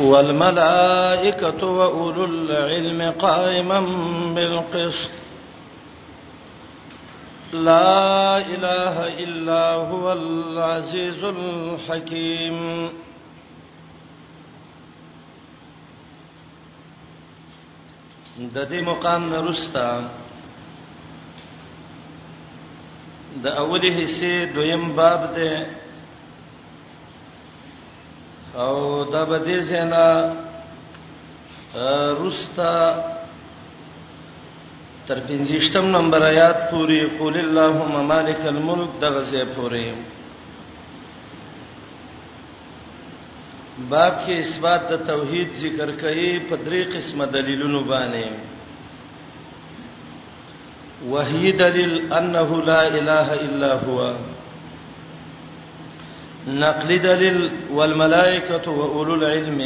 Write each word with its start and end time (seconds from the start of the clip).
والملائكة 0.00 1.66
وأولو 1.66 2.24
العلم 2.24 3.12
قائما 3.20 3.80
بالقسط 4.34 5.10
لا 7.52 8.38
إله 8.38 9.18
إلا 9.24 9.74
هو 9.74 10.12
العزيز 10.12 11.24
الحكيم 11.24 12.56
د 18.40 18.58
دې 18.70 18.80
مقام 18.82 19.22
نه 19.30 19.38
رستا 19.50 19.88
د 23.44 23.46
اوله 23.46 23.90
حصے 23.96 24.30
دویم 24.54 24.84
باب 25.00 25.26
ده 25.36 25.79
او 28.58 29.04
دا 29.04 29.24
به 29.24 29.38
دې 29.38 29.60
سینا 29.68 30.06
رستا 32.14 32.74
تر 35.06 35.18
پنځشتم 35.28 35.84
نمبر 35.96 36.22
آیات 36.22 36.70
پوری 36.70 37.00
قول 37.18 37.38
اللهم 37.38 38.06
مالک 38.06 38.46
الملک 38.46 38.90
دغه 39.02 39.22
ځای 39.30 39.44
پوری 39.54 39.84
باب 43.90 44.14
کې 44.24 44.32
اثبات 44.38 44.82
د 44.90 45.06
توحید 45.06 45.50
ذکر 45.62 45.88
کړي 46.02 46.28
په 46.50 46.56
درې 46.66 46.82
قسمه 46.94 47.26
دلیلونو 47.34 47.80
باندې 47.88 48.26
وحید 51.12 51.56
دلیل 51.58 52.12
انه 52.12 52.62
لا 52.66 52.80
اله 52.98 53.28
الا 53.46 53.72
هو 53.86 53.98
نقلی 56.46 56.98
دلیل 56.98 57.48
والملائکه 57.70 58.70
واولو 58.70 59.12
العلم 59.14 59.60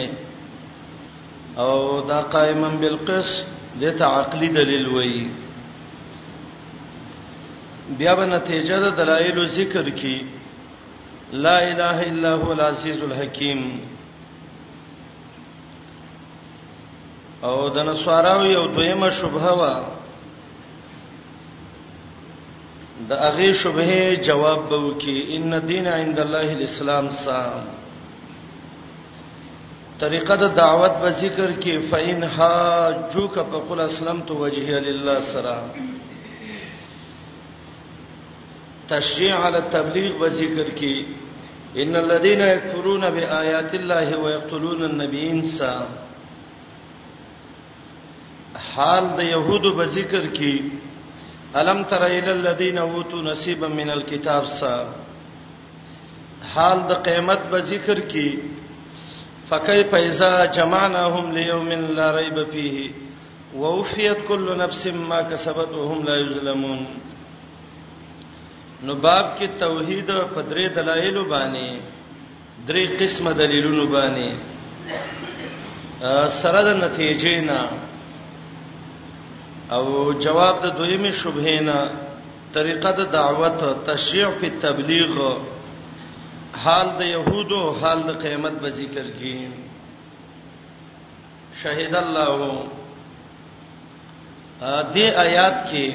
او 1.58 2.00
دا 2.08 2.20
قائما 2.20 2.68
بالقسط 2.68 3.46
د 3.80 3.90
تعقلی 3.98 4.48
دلیل 4.48 4.86
وایي 4.88 5.30
بیا 7.98 8.14
به 8.14 8.26
نتیجه 8.26 8.78
د 8.80 8.96
دلایل 8.96 9.48
ذکر 9.48 9.90
کی 9.90 10.20
لا 11.32 11.58
اله 11.58 12.10
الا 12.12 12.34
هو 12.34 12.50
العزیز 12.52 13.02
الحکیم 13.02 13.62
او 17.42 17.68
د 17.68 17.78
نصاراو 17.88 18.44
یو 18.46 18.66
دویمه 18.66 19.10
شبهه 19.10 19.52
وا 19.58 19.93
د 23.08 23.12
هغه 23.12 23.52
شبهه 23.52 24.14
جواب 24.14 24.68
به 24.70 24.76
وکي 24.78 25.36
ان 25.36 25.54
الدين 25.54 25.86
عند 25.86 26.18
الله 26.20 26.48
الاسلام 26.56 27.10
سام 27.10 27.62
طریقه 30.02 30.36
د 30.42 30.54
دعوت 30.56 30.94
په 31.02 31.08
ذکر 31.22 31.50
کې 31.62 31.90
فین 31.90 32.22
ها 32.36 32.90
جو 33.14 33.26
ک 33.28 33.34
په 33.36 33.58
قول 33.68 33.80
اسلام 33.86 34.20
تو 34.28 34.34
وجهه 34.42 34.78
لله 34.86 35.18
سره 35.32 35.56
تشریع 38.88 39.34
علی 39.48 39.58
تبلیغ 39.74 40.16
په 40.20 40.28
ذکر 40.38 40.70
کې 40.70 41.04
ان 41.82 41.96
الذين 41.96 42.40
يكفرون 42.40 43.10
بآيات 43.10 43.74
الله 43.74 44.18
ويقتلون 44.18 44.82
النبيين 44.90 45.42
سام 45.58 45.90
حال 48.74 49.04
د 49.18 49.30
يهودو 49.34 49.76
په 49.78 49.84
ذکر 49.98 50.30
کې 50.40 50.82
الم 51.60 51.80
تر 51.90 52.02
الى 52.06 52.32
الذين 52.32 52.78
اوتوا 52.78 53.22
نصيبا 53.22 53.68
من 53.68 53.90
الكتاب 53.90 54.46
سا 54.58 54.88
حال 56.54 56.78
د 56.88 56.92
قیامت 57.06 57.40
به 57.52 57.58
ذکر 57.70 57.98
کی 58.12 58.28
فكيف 59.48 59.94
اذا 59.94 60.44
جمعناهم 60.56 61.32
ليوم 61.36 61.68
لا 61.98 62.08
ريب 62.16 62.36
فيه 62.52 62.76
ووفيت 63.62 64.18
كل 64.28 64.46
نفس 64.58 64.82
ما 64.86 65.20
كسبت 65.22 65.68
وهم 65.78 66.04
لا 66.06 66.14
يظلمون 66.20 66.80
نو 68.88 68.94
باب 69.08 69.26
کې 69.38 69.60
توحید 69.60 70.06
په 70.06 70.40
درې 70.40 70.66
دلایل 70.80 71.16
باندې 71.24 71.78
درې 72.66 72.84
قسمه 73.00 73.30
دلیلونه 73.44 73.84
باندې 73.96 74.28
سره 76.42 76.60
د 76.72 76.74
نتیجې 76.84 77.36
نه 77.50 77.60
او 79.74 80.12
جواب 80.24 80.56
د 80.64 80.66
دویمه 80.78 81.10
شبهه 81.22 81.56
نه 81.68 81.78
طریقه 82.56 82.90
د 82.98 83.00
دعوت 83.18 83.58
تشریع 83.90 84.28
فی 84.40 84.48
تبلیغ 84.64 85.10
حال 86.64 86.88
د 86.98 87.00
يهودو 87.14 87.60
حال 87.82 87.98
د 88.08 88.10
قیامت 88.24 88.54
به 88.64 88.70
ذکر 88.80 89.06
کی 89.18 89.36
شهید 91.62 91.92
الله 92.00 92.36
دې 94.94 95.06
آیات 95.26 95.56
کې 95.70 95.86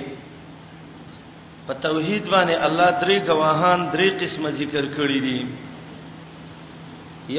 په 1.67 1.73
توحید 1.83 2.23
باندې 2.33 2.57
الله 2.67 2.89
درې 3.01 3.17
گواهان 3.29 3.79
درې 3.93 4.09
قسمه 4.23 4.49
ذکر 4.61 4.83
کړی 4.97 5.19
دي 5.27 5.39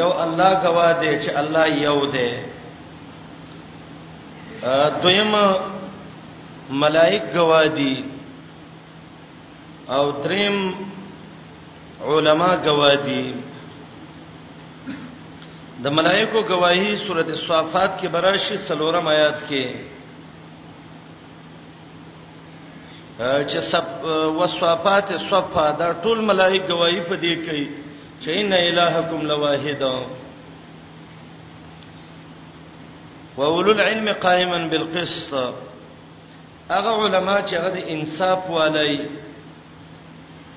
یو 0.01 0.11
الله 0.25 0.51
گواه 0.69 0.93
دی 1.03 1.13
چې 1.23 1.31
الله 1.43 1.67
یو 1.89 2.01
دی 2.17 2.31
دویم 5.03 5.33
ملائک 6.71 7.23
گوادی 7.35 8.05
او 9.89 10.13
دریم 10.25 10.75
علما 12.17 12.57
گوادی 12.65 13.35
د 15.85 15.87
ملائکو 15.97 16.39
گواہی 16.49 16.91
سورته 17.07 17.31
الصافات 17.33 17.95
کې 18.01 18.07
براشي 18.15 18.57
سلورم 18.65 19.07
آیات 19.13 19.39
کې 19.49 19.65
چې 23.51 23.59
سب 23.71 23.85
وصفات 24.41 25.13
الصفا 25.19 25.65
دا 25.79 25.87
ټول 26.03 26.19
ملائک 26.33 26.61
گواہی 26.71 27.01
په 27.09 27.17
دې 27.23 27.35
کوي 27.47 27.67
چې 28.23 28.31
ان 28.43 28.53
الہکم 28.59 29.21
لواحد 29.33 29.83
واولو 33.37 33.73
العلم 33.73 34.07
قائما 34.29 34.59
بالقسط 34.71 35.35
هغه 36.71 36.91
علما 37.07 37.37
چې 37.49 37.55
هغه 37.63 37.71
د 37.77 37.81
انصاف 37.95 38.41
والای 38.57 38.95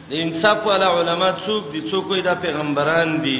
د 0.09 0.13
انصاف 0.25 0.59
والا 0.67 0.87
علما 0.97 1.29
څوک 1.45 1.63
دي 1.73 1.81
څوک 1.91 2.07
د 2.27 2.41
پیغمبران 2.43 3.09
دي 3.25 3.39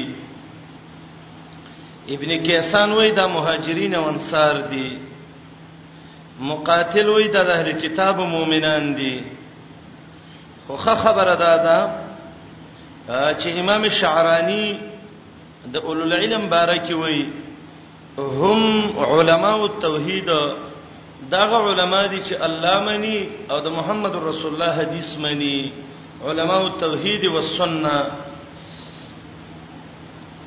ابن 2.14 2.30
کیسان 2.48 2.88
وای 2.98 3.10
د 3.18 3.22
مهاجرین 3.36 3.92
او 3.98 4.04
انصار 4.14 4.54
دي 4.72 4.88
مقاتل 6.50 7.06
وای 7.14 7.28
د 7.36 7.36
اهل 7.56 7.68
کتاب 7.82 8.16
مؤمنان 8.34 8.84
دي 9.00 9.14
خوخه 10.66 10.94
خبره 11.04 11.36
ده 11.42 11.52
دا 11.66 11.80
چې 13.40 13.48
امام 13.62 13.82
شعرانی 14.00 14.66
د 15.72 15.76
اولو 15.88 16.02
العلم 16.10 16.44
بارکی 16.54 16.94
وای 17.02 17.20
هم 18.40 18.62
علماء 19.10 19.60
التوحید 19.68 20.30
داغه 21.30 21.56
علما 21.72 22.06
دي 22.06 22.20
چې 22.20 22.34
الله 22.42 22.80
مني 22.80 23.28
او 23.50 23.60
د 23.60 23.68
محمد 23.70 24.14
رسول 24.16 24.52
الله 24.54 24.74
حدیث 24.82 25.16
مني 25.16 25.72
علما 26.24 26.56
او 26.60 26.68
توحید 26.68 27.26
او 27.26 27.42
سنت 27.42 28.06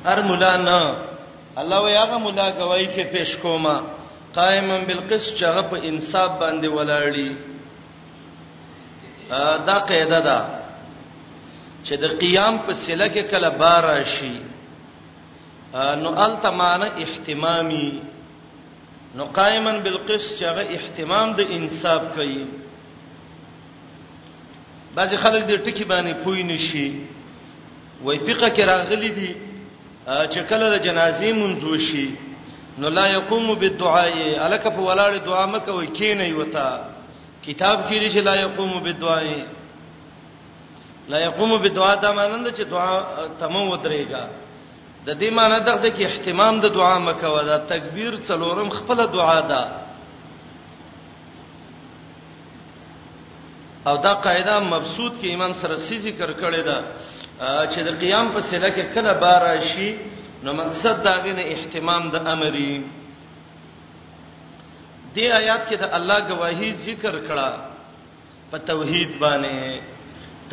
ار 0.06 0.22
مولانا 0.22 0.94
الله 1.60 1.78
ویاغه 1.82 2.18
مولا 2.18 2.50
کوي 2.50 2.86
کې 2.86 3.04
پیش 3.16 3.36
کوما 3.42 3.80
قائما 4.34 4.78
بالقسط 4.78 5.34
چغه 5.34 5.62
په 5.62 5.80
انصاف 5.88 6.30
باندې 6.40 6.66
ولاړی 6.72 7.30
دا 9.68 9.78
قاعده 9.88 10.20
ده 10.20 10.38
چې 11.84 11.94
د 12.02 12.06
قیام 12.20 12.58
په 12.58 12.74
سله 12.74 13.08
کې 13.08 13.30
کله 13.30 13.48
بار 13.50 13.84
راشي 13.84 14.36
نو 15.74 16.14
التمانه 16.24 16.86
اهتمامي 17.04 17.92
نو 19.16 19.24
قائما 19.24 19.72
بالقسط 19.78 20.38
چې 20.38 20.42
هغه 20.44 20.66
اهتمام 20.78 21.34
د 21.40 21.52
انصاف 21.58 22.02
کوي 22.16 22.42
بعضی 24.94 25.16
خلک 25.24 25.42
د 25.48 25.52
ټکی 25.66 25.84
باندې 25.84 26.12
پوی 26.24 26.42
نشي 26.48 26.88
وای 28.04 28.18
فقہ 28.18 28.48
کې 28.48 28.64
راغلي 28.72 29.08
دي 29.18 29.30
چې 30.06 30.40
کله 30.50 30.68
د 30.74 30.82
جنازې 30.86 31.32
منځو 31.32 31.74
شي 31.88 32.08
نو 32.82 32.88
لا 32.96 33.06
يقوم 33.12 33.54
بالدعاء 33.54 34.12
الک 34.46 34.62
په 34.62 34.80
ولاړ 34.86 35.12
دعا 35.28 35.46
مکه 35.54 35.72
وای 35.76 35.86
کینې 35.86 36.32
وتا 36.40 36.68
کتاب 37.46 37.86
کې 37.88 37.94
لري 38.02 38.20
لا 38.30 38.34
يقوم 38.40 38.82
بالدعاء 38.82 39.24
لا 41.08 41.18
يقوم 41.24 41.56
بالدعاء 41.62 41.94
دا 42.02 42.12
مانند 42.20 42.48
چې 42.56 42.62
دعا 42.74 43.24
تمو 43.40 43.64
ودرېګا 43.70 44.24
د 45.08 45.12
دې 45.22 45.28
معنی 45.38 45.58
دغه 45.70 45.88
کې 45.96 46.02
اهتمام 46.10 46.54
د 46.64 46.66
دعا 46.78 46.96
مکو 47.08 47.36
دا 47.50 47.56
تکبیر 47.72 48.12
څلورم 48.28 48.68
خپل 48.78 48.98
دعا 49.16 49.40
ده 49.50 49.62
او 53.88 53.94
دا 54.06 54.12
قاعده 54.26 54.54
مبسوط 54.74 55.12
کې 55.20 55.28
امام 55.34 55.52
سرخسی 55.62 55.96
ذکر 56.06 56.30
کړی 56.42 56.62
دا 56.70 56.78
چې 57.72 57.80
د 57.88 57.88
قیام 58.02 58.26
په 58.34 58.40
سله 58.50 58.68
کې 58.76 58.84
کله 58.94 59.12
بار 59.24 59.42
شي 59.70 59.88
نو 60.44 60.52
مقصد 60.62 60.96
دا 61.08 61.14
غنه 61.24 61.42
اهتمام 61.54 62.02
د 62.14 62.16
امرې 62.34 62.72
دې 65.14 65.26
آیات 65.40 65.62
کې 65.68 65.76
د 65.82 65.84
الله 65.98 66.18
گواہی 66.30 66.70
ذکر 66.86 67.14
کړه 67.28 67.50
په 68.50 68.56
توحید 68.70 69.10
باندې 69.22 69.98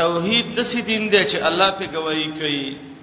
توحید 0.01 0.45
د 0.57 0.59
سې 0.69 0.79
دین 0.91 1.03
دی 1.13 1.23
چې 1.29 1.37
الله 1.49 1.69
په 1.79 1.85
گواہی 1.95 2.27
کوي 2.41 2.94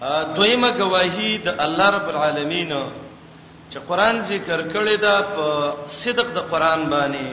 دویمه 0.00 0.70
گواہی 0.78 1.38
د 1.44 1.48
الله 1.58 1.88
رب 1.96 2.08
العالمین 2.12 2.72
چې 3.70 3.78
قران 3.88 4.16
ذکر 4.28 4.60
کړی 4.72 4.96
دا 5.00 5.16
په 5.34 5.46
صدق 5.88 6.26
د 6.34 6.38
قران 6.52 6.84
باندې 6.90 7.28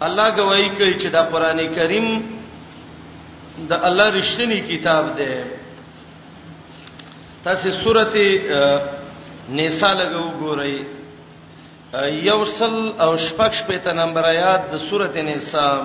الله 0.00 0.36
گواہی 0.36 0.68
کوي 0.78 0.94
چې 1.00 1.08
دا 1.08 1.22
قران 1.32 1.58
کریم 1.74 2.06
د 3.68 3.72
الله 3.72 4.08
رښتینی 4.18 4.60
کتاب 4.60 5.04
دی 5.16 5.34
تاسو 7.44 7.70
سورته 7.82 9.48
نساء 9.48 9.92
لګو 9.94 10.24
ګورئ 10.42 10.76
یوصل 12.28 12.92
او 13.00 13.16
شپږ 13.16 13.52
شپه 13.52 13.78
ته 13.84 13.92
نمبر 13.92 14.22
آیات 14.24 14.70
د 14.72 14.76
سورته 14.88 15.22
نساء 15.22 15.80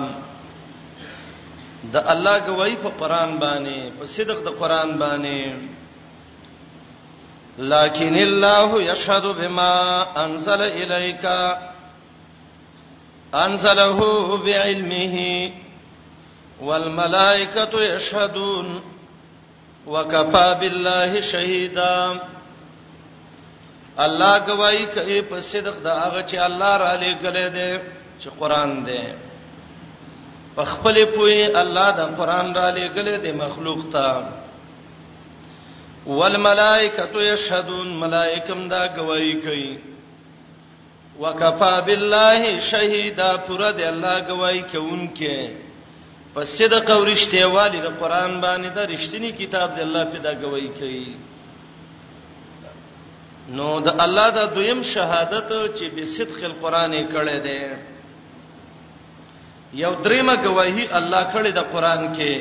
د 1.92 1.96
الله 2.12 2.36
گواہی 2.46 2.76
په 2.84 2.90
قران 3.00 3.30
باندې 3.42 3.78
په 3.98 4.04
صدق 4.06 4.38
د 4.44 4.48
قران 4.60 4.90
باندې 4.98 5.56
لكن 7.58 8.16
الله 8.16 8.82
يشهد 8.82 9.24
بما 9.26 9.72
انزل 10.24 10.60
اليك 10.62 11.24
انزله 13.34 13.98
بعلمه 14.44 15.18
والملائكه 16.60 17.80
يشهدون 17.94 18.80
وكفى 19.86 20.56
بالله 20.60 21.20
شهيدا 21.20 22.20
الله 23.98 24.38
گواہی 24.46 24.86
کوي 24.94 25.20
په 25.22 25.40
صدق 25.40 25.76
د 25.82 25.86
هغه 25.86 26.22
چې 26.28 26.36
الله 26.38 26.76
را 26.76 26.92
لېګلې 27.00 27.48
ده 27.54 27.82
چې 28.20 28.28
قران 28.40 28.84
ده 28.84 29.18
خپل 30.62 31.04
پوي 31.14 31.44
الله 31.56 31.90
د 31.98 32.16
قران 32.18 32.54
را 32.54 32.68
لګل 32.78 33.08
د 33.24 33.34
مخلوق 33.42 33.80
ته 33.94 34.08
والملائکۃ 36.18 37.14
یشهدون 37.30 37.88
ملائکم 38.02 38.60
دا 38.68 38.82
گواہی 38.96 39.32
کوي 39.44 39.74
وکفا 41.22 41.72
بالله 41.86 42.50
شهیدا 42.70 43.30
پر 43.46 43.60
د 43.78 43.80
الله 43.92 44.16
گواہی 44.28 44.60
کوونکې 44.62 45.36
پس 46.34 46.46
صدق 46.58 46.90
او 46.90 47.00
رښتیا 47.06 47.46
والی 47.54 47.80
د 47.86 47.88
قران 48.00 48.40
باندې 48.44 48.70
د 48.76 48.78
رښتینی 48.92 49.30
کتاب 49.40 49.74
د 49.76 49.80
الله 49.86 50.04
په 50.12 50.18
دا 50.26 50.32
گواہی 50.42 50.68
کوي 50.78 51.08
نو 53.56 53.68
د 53.86 54.00
الله 54.04 54.28
دا 54.38 54.44
دویم 54.56 54.82
شهادت 54.82 55.48
چې 55.76 55.84
به 55.94 56.04
صدق 56.18 56.38
القرآن 56.50 56.92
کړه 57.12 57.38
ده 57.46 57.93
یو 59.82 59.90
دریمه 60.04 60.34
گواہی 60.44 60.84
الله 60.98 61.22
کړی 61.34 61.50
د 61.54 61.60
قران 61.72 62.02
کې 62.14 62.34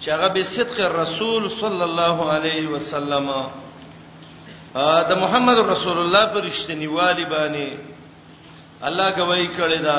چې 0.00 0.08
هغه 0.14 0.28
به 0.34 0.42
صدق 0.56 0.78
رسول 1.02 1.42
صلی 1.60 1.84
الله 1.90 2.18
علیه 2.36 2.68
وسلم 2.68 3.26
دا 5.10 5.14
محمد 5.24 5.58
رسول 5.58 5.98
الله 5.98 6.24
پر 6.34 6.42
رښتینیوالی 6.50 7.24
باندې 7.24 7.66
الله 8.82 9.08
گواہی 9.18 9.48
کړی 9.58 9.78
دا 9.78 9.98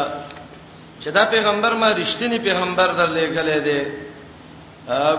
چې 1.01 1.09
دا 1.15 1.25
پیغمبر 1.25 1.74
ما 1.74 1.92
رښتینی 1.94 2.38
پیغمبر 2.48 2.88
در 3.00 3.09
لګلې 3.09 3.59
دی 3.69 3.81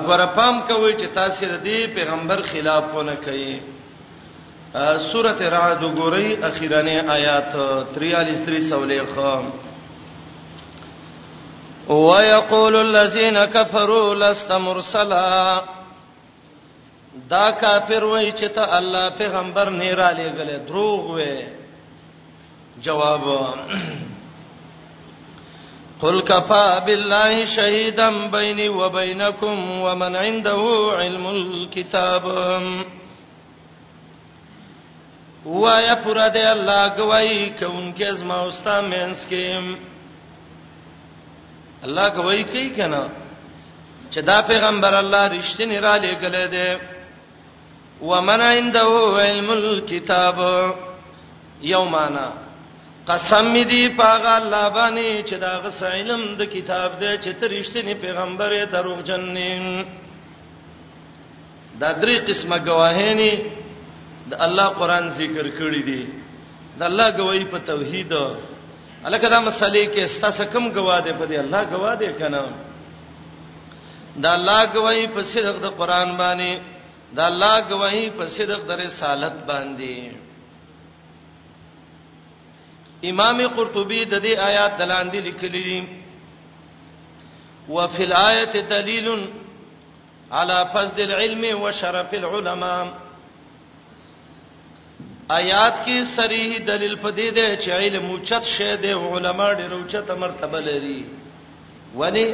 ګورپام 0.06 0.62
کوي 0.69 0.93
چې 0.94 1.06
تاسو 1.14 1.46
ردی 1.46 1.87
پیغمبر 1.87 2.43
خلافونه 2.43 3.14
کوي 3.26 3.61
سورته 5.12 5.49
رعد 5.49 5.82
ګورئ 5.96 6.43
اخیرانه 6.44 7.11
آیات 7.19 7.52
43 7.96 8.17
43 8.17 8.70
سولې 8.70 9.00
خام 9.14 9.44
ويقول 11.88 12.76
الذين 12.76 13.44
كفروا 13.44 14.14
لست 14.14 14.52
مرسلا 14.52 15.64
دا 17.31 17.50
کافر 17.50 18.05
وای 18.05 18.32
چې 18.32 18.44
ته 18.55 18.79
الله 18.79 19.08
پیغمبر 19.11 19.69
نه 19.69 19.94
را 19.94 20.11
لېګلې 20.11 20.69
دروغ 20.69 21.11
وې 21.11 21.46
جواب 22.82 23.23
قل 26.00 26.20
كفى 26.23 26.81
بالله 26.87 27.44
شهيدا 27.46 28.11
بيني 28.28 28.69
وبينكم 28.69 29.81
ومن 29.81 30.17
عنده 30.17 30.90
علم 30.99 31.26
الكتاب 31.26 32.25
وایا 35.46 35.94
پر 35.94 36.17
دې 36.28 36.38
الله 36.55 36.88
گواہی 36.99 37.50
کوونکې 37.58 38.12
زما 38.14 38.35
اوستا 38.40 38.81
مینس 38.81 39.26
کې 39.26 39.90
الله 41.88 42.08
کوي 42.08 42.44
کوي 42.44 42.69
کنه 42.76 43.02
چې 44.12 44.20
دا 44.31 44.38
پیغمبر 44.50 44.94
الله 45.02 45.23
رښتینی 45.38 45.79
را 45.87 45.94
لېګل 45.96 46.37
دی 46.55 46.70
ومن 48.00 48.40
عنده 48.40 48.84
علم 49.23 49.50
الكتاب 49.50 50.38
یومانا 51.62 52.29
قسم 53.06 53.46
می 53.52 53.64
دی 53.70 53.88
پاغه 53.99 54.32
الله 54.43 54.64
باندې 54.70 55.25
چې 55.29 55.34
دا 55.44 55.61
غس 55.64 55.82
علم 55.82 56.23
د 56.37 56.43
کتاب 56.55 56.99
دی 57.00 57.12
چې 57.23 57.31
تر 57.40 57.49
رښتینی 57.61 57.94
پیغمبر 58.05 58.50
یې 58.52 58.64
دروغ 58.75 59.00
جنین 59.02 59.85
دا 61.81 61.93
درې 62.00 62.17
قسمه 62.28 62.58
گواهینی 62.58 63.32
د 64.31 64.35
الله 64.46 64.69
قران 64.69 65.11
ذکر 65.11 65.46
کړی 65.58 65.81
دی 65.88 66.06
د 66.78 66.82
الله 66.82 67.11
گواہی 67.19 67.44
په 67.44 67.58
توحید 67.58 68.12
او 68.12 68.51
الکه 69.08 69.28
دا 69.28 69.40
مسلې 69.40 69.87
کې 69.94 70.06
ستاسو 70.16 70.44
کم 70.52 70.64
گواده 70.72 71.12
په 71.12 71.25
دې 71.31 71.38
الله 71.38 71.62
گواده 71.75 72.08
کنه 72.19 72.43
دا 74.26 74.32
الله 74.38 74.60
گواہی 74.75 75.06
په 75.14 75.20
صدق 75.22 75.56
د 75.64 75.66
قران 75.81 76.10
باندې 76.16 76.52
دا 77.12 77.25
الله 77.26 77.56
گواہی 77.70 78.06
په 78.10 78.26
صدق 78.26 78.60
د 78.69 78.70
رسالت 78.87 79.32
باندې 79.49 79.96
امام 83.10 83.40
قرطبي 83.46 84.04
د 84.04 84.14
دې 84.22 84.38
آیات 84.38 84.78
دلاندې 84.78 85.16
لیکلي 85.16 85.62
دي 85.69 85.81
وفي 87.69 88.02
الايه 88.04 88.52
دليل 88.70 89.28
على 90.32 90.69
فضل 90.75 91.02
العلم 91.04 91.60
وشرف 91.62 92.14
العلماء 92.14 93.01
آیات 95.38 95.76
کې 95.84 96.17
صریح 96.17 96.55
دلیل 96.71 96.95
پدې 97.02 97.40
ده 97.40 97.52
چې 97.62 97.71
علم 97.76 98.04
اوچت 98.14 98.45
شی 98.54 98.73
دی 98.83 98.92
علما 99.11 99.47
ډېر 99.59 99.71
اوچت 99.78 100.09
مرتبه 100.23 100.61
لري 100.61 101.07
ولی 102.00 102.26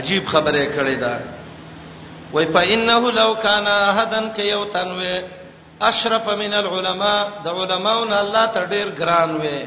عجیب 0.00 0.26
خبره 0.32 0.62
کړې 0.76 0.96
ده 1.04 1.20
وای 2.32 2.46
فإنه 2.56 3.12
لو 3.18 3.28
کان 3.44 3.66
احدن 3.74 4.30
کيو 4.38 4.64
تنوي 4.78 5.12
اشرف 5.90 6.28
من 6.44 6.52
العلماء 6.62 7.20
د 7.44 7.48
علماونو 7.60 8.14
الله 8.22 8.44
ته 8.56 8.64
ډېر 8.72 8.88
ګران 9.00 9.36
وي 9.42 9.60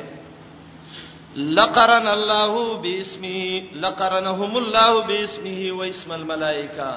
لقرن 1.59 2.07
الله 2.17 2.67
باسمه 2.83 3.63
لقرنهم 3.87 4.57
الله 4.63 4.91
باسمه 5.13 5.71
واسم 5.79 6.11
الملائکه 6.19 6.93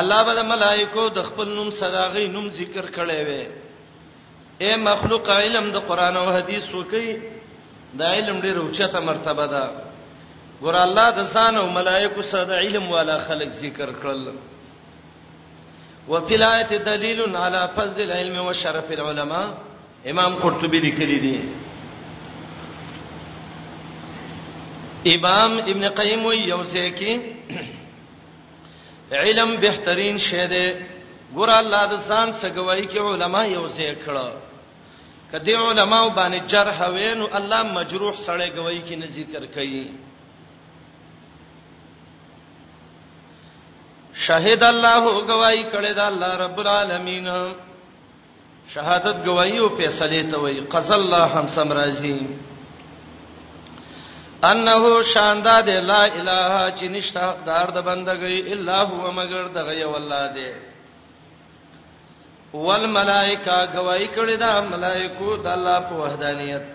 الله 0.00 0.22
به 0.24 0.42
ملائکو 0.48 1.08
د 1.16 1.22
خپل 1.26 1.48
نوم 1.58 1.68
صداغي 1.74 2.24
نوم 2.34 2.48
ذکر 2.58 2.84
کړي 2.96 3.20
وي 3.28 3.44
اے 4.66 4.76
مخلوق 4.88 5.28
علم 5.34 5.70
د 5.76 5.84
قران 5.90 6.16
او 6.22 6.24
حديث 6.36 6.64
وکي 6.78 7.06
دا 8.00 8.08
علم 8.16 8.36
ډېر 8.46 8.56
اوچته 8.62 8.98
مرتبه 9.08 9.46
ده 9.52 9.64
ګور 10.64 10.74
الله 10.84 11.06
د 11.20 11.30
ځان 11.36 11.56
او 11.60 11.64
ملائکو 11.78 12.22
صد 12.32 12.50
علم 12.56 12.84
والا 12.96 13.16
خلق 13.30 13.50
ذکر 13.62 13.88
کړل 14.02 14.34
وفي 16.08 16.34
الآية 16.34 16.78
دليل 16.90 17.22
على 17.36 17.62
فضل 17.76 18.00
العلم 18.06 18.36
وشرف 18.48 18.86
العلماء 18.98 19.46
امام 20.14 20.36
قرطبي 20.42 20.80
لیکلی 20.88 21.18
دی 21.24 21.32
امام 25.16 25.58
ابن 25.74 25.88
قیم 25.98 26.24
وی 26.26 26.36
یوسکی 26.36 27.12
علم 29.12 29.56
بهترین 29.60 30.18
شی 30.18 30.46
دی 30.50 30.68
ګور 31.34 31.50
الله 31.50 31.86
د 31.86 31.94
ځان 32.08 32.28
سګوي 32.42 32.84
کې 32.90 32.98
علما 33.10 33.42
یو 33.56 33.64
ځای 33.68 33.94
کړه 33.94 34.26
کدی 35.30 35.54
علما 35.54 36.08
باندې 36.08 36.38
جرح 36.52 36.78
وینو 36.94 37.26
الله 37.38 37.62
مجروح 37.62 38.16
سره 38.16 38.46
ګوي 38.56 38.80
کې 38.88 38.96
نه 39.02 39.06
ذکر 39.06 39.44
کوي 39.54 39.88
شهد 44.14 44.62
الله 44.64 45.02
گواہی 45.30 45.64
کړه 45.72 45.92
دا 45.92 46.06
الله 46.08 46.32
رب 46.44 46.58
العالمین 46.58 47.28
شهادت 48.74 49.26
گواہی 49.26 49.58
او 49.58 49.68
فیصله 49.76 50.22
ته 50.30 50.36
وای 50.38 50.60
قز 50.60 50.90
الله 50.92 51.24
هم 51.34 51.46
سم 51.56 51.72
راضی 51.72 52.18
انه 54.52 55.02
شاندا 55.12 55.54
دی 55.66 55.74
لا 55.90 56.02
اله 56.18 56.44
چې 56.76 56.86
نشته 56.94 57.20
حقدار 57.28 57.66
د 57.76 57.84
بندګۍ 57.88 58.36
الا 58.52 58.78
هو 58.90 58.98
مگر 59.18 59.44
دغه 59.58 59.74
یو 59.84 59.92
الله 60.00 60.24
دی 60.38 60.48
والملائکه 62.66 63.58
گواہی 63.74 64.06
کړی 64.16 64.36
دا 64.44 64.50
ملائکو 64.72 65.30
د 65.36 65.46
الله 65.56 65.78
په 65.92 66.02
وحدانیت 66.02 66.66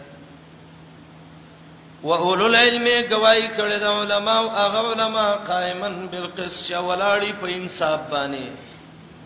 واولو 2.07 2.45
العلم 2.51 2.87
گواہی 3.11 3.47
کړی 3.57 3.77
دا 3.85 3.89
علما 3.99 4.35
او 4.41 4.49
هغه 4.63 4.81
علما 4.91 5.27
قائمن 5.51 5.95
بالقسط 6.15 6.67
ولاړی 6.87 7.31
په 7.45 7.55
انصاف 7.59 8.01
باندې 8.15 8.45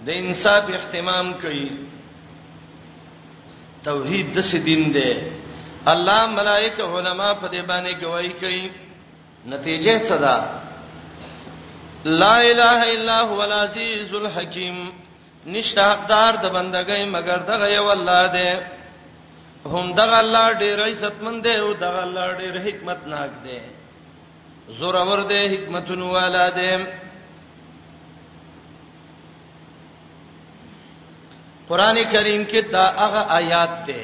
د 0.10 0.22
انصاف 0.26 0.64
اهتمام 0.76 1.34
کوي 1.46 1.66
توحید 3.90 4.32
د 4.36 4.40
سدین 4.52 4.88
دی 4.94 5.10
الله 5.94 6.22
ملائکه 6.28 6.84
علما 6.98 7.34
په 7.42 7.48
دې 7.48 7.62
باندې 7.70 7.94
گواہی 8.04 8.34
کوي 8.42 8.66
نتیجه 9.52 9.98
څه 10.08 10.16
ده 10.24 10.36
لا 12.22 12.36
اله 12.52 12.80
الا 12.96 13.22
هو 13.30 13.42
العزیز 13.42 14.14
الحکیم 14.16 14.78
نشه 15.46 15.82
حقدار 15.92 16.34
د 16.38 16.46
بندګۍ 16.56 17.02
مگر 17.16 17.38
دغه 17.52 17.68
یو 17.76 17.88
الله 17.92 18.28
دی 18.38 18.50
هم 19.72 19.94
دغه 20.02 20.18
الله 20.20 20.48
ډېر 20.54 20.78
عزتمن 20.90 21.42
دی 21.42 21.56
او 21.60 21.74
دغه 21.74 22.04
الله 22.04 22.28
ډېر 22.40 22.56
حکمت 22.68 23.08
ناک 23.08 23.32
دی 23.46 23.60
زور 24.80 24.96
اور 24.96 25.20
دی 25.30 25.42
حکمتونو 25.54 26.10
والا 26.12 26.46
دی 26.50 26.72
قران 31.70 31.98
کریم 32.12 32.44
کې 32.46 32.60
دا 32.72 32.86
هغه 33.00 33.22
آیات 33.40 33.74
دی 33.88 34.04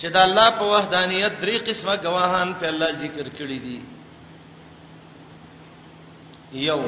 چې 0.00 0.08
د 0.14 0.16
الله 0.28 0.48
په 0.60 0.64
وحدانیت 0.74 1.32
درې 1.42 1.56
قسمه 1.68 1.94
گواهان 2.06 2.48
په 2.62 2.66
الله 2.72 2.90
ذکر 3.02 3.26
کړی 3.38 3.58
دي 3.66 3.78
یو 6.68 6.80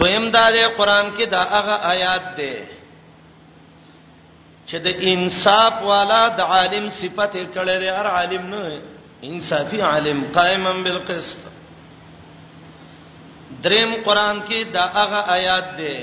دویم 0.00 0.24
دا 0.36 0.46
د 0.54 0.56
قران 0.78 1.06
کې 1.16 1.24
دا 1.34 1.42
هغه 1.54 1.74
آیات 1.94 2.24
ده 2.40 2.54
چې 4.68 4.76
د 4.86 4.88
انصاف 5.12 5.74
والا 5.90 6.22
د 6.40 6.42
عالم 6.56 6.84
صفت 7.00 7.32
کړي 7.54 7.64
لري 7.70 7.88
هر 8.00 8.06
عالم 8.18 8.42
نه 8.52 8.62
انصافي 9.30 9.80
عالم 9.90 10.18
قائما 10.36 10.72
بالقسط 10.84 11.40
دریم 13.64 13.90
قران 14.06 14.36
کې 14.48 14.60
دا 14.78 14.84
هغه 14.98 15.20
آیات 15.38 15.66
ده 15.80 15.96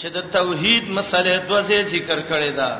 چې 0.00 0.08
د 0.16 0.18
توحید 0.38 0.84
مسله 1.00 1.32
دوزه 1.50 1.78
ذکر 1.94 2.18
کړي 2.30 2.52
ده 2.60 2.70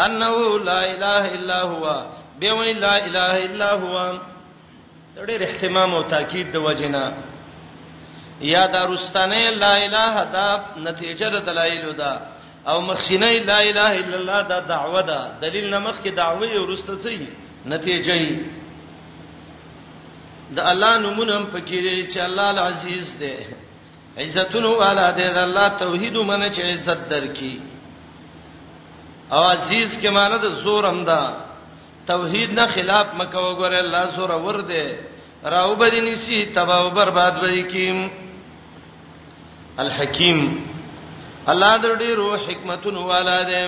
انه 0.00 0.58
لا 0.58 0.84
اله 0.94 1.34
الا 1.36 1.62
هو 1.62 2.06
به 2.40 2.52
وی 2.52 2.72
لا 2.72 2.92
اله 2.92 3.36
الا 3.46 3.74
هو 3.78 4.18
ډېر 5.28 5.40
اهتمام 5.44 5.94
او 5.94 6.02
تاکید 6.02 6.52
د 6.52 6.56
وجنه 6.56 7.04
یا 8.42 8.66
دارستانه 8.66 9.50
لا 9.62 9.74
اله 9.86 10.14
دا 10.36 10.48
نتیجه 10.86 11.28
د 11.28 11.36
دلایل 11.46 11.92
ده 11.92 12.12
او 12.68 12.80
مخشینه 12.80 13.32
لا 13.50 13.58
اله 13.70 13.90
الا 14.00 14.16
الله 14.20 14.40
دا 14.42 14.58
دعوه 14.60 15.02
ده 15.08 15.18
دلیل 15.42 15.70
نه 15.74 15.78
مخ 15.78 15.96
کې 16.04 16.08
دعوی 16.08 16.58
ورسته 16.58 16.94
سي 17.04 17.28
نتیجه 17.66 18.12
یې 18.24 18.40
د 20.50 20.58
الله 20.60 20.98
نومونه 20.98 21.34
هم 21.36 21.46
پکې 21.54 21.78
دي 21.86 22.06
چې 22.12 22.18
الله 22.18 22.48
العزیز 22.54 23.16
دی 23.20 23.34
عزتونه 24.18 24.68
والا 24.68 25.10
دی 25.10 25.28
د 25.28 25.38
الله 25.38 25.68
توحید 25.68 26.16
منه 26.16 26.48
چې 26.54 26.60
عزت 26.62 27.00
درکې 27.08 27.60
او 29.34 29.42
عزیز 29.42 29.92
کې 30.00 30.08
معنی 30.14 30.38
د 30.40 30.50
زور 30.64 30.86
هم 30.88 30.98
ده 31.04 31.20
توحید 32.08 32.50
نه 32.58 32.64
خلاف 32.74 33.08
مکه 33.20 33.40
وګوره 33.46 33.78
الله 33.84 34.04
زور 34.16 34.30
ور 34.46 34.58
ده 34.70 34.98
راو 35.54 35.74
بدی 35.82 36.00
نسی 36.06 36.40
تبا 36.56 36.74
او 36.82 36.90
برباد 36.98 37.34
وای 37.42 37.62
کیم 37.72 38.00
الحکیم 39.84 40.40
الله 41.52 41.76
د 41.84 41.94
ډیرو 42.00 42.26
حکمتونو 42.46 43.06
والا 43.12 43.38
ده 43.52 43.62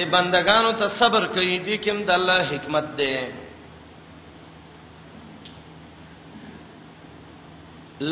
د 0.00 0.10
بندگانو 0.16 0.72
ته 0.82 0.88
صبر 0.96 1.26
کوي 1.38 1.58
دي 1.68 1.78
کوم 1.86 2.02
د 2.10 2.10
الله 2.22 2.40
حکمت 2.52 2.88
ده 2.98 3.32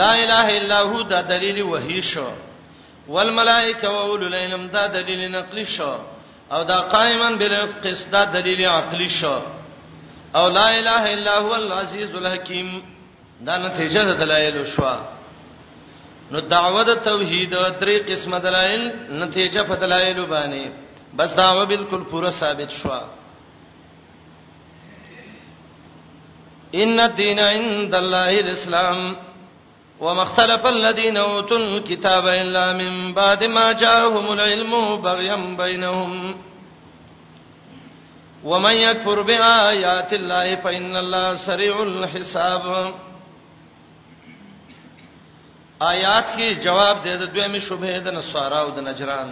لا 0.05 0.11
اله 0.23 0.47
الا 0.62 0.81
هو 0.93 1.03
دا 1.17 1.21
دلیل 1.35 1.61
وحی 1.75 2.00
شو 2.12 2.31
والملائکه 3.09 3.89
واولو 3.99 4.27
العلم 4.33 4.67
دا 4.79 4.87
دلیل 4.97 5.29
نقلی 5.37 5.65
شو 5.77 5.93
او 6.52 6.62
دا 6.62 6.78
قائما 6.80 7.30
بالقسط 7.38 8.11
دا 8.12 8.25
دلیل 8.25 8.61
عقلی 8.64 9.09
شو 9.21 9.37
او 10.40 10.49
لا 10.57 10.66
اله 10.80 11.02
الا 11.16 11.35
هو 11.42 11.52
العزیز 11.62 12.11
الحکیم 12.21 12.71
دا 13.47 13.54
نتیجه 13.69 14.00
د 14.09 14.11
دلایل 14.23 14.57
شو 14.76 14.90
نو 16.33 16.38
دعوه 16.54 16.83
د 16.88 17.02
توحید 17.07 17.52
درې 17.80 17.97
قسمه 18.11 18.38
دلایل 18.47 18.83
نتیجه 19.21 19.62
په 19.62 19.75
دلایل 19.83 20.21
باندې 20.26 20.64
بس 21.16 21.30
داوه 21.37 21.64
بالکل 21.64 22.02
پوره 22.11 22.30
ثابت 22.40 22.71
شو 22.80 22.90
ان 26.83 27.00
الدين 27.00 27.38
عند 27.40 27.95
الله 27.95 28.40
الاسلام 28.45 28.99
ومختلف 30.00 30.66
الذين 30.66 31.16
اوتوا 31.16 31.59
الكتاب 31.59 32.26
الا 32.26 32.73
من 32.73 33.12
بعد 33.14 33.45
ما 33.45 33.73
جاءهم 33.73 34.33
العلم 34.33 34.97
بغيا 35.02 35.37
بينهم 35.37 36.37
ومن 38.45 38.76
يكفر 38.76 39.23
بآيات 39.23 40.12
الله 40.12 40.54
فإن 40.57 40.97
الله 40.97 41.35
سريع 41.47 41.80
الحساب 41.83 42.95
آیات 45.83 46.25
کې 46.37 46.49
جواب 46.64 47.02
دی 47.04 47.11
د 47.11 47.23
دویمه 47.35 47.59
شوبه 47.59 47.99
د 47.99 48.09
نصاراو 48.14 48.71
د 48.76 48.80
نجران 48.88 49.28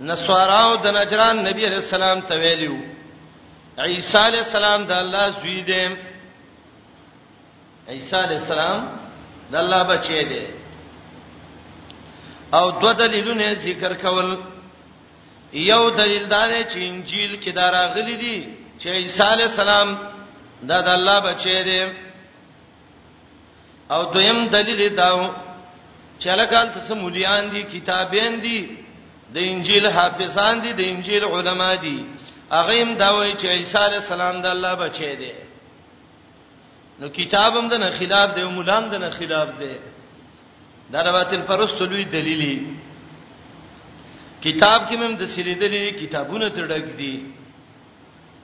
نصاراو 0.00 0.76
د 0.84 0.94
نجران 0.98 1.42
نبی 1.48 1.66
رسول 1.66 2.02
الله 2.02 2.26
ته 2.26 2.38
ویلو 2.44 2.78
عیسی 3.78 4.18
علی 4.18 4.38
السلام 4.44 4.84
د 4.84 4.92
الله 4.92 5.28
زوی 5.42 5.60
دی 5.72 5.82
عیسی 7.92 8.16
علی 8.24 8.34
السلام 8.42 8.80
د 9.52 9.56
الله 9.62 9.82
بچی 9.90 10.20
دی 10.30 10.42
او 12.58 12.64
دو 12.82 12.90
دلیلونه 13.02 13.48
ذکر 13.66 13.92
کول 14.04 14.28
یو 15.70 15.82
دلیل 16.00 16.24
دا 16.36 16.42
دی 16.52 16.60
چې 16.70 16.78
انجیل 16.90 17.32
کې 17.42 17.50
دا 17.58 17.66
راغلي 17.78 18.16
دي 18.24 18.38
چې 18.80 18.86
عیسی 18.98 19.22
علی 19.34 19.44
السلام 19.52 19.88
دا 20.70 20.78
د 20.86 20.88
الله 20.98 21.16
بچی 21.28 21.62
دی 21.68 21.80
او 23.94 24.00
دویم 24.14 24.40
دلیل 24.56 24.82
دا 25.00 25.10
چې 26.20 26.28
لکال 26.40 26.66
څه 26.86 26.92
مليان 27.04 27.44
دي 27.54 27.62
کتابین 27.74 28.40
دي 28.40 28.58
د 29.34 29.36
انجیل 29.50 29.86
حافظان 29.86 30.54
دي 30.64 30.72
د 30.80 30.80
انجیل 30.80 31.24
علما 31.24 31.74
دي 31.74 31.96
اغه 32.60 32.74
هم 32.82 32.94
دا 32.94 33.08
وایي 33.16 33.32
چې 33.40 33.46
عیسی 33.56 33.78
علی 33.86 33.96
السلام 34.04 34.42
د 34.42 34.46
الله 34.46 34.74
بچی 34.74 35.14
دی 35.20 35.32
نو 37.00 37.08
کتاب 37.20 37.52
هم 37.56 37.66
د 37.72 37.74
نه 37.82 37.90
خلاف 37.98 38.28
دی 38.34 38.40
او 38.44 38.50
مولام 38.58 38.84
د 38.92 38.94
نه 39.04 39.10
خلاف 39.20 39.48
دی 39.60 39.72
دا 40.92 41.00
د 41.06 41.08
باطل 41.16 41.42
پرستو 41.50 41.84
لوی 41.90 42.04
دلیلی 42.16 42.54
کتاب 44.44 44.80
کې 44.88 44.94
هم 45.04 45.12
د 45.20 45.28
سریدلې 45.34 45.84
کتابونه 46.00 46.48
ترډک 46.56 46.86
دي 46.98 47.14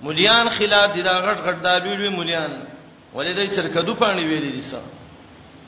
مليان 0.06 0.46
خلاف 0.58 0.88
دي 0.94 1.02
دا 1.02 1.14
غټ 1.26 1.38
غټ 1.46 1.56
دا 1.66 1.74
لوی 1.84 1.96
لوی 2.00 2.08
مليان 2.18 2.52
ولې 3.16 3.32
دې 3.38 3.46
سرکدو 3.56 3.94
پانی 4.02 4.24
ویلې 4.26 4.52
دي 4.56 4.60
سم 4.60 4.84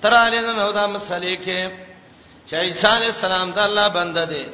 تر 0.03 0.15
علي 0.23 0.41
نه 0.41 0.53
نو 0.61 0.73
دا 0.73 0.85
مسلې 0.95 1.35
کې 1.45 1.61
چې 2.49 2.55
عيسى 2.65 2.87
عليه 2.97 3.09
السلام 3.15 3.53
د 3.53 3.59
الله 3.69 3.89
بنده 3.99 4.25
دی 4.33 4.45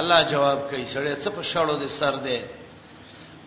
الله 0.00 0.18
جواب 0.32 0.58
کوي 0.70 0.84
سړی 0.94 1.12
څه 1.24 1.28
په 1.36 1.42
شړو 1.50 1.74
دي 1.82 1.88
سر 2.00 2.14
دی 2.26 2.38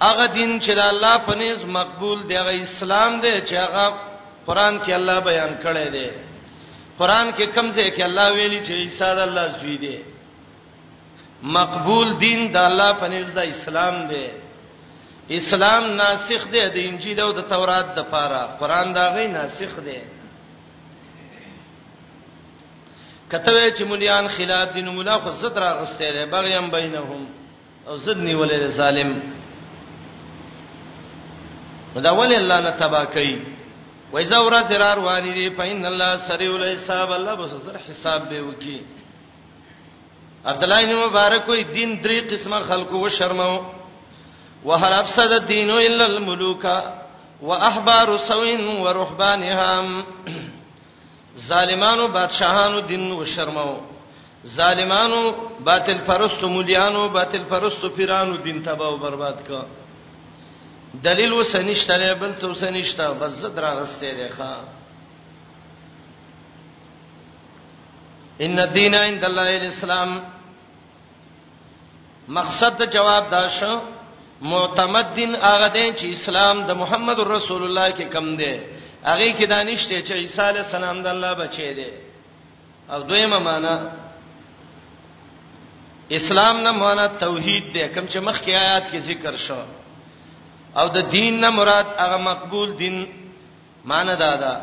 هغه 0.02 0.26
دین 0.38 0.52
چې 0.64 0.72
د 0.76 0.80
الله 0.92 1.16
په 1.28 1.34
نس 1.40 1.60
مقبول 1.78 2.20
دی 2.28 2.36
هغه 2.38 2.54
اسلام 2.68 3.20
دی 3.24 3.34
چې 3.48 3.56
هغه 3.66 3.86
قران 4.48 4.80
کې 4.84 4.92
الله 5.00 5.20
بیان 5.20 5.52
کړی 5.64 5.88
دی 5.96 6.08
قران 7.00 7.32
کې 7.32 7.46
کوم 7.56 7.68
ځای 7.72 7.90
کې 7.96 8.02
الله 8.08 8.28
ویلي 8.38 8.60
چې 8.68 8.74
عیسی 8.84 9.10
د 9.18 9.20
الله 9.28 9.46
زوی 9.60 9.78
دی 9.78 9.96
مقبول 11.44 12.18
دین 12.20 12.52
د 12.52 12.58
الله 12.58 12.92
په 13.00 13.08
نس 13.08 13.30
د 13.34 13.40
اسلام 13.54 14.08
دی 14.08 14.26
اسلام 15.38 15.84
ناسخ 15.98 16.42
دی 16.54 16.64
د 16.76 16.78
انجیل 16.90 17.20
او 17.22 17.32
د 17.32 17.40
تورات 17.52 17.88
د 17.98 18.04
پاره 18.12 18.42
قران 18.60 18.94
دا 18.94 19.06
غي 19.16 19.28
ناسخ 19.28 19.74
دی 19.88 20.00
کته 23.32 23.72
چې 23.76 23.84
مليان 23.86 24.28
خلاف 24.28 24.74
دین 24.74 24.88
مولا 24.90 25.18
خو 25.20 25.32
زدر 25.32 25.64
غستې 25.80 26.08
لري 26.16 26.26
بغیم 26.26 26.72
بینهم 26.72 27.28
او 27.88 27.98
زدنی 27.98 28.36
ولې 28.36 28.68
ظالم 28.70 29.12
نو 31.96 32.02
دا 32.02 32.12
ول 32.12 32.34
الله 32.34 32.60
نه 32.62 32.70
تبا 32.70 33.04
کوي 33.04 33.40
وایزا 34.14 34.40
ور 34.40 34.54
زرار 34.70 34.98
وانی 35.00 35.32
دی 35.34 35.50
پاین 35.50 35.86
الله 35.86 36.18
سریو 36.28 36.58
له 36.58 36.74
حساب 36.76 37.12
الله 37.12 37.36
بس 37.36 37.52
سر 37.66 37.76
حساب 37.90 38.30
به 38.30 38.42
وکی 38.42 38.82
عبد 40.46 40.64
الله 40.64 40.86
بن 40.86 40.96
مبارک 40.96 41.50
وی 41.50 41.64
دین 41.64 42.02
درې 42.04 42.32
قسمه 42.32 42.60
خلقو 42.60 43.02
و 43.06 43.10
شرمو 43.10 43.62
وهل 44.66 44.94
افسد 44.94 45.32
الدين 45.32 45.70
الا 45.70 46.06
الملوك 46.06 46.68
واحبار 47.42 48.18
سوء 48.18 48.58
ورهبانهم 48.84 50.04
ظالمانو 51.48 52.08
بادشاہانو 52.08 52.80
دین 52.80 53.12
و 53.12 53.26
شرمو 53.26 53.74
ظالمانو 54.56 55.22
باطل 55.66 55.98
پرستو 56.06 56.50
مليانو 56.50 57.08
باطل 57.10 57.44
پرستو 57.50 57.90
پیرانو 57.90 58.36
دین 58.38 58.62
تباہ 58.64 58.88
او 58.88 58.98
برباد 58.98 59.38
کړه 59.48 59.66
دلیل 61.04 61.32
وسنشته 61.40 61.96
نه 62.02 62.14
بل 62.22 62.32
څه 62.40 62.46
وسنشته 62.52 63.06
بس 63.20 63.32
زد 63.42 63.60
را 63.60 63.72
رسته 63.82 64.12
دی 64.20 64.30
ښا 64.38 64.54
ان 68.40 68.60
الدین 68.60 68.96
عند 68.96 69.24
الله 69.26 69.54
الاسلام 69.62 70.22
مقصد 72.28 72.92
جواب 72.94 73.30
دا 73.32 73.48
شو 73.48 73.82
معتمد 74.42 75.14
دین 75.16 75.36
هغه 75.36 75.68
دی 75.70 75.94
چې 76.00 76.06
اسلام 76.18 76.64
د 76.68 76.72
محمد 76.72 77.20
رسول 77.20 77.64
الله 77.64 77.90
کې 77.92 78.06
کم 78.14 78.36
دی 78.38 78.60
هغه 79.06 79.32
کې 79.38 79.46
دانشته 79.50 80.02
چې 80.08 80.12
عیسی 80.14 80.42
علی 80.42 80.60
السلام 80.60 81.04
د 81.04 81.08
الله 81.08 81.34
بچی 81.36 81.74
دی 81.74 81.90
او 82.94 83.02
دویمه 83.04 83.40
معنا 83.40 83.76
اسلام 86.12 86.62
نه 86.62 86.72
معنا 86.72 87.08
توحید 87.08 87.66
دی 87.74 87.88
کوم 87.88 88.06
چې 88.08 88.18
مخکې 88.18 88.50
آیات 88.66 88.86
کې 88.92 88.98
ذکر 89.00 89.36
شو 89.36 89.60
او 90.80 90.88
د 90.96 91.00
دین 91.16 91.34
نه 91.44 91.50
مراد 91.58 91.88
هغه 92.04 92.18
مقبول 92.30 92.70
دین 92.82 92.96
معنی 93.92 94.16
دا 94.24 94.34
ده 94.42 94.54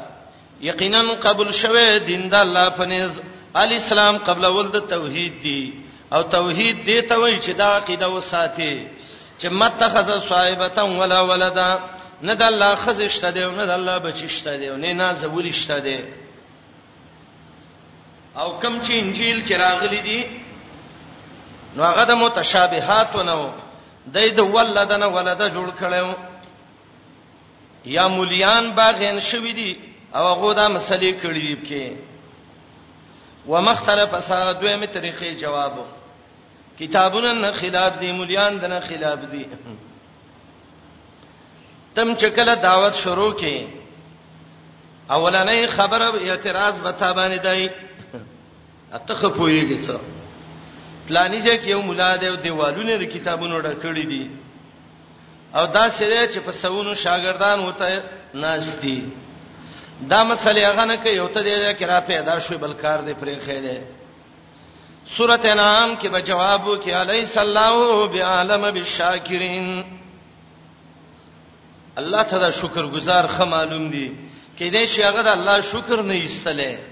یقینا 0.68 1.02
قبول 1.26 1.50
شوه 1.60 1.88
دین 2.08 2.22
د 2.28 2.34
الله 2.44 2.66
پنيز 2.78 3.12
الاسلام 3.62 4.14
قبل 4.26 4.44
ول 4.58 4.68
د 4.72 4.86
توحید 4.94 5.34
دی 5.44 5.60
او 6.14 6.22
توحید 6.34 6.78
دی 6.86 7.02
ته 7.08 7.16
وای 7.22 7.36
چې 7.44 7.50
دا 7.60 7.66
عقیده 7.78 8.08
وساتي 8.16 8.86
چې 9.38 9.46
متخذ 9.62 10.08
صاحبتا 10.28 10.82
ولا 10.82 11.20
ولدا 11.30 11.70
نه 12.22 12.34
د 12.34 12.42
الله 12.42 12.74
خزشته 12.76 13.30
دی 13.30 13.40
نه 13.58 13.66
د 13.66 13.70
الله 13.70 13.98
بچشته 13.98 14.52
دی 14.56 14.70
نه 14.82 14.92
نه 15.00 15.14
زولشته 15.22 15.78
دی 15.80 15.98
او 18.42 18.48
کم 18.60 18.74
چې 18.84 18.90
انجیل 18.92 19.44
کې 19.46 19.56
راغلي 19.60 20.00
دي 20.08 20.20
نو 21.76 21.82
هغه 21.84 22.04
د 22.04 22.12
متشابهات 22.24 23.14
ونو 23.16 23.52
دای 24.10 24.30
د 24.30 24.38
ولدنه 24.40 25.06
ولده 25.06 25.48
جوړ 25.50 25.70
کړو 25.78 26.12
یا 27.84 28.06
مولیان 28.08 28.70
باغین 28.74 29.20
شوی 29.20 29.52
دي 29.52 29.70
او 30.14 30.24
هغه 30.32 30.52
دا 30.54 30.68
مسلې 30.68 31.12
کړی 31.22 31.40
دي 31.46 31.56
کې 31.56 31.96
ومختلف 33.46 34.14
اسا 34.14 34.52
دویمه 34.52 34.86
طریقې 34.86 35.40
جوابو 35.42 35.84
کتابونه 36.78 37.32
نه 37.32 37.50
خلاف 37.52 37.98
دي 38.00 38.12
مولیان 38.12 38.54
نه 38.54 38.80
خلاف 38.80 39.18
دي 39.18 39.46
تم 41.94 42.14
چکله 42.14 42.54
دعوت 42.54 42.94
شروع 42.94 43.32
کړي 43.38 43.60
اولنې 45.10 45.66
خبره 45.66 46.14
اعتراض 46.30 46.80
به 46.80 46.90
تابانه 46.92 47.36
دی 47.36 47.70
اته 48.92 49.14
خپویږي 49.14 49.78
څه 49.86 50.21
پلانې 51.08 51.40
چې 51.42 51.70
یو 51.70 51.82
مولا 51.82 52.16
دی 52.20 52.26
او 52.28 52.36
دیوالونه 52.36 52.94
د 52.98 53.02
کتابونو 53.14 53.60
ډکړې 53.62 54.04
دي 54.10 54.30
او 55.54 55.66
دا 55.66 55.88
سره 55.90 56.26
چې 56.32 56.38
په 56.46 56.52
سونو 56.52 56.94
شاګردان 56.94 57.58
وته 57.60 58.02
ناشتي 58.42 58.98
دا 60.10 60.20
مسلې 60.30 60.62
هغه 60.70 60.84
نه 60.90 60.96
کوي 61.02 61.14
یو 61.16 61.28
ته 61.34 61.40
دې 61.42 61.74
کې 61.78 61.84
را 61.92 62.00
پیدا 62.10 62.38
شوی 62.44 62.56
بل 62.56 62.74
کار 62.74 62.98
دې 63.06 63.14
پرې 63.20 63.36
خېله 63.46 63.78
سورته 65.16 65.48
انعام 65.52 65.90
کې 66.00 66.08
به 66.08 66.20
جواب 66.20 66.66
وکي 66.66 66.92
الیس 66.94 67.36
الله 67.38 68.06
بعالم 68.08 68.62
بالشاکرین 68.70 69.82
الله 71.96 72.22
تعالی 72.22 72.52
شکر 72.62 72.86
گزار 72.86 73.26
خه 73.34 73.44
معلوم 73.44 73.90
دي 73.90 74.12
کې 74.58 74.70
دې 74.74 74.84
شي 74.94 75.02
هغه 75.02 75.22
د 75.22 75.28
الله 75.28 75.60
شکر 75.60 76.02
نه 76.02 76.14
ایستله 76.14 76.91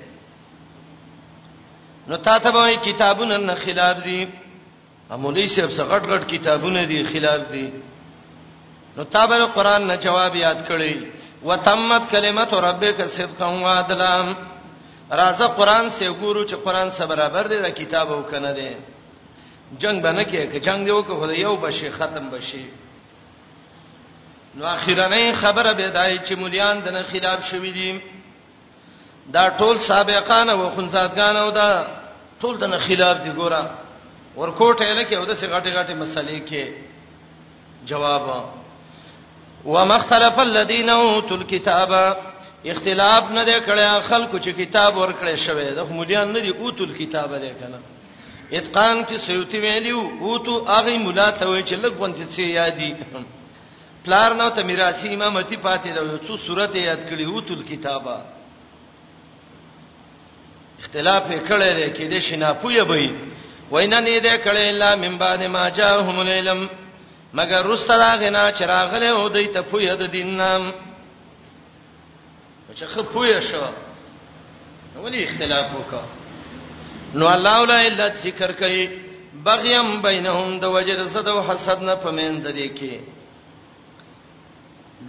نو 2.10 2.16
تا 2.16 2.38
ته 2.38 2.50
به 2.52 2.76
کتابونه 2.84 3.36
نه 3.36 3.54
خلاف 3.54 3.96
دي 4.06 4.20
امولي 5.14 5.46
صاحب 5.54 5.70
سغټ 5.78 6.04
غټ 6.10 6.24
کتابونه 6.32 6.82
دي 6.90 7.02
خلاف 7.04 7.40
دي 7.52 7.70
نو 8.96 9.02
تا 9.04 9.26
به 9.26 9.44
قران 9.54 9.86
نه 9.86 9.96
جواب 9.96 10.34
یاد 10.36 10.60
کړی 10.68 10.94
وتمت 11.44 12.04
کلمت 12.12 12.52
ربک 12.66 13.06
صدقا 13.06 13.46
وعدلا 13.64 14.34
راځه 15.10 15.44
قران 15.46 15.90
سه 15.90 16.12
ګورو 16.20 16.44
چې 16.46 16.54
قران 16.64 16.90
سره 16.90 17.06
برابر 17.06 17.42
دی 17.46 17.58
دا 17.60 17.68
کتاب 17.70 18.12
او 18.12 18.22
کنه 18.22 18.52
دی 18.52 18.74
جنگ 19.78 20.02
بنه 20.02 20.24
کې 20.24 20.52
که 20.52 20.58
جنگ 20.60 20.84
دی 20.86 20.90
وکړه 20.92 21.18
خو 21.18 21.30
یو 21.30 21.56
بشي 21.56 21.90
ختم 21.90 22.28
بشي 22.30 22.66
نو 24.54 24.66
اخیرانه 24.66 25.32
خبره 25.32 25.72
به 25.72 25.88
دای 25.88 26.18
چې 26.18 26.32
مليان 26.32 26.80
دنه 26.80 27.02
خلاف 27.02 27.50
شوې 27.50 27.72
دي 27.78 28.00
دا 29.32 29.50
ټول 29.58 29.78
سابقانه 29.78 30.52
او 30.52 30.70
خنزادګانه 30.70 31.42
او 31.44 31.50
دا 31.50 31.99
ټول 32.40 32.54
د 32.60 32.78
خلاف 32.86 33.16
دی 33.24 33.30
ګوره 33.40 33.62
ورکوټه 34.40 34.88
لکه 35.00 35.14
او 35.18 35.24
د 35.30 35.32
سی 35.40 35.46
غټي 35.54 35.70
غټي 35.78 35.94
مسلې 36.02 36.38
کې 36.48 36.62
جواب 37.90 38.24
ومختلف 39.74 40.34
الذين 40.48 40.90
اوتوا 40.90 41.36
الكتاب 41.40 41.90
اختلاف 42.72 43.24
نه 43.36 43.42
دی 43.48 43.56
کړی 43.66 43.86
خلکو 44.08 44.36
چې 44.44 44.50
کتاب 44.60 44.92
ورکړی 45.02 45.34
شوی 45.46 45.68
د 45.78 45.92
مليان 45.98 46.28
نه 46.34 46.40
دی 46.44 46.52
اوتو 46.62 46.84
الكتاب 46.88 47.30
دی 47.42 47.50
کنه 47.60 47.80
اتقان 48.58 48.96
کې 49.06 49.16
سيوتي 49.28 49.58
ویلیو 49.60 50.00
اوتو 50.26 50.54
هغه 50.72 50.98
مولا 51.04 51.30
ته 51.30 51.44
وی 51.50 51.62
چې 51.62 51.74
لګوند 51.84 52.16
څه 52.34 52.42
یادي 52.42 52.96
پلار 54.04 54.30
نو 54.40 54.50
ته 54.56 54.62
میراثي 54.70 55.14
امامتي 55.14 55.56
پاتې 55.56 55.88
دی 55.92 56.04
یو 56.12 56.18
څو 56.26 56.34
سورته 56.46 56.78
یاد 56.78 57.00
کړی 57.10 57.24
اوتو 57.26 57.54
الكتابه 57.54 58.16
اختلاف 60.80 61.24
کړي 61.48 61.72
دي 61.74 61.90
کې 61.96 62.04
دې 62.12 62.18
شنا 62.28 62.52
پوی 62.52 62.82
به 62.84 63.14
وینا 63.70 64.00
نه 64.04 64.20
دې 64.20 64.44
کړي 64.44 64.68
الا 64.70 64.94
من 64.96 65.18
بعد 65.18 65.44
ما 65.56 65.68
جاءهم 65.68 66.18
العلم 66.20 66.68
مگر 67.40 67.66
رسترا 67.66 68.14
غنا 68.22 68.50
چراغله 68.52 69.10
او 69.10 69.28
دې 69.28 69.54
ته 69.54 69.60
پوی 69.62 69.90
د 69.96 70.02
دین 70.12 70.30
نام 70.42 70.72
چې 72.74 72.84
خپ 72.94 73.12
پوی 73.12 73.32
شو 73.50 73.62
ولې 75.02 75.26
اختلاف 75.28 75.66
وکړه 75.76 76.06
نو 77.14 77.28
الله 77.34 77.60
ولا 77.60 77.78
الا 77.82 78.08
ذکر 78.24 78.52
کوي 78.62 78.88
بغیم 79.46 80.02
بینهم 80.02 80.58
د 80.60 80.64
وجد 80.76 81.06
صد 81.16 81.28
او 81.28 81.40
حسد 81.50 81.82
نه 81.82 81.94
پمین 81.94 82.42
د 82.42 82.56
دې 82.58 82.78
کې 82.78 82.96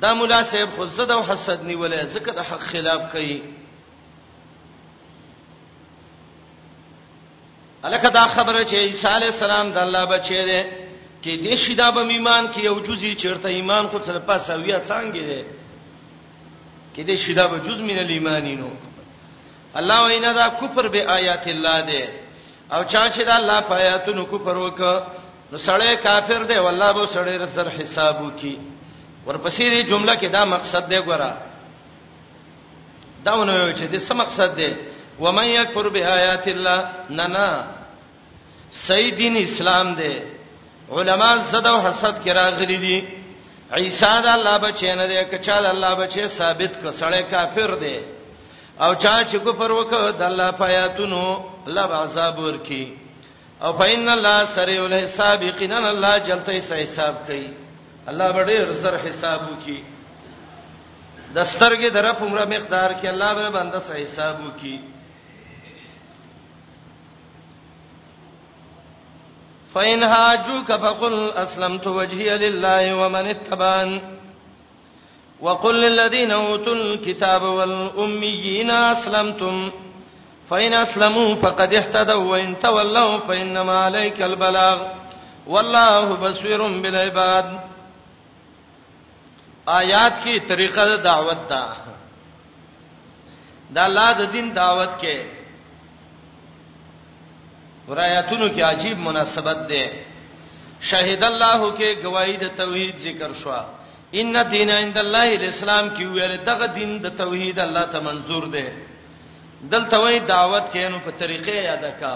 دا 0.02 0.14
مولا 0.14 0.44
صاحب 0.52 0.70
خو 0.76 0.86
صد 0.98 1.12
او 1.12 1.22
حسد 1.24 1.60
نیولې 1.68 2.06
ذکر 2.18 2.42
حق 2.52 2.60
خلاف 2.68 3.12
کوي 3.14 3.42
الکه 7.84 8.10
دا 8.10 8.26
خبره 8.28 8.63
چې 8.65 8.76
عیسی 8.76 9.08
علی 9.08 9.26
السلام 9.26 9.72
د 9.72 9.78
الله 9.78 10.06
بچی 10.06 10.41
دی 10.50 10.62
کې 11.24 11.34
دې 11.46 11.54
شیدا 11.63 11.91
به 11.91 12.00
ایمان 12.13 12.44
کې 12.54 12.60
یو 12.63 12.80
جزئی 12.88 13.15
چیرته 13.15 13.50
ایمان 13.50 13.84
خو 13.88 13.98
تر 14.00 14.20
پاسه 14.20 14.56
ویا 14.58 14.80
څنګه 14.89 15.13
دی 15.30 15.44
کې 16.96 17.02
دې 17.08 17.15
شیدا 17.26 17.46
به 17.48 17.58
جز 17.60 17.82
من 17.82 17.98
الایمانینو 18.04 18.70
الله 19.76 20.00
وینا 20.08 20.34
دا 20.34 20.48
کفر 20.62 20.88
به 20.88 21.02
آیات 21.17 21.48
الله 21.48 21.78
دی 21.89 22.02
او 22.74 22.84
چا 22.84 23.10
چې 23.12 23.22
دا 23.30 23.34
الله 23.36 23.60
په 23.62 23.74
آیاتونو 23.74 24.26
کفر 24.26 24.58
وک 24.58 24.82
نو 25.52 25.58
سړی 25.58 26.04
کافر 26.04 26.44
دی 26.44 26.56
والله 26.58 26.94
به 26.94 27.06
سړی 27.06 27.48
سر 27.56 27.67
حساب 27.78 28.22
وکي 28.22 28.58
ورپسې 29.28 29.63
دې 29.74 29.89
جمله 29.91 30.15
کې 30.15 30.26
دا 30.32 30.46
مقصد 30.46 30.89
دی 30.89 31.02
ګوره 31.02 31.32
داونه 33.26 33.74
چې 33.78 33.86
دې 33.96 34.00
څه 34.08 34.13
مقصد 34.13 34.56
دی 34.58 34.70
ومن 35.19 35.45
یکفر 35.50 35.88
بیاات 35.89 36.47
الله 36.56 36.80
نه 37.10 37.28
نه 37.36 37.50
صحیح 38.88 39.10
دین 39.19 39.36
اسلام 39.45 39.88
دی 40.00 40.13
علما 40.91 41.38
زد 41.52 41.67
او 41.74 41.80
حسد 41.88 42.17
کرا 42.26 42.45
غلی 42.60 42.78
دي 42.86 42.97
عیسی 43.80 44.13
دا 44.24 44.32
الله 44.38 44.56
بچی 44.63 44.91
نه 45.00 45.06
دی 45.10 45.17
کچا 45.32 45.58
دا 45.63 45.69
الله 45.74 45.91
بچی 46.02 46.24
ثابت 46.38 46.74
کسړی 46.84 47.21
کافر 47.34 47.71
دی 47.84 47.95
او 48.84 48.89
چا 49.04 49.15
چې 49.30 49.38
کفر 49.45 49.69
وکړ 49.80 50.12
د 50.19 50.24
الله 50.30 50.52
پیاتونو 50.52 51.24
الله 51.67 51.89
عذاب 52.06 52.36
ورکی 52.45 52.84
او 53.65 53.69
فین 53.80 54.08
الله 54.10 54.45
سریع 54.56 54.80
الحساب 54.86 55.43
یقینا 55.43 55.78
الله 55.93 56.17
جلته 56.28 56.60
سه 56.67 56.76
حساب 56.84 57.15
کوي 57.28 57.45
الله 58.10 58.28
بڑے 58.38 58.58
سر 58.84 58.95
حساب 59.08 59.41
وکي 59.52 59.78
دسترګې 61.36 61.89
درف 61.97 62.21
عمره 62.21 62.45
مقدار 62.45 62.91
کې 63.02 63.08
الله 63.08 63.34
به 63.34 63.50
بنده 63.50 63.80
سه 63.80 63.93
حساب 64.04 64.36
وکي 64.47 64.80
فإن 69.74 70.04
هاجوك 70.04 70.72
فقل 70.72 71.32
أسلمت 71.32 71.88
وجهي 71.88 72.38
لله 72.38 72.96
ومن 72.98 73.26
اتبعن 73.28 74.02
وقل 75.42 75.76
للذين 75.82 76.32
أوتوا 76.32 76.76
الكتاب 76.76 77.42
والأميين 77.44 78.72
أسلمتم 78.72 79.72
فإن 80.50 80.74
أسلموا 80.74 81.36
فقد 81.36 81.74
اهتدوا 81.74 82.24
وإن 82.32 82.60
تولوا 82.60 83.18
فإنما 83.18 83.78
عليك 83.80 84.22
البلاغ 84.22 84.88
والله 85.48 86.14
بصير 86.16 86.62
بالعباد 86.64 87.44
آیات 89.70 90.14
کی 90.24 90.40
طریقہ 90.50 90.82
دعوت 91.04 91.50
دا 91.50 91.64
د 93.74 93.78
الله 93.80 94.12
د 94.20 94.32
دین 94.34 94.48
دعوت 94.56 94.96
کې 95.02 95.41
ورایاتونو 97.89 98.48
کې 98.56 98.62
عجیب 98.62 98.98
مناسبت 99.10 99.60
ده 99.70 99.86
شهید 100.89 101.24
الله 101.30 101.70
کې 101.76 102.04
گواہی 102.04 102.36
د 102.44 102.52
توحید 102.62 102.98
ذکر 103.08 103.34
شو 103.41 103.54
ان 104.22 104.34
دین 104.52 104.70
عند 104.72 104.98
الله 105.04 105.34
الاسلام 105.38 105.89
کې 105.89 106.06
ویل 106.15 106.36
دغه 106.50 106.65
دین 106.76 106.91
د 107.08 107.17
توحید 107.22 107.60
الله 107.65 107.84
ته 107.96 108.00
منزور 108.10 108.46
ده 108.54 108.74
دلته 109.74 109.98
وای 110.02 110.20
دعوت 110.34 110.72
کینو 110.76 111.00
په 111.06 111.12
طریقې 111.12 111.56
یاد 111.70 111.86
کا 112.04 112.13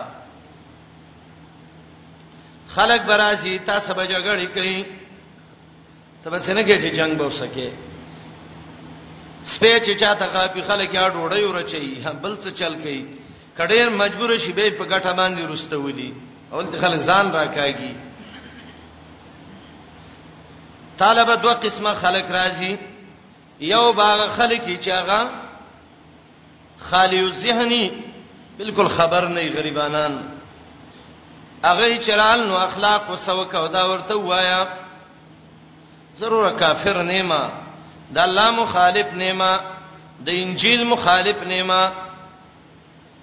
خلق 2.75 3.01
براشي 3.09 3.57
تاسو 3.71 3.93
به 3.97 4.07
جګړې 4.07 4.45
کوي 4.55 4.85
تبه 6.23 6.39
څنګه 6.39 6.67
کې 6.67 6.77
چې 6.83 6.89
جنگ 7.01 7.13
به 7.17 7.25
وسکه 7.25 7.71
سپېچ 9.53 9.85
چاته 10.03 10.25
غافي 10.33 10.61
خلک 10.69 10.93
یا 10.99 11.05
ډوړې 11.09 11.41
ورچي 11.47 12.13
بل 12.23 12.35
څه 12.43 12.49
چل 12.59 12.73
کوي 12.83 13.01
کډیر 13.57 13.89
مجبور 14.01 14.29
شي 14.43 14.51
به 14.57 14.69
په 14.77 14.85
ګټه 14.93 15.11
باندې 15.19 15.43
رستولي 15.53 16.09
اول 16.51 16.65
ته 16.71 16.77
خلک 16.83 16.99
ځان 17.09 17.25
راکاږي 17.31 17.93
طالب 20.97 21.29
دوه 21.43 21.53
قسمه 21.63 21.93
خلک 22.03 22.25
راځي 22.37 22.73
یو 23.73 23.85
باغ 23.99 24.19
خلک 24.37 24.63
چې 24.83 24.89
هغه 24.89 25.29
خالی 26.89 27.19
الذهنی 27.19 27.85
بالکل 28.57 28.87
خبر 28.97 29.27
نه 29.35 29.41
غریبانان 29.57 30.13
هغه 31.65 31.87
چرال 32.07 32.47
نو 32.47 32.55
اخلاق 32.67 33.01
او 33.09 33.15
سوک 33.27 33.55
او 33.55 33.67
دا 33.67 33.83
ورته 33.91 34.15
وایا 34.15 34.61
ضروره 36.19 36.51
کافر 36.59 37.03
نیما 37.03 37.43
د 38.15 38.17
الله 38.27 38.51
مخالف 38.51 39.07
نیما 39.23 39.51
د 40.25 40.27
انجیل 40.41 40.83
مخالف 40.91 41.37
نیما 41.47 41.81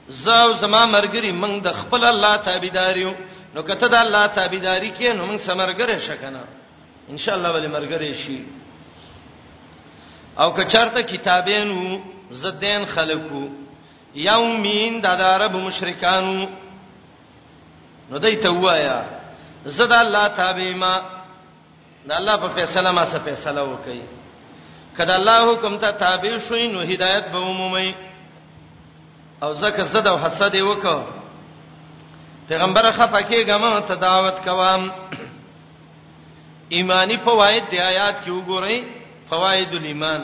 زو 0.09 0.53
زما 0.61 0.87
مرګري 0.93 1.33
موږ 1.41 1.55
د 1.67 1.73
خپل 1.81 2.05
الله 2.05 2.37
تابعداریو 2.37 3.13
نو 3.55 3.63
کته 3.69 3.89
د 3.89 3.95
الله 3.95 4.27
تابعداري 4.27 4.91
کې 4.99 5.09
نو 5.17 5.27
موږ 5.27 5.39
سمرګره 5.49 5.99
شکنه 6.07 6.45
ان 7.11 7.19
شاء 7.19 7.35
الله 7.37 7.51
ولې 7.53 7.67
مرګره 7.69 8.13
شي 8.15 8.45
او 10.39 10.51
که 10.53 10.65
چرته 10.65 11.03
کتابینو 11.03 11.99
زدین 12.31 12.85
خلقو 12.85 13.47
یومین 14.15 15.01
د 15.01 15.07
عرب 15.07 15.55
مشرکانو 15.57 16.47
نو 18.11 18.19
دای 18.19 18.37
ته 18.37 18.49
وایا 18.51 19.03
زدا 19.65 20.01
الله 20.01 20.29
تابع 20.29 20.73
ما 20.77 20.95
د 22.07 22.13
الله 22.13 22.37
په 22.37 22.49
فیصله 22.55 22.91
ما 22.91 23.05
څه 23.07 23.19
فیصله 23.25 23.63
وکي 23.63 24.03
کله 24.97 25.15
الله 25.15 25.41
حکم 25.53 25.77
ته 25.79 25.91
تابع 25.91 26.39
شوي 26.49 26.69
نو 26.69 26.81
هدایت 26.81 27.25
به 27.33 27.39
عمومي 27.39 27.93
او 29.43 29.55
زکه 29.55 29.83
زد 29.85 30.07
او 30.09 30.19
حسد 30.19 30.55
وکاو 30.61 31.03
پیغمبر 32.49 32.93
خفه 32.93 33.21
کېګم 33.31 33.65
ته 33.89 33.95
دعوت 33.95 34.37
کوم 34.45 34.91
ایمانی 36.77 37.17
فواید 37.25 37.65
دی 37.71 37.79
آیات 37.91 38.17
کې 38.25 38.31
وګورئ 38.31 38.79
فواید 39.31 39.75
الایمان 39.75 40.23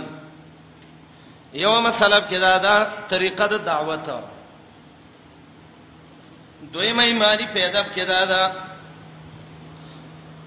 یو 1.55 1.81
مسله 1.81 2.21
کې 2.29 2.39
دا 2.41 2.59
ده 2.59 2.75
طریقه 3.11 3.47
د 3.47 3.65
دعوت 3.65 4.09
دویمه 6.73 7.03
ایمانی 7.03 7.47
پیدا 7.53 7.83
کې 7.85 8.05
دا 8.13 8.25
ده 8.25 8.43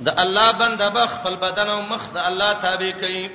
د 0.05 0.19
الله 0.23 0.51
بنده 0.51 0.89
بخ 0.89 1.09
خپل 1.17 1.35
بدن 1.35 1.67
او 1.69 1.81
مخ 1.81 2.03
د 2.15 2.17
الله 2.27 2.53
تابع 2.53 2.91
کړي 3.01 3.25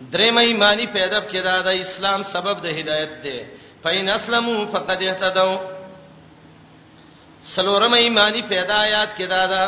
درېمه 0.00 0.40
ایمانی 0.46 0.86
پیدا 0.94 1.20
کړه 1.20 1.42
دا 1.42 1.60
د 1.62 1.68
اسلام 1.84 2.20
سبب 2.32 2.56
د 2.62 2.66
هدایت 2.78 3.12
دی 3.24 3.38
فین 3.82 4.08
اسلمو 4.18 4.56
فقد 4.72 4.98
اهتدوا 5.08 5.58
سلورمه 7.54 7.98
ایمانی 8.06 8.42
پیدا 8.52 8.74
آیات 8.86 9.08
کړه 9.18 9.26
دا, 9.32 9.44
دا 9.52 9.64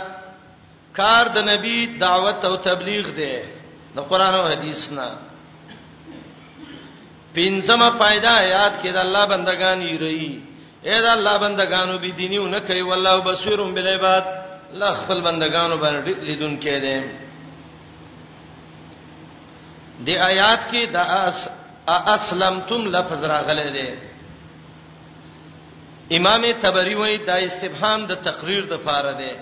کار 0.99 1.25
د 1.35 1.39
نبی 1.51 1.77
دعوت 2.05 2.41
او 2.49 2.55
تبلیغ 2.69 3.05
دی 3.21 3.35
د 3.97 3.99
قران 4.11 4.35
او 4.35 4.45
حدیث 4.53 4.91
نه 4.97 5.09
پنځمه 7.35 7.89
پیدا 8.05 8.31
آیات 8.45 8.73
کړه 8.83 8.93
دا 8.97 9.01
الله 9.07 9.25
بندگان 9.33 9.81
یې 9.89 9.97
رہی 10.05 10.33
اې 10.85 11.01
دا 11.05 11.13
الله 11.19 11.39
بندگانو 11.39 11.99
به 11.99 12.11
دینیو 12.21 12.47
نه 12.47 12.61
کوي 12.61 12.83
والله 12.83 13.17
بصیرم 13.25 13.75
بالعباد 13.75 14.25
الله 14.73 14.93
خپل 14.95 15.19
بندگانو 15.29 15.77
باندې 15.77 16.13
لیدون 16.29 16.59
کړي 16.63 16.97
د 20.07 20.09
آیات 20.31 20.61
کې 20.71 20.83
د 20.97 20.97
اس 21.27 21.39
اسلمتم 22.17 22.83
لفظ 22.97 23.21
راغلی 23.35 23.69
دی 23.77 23.89
امام 26.19 26.43
تبری 26.65 26.95
وایي 27.01 27.19
دا 27.31 27.35
استفهام 27.49 28.01
د 28.11 28.13
تقریر 28.29 28.63
د 28.73 28.85
پاره 28.87 29.13
دی 29.21 29.33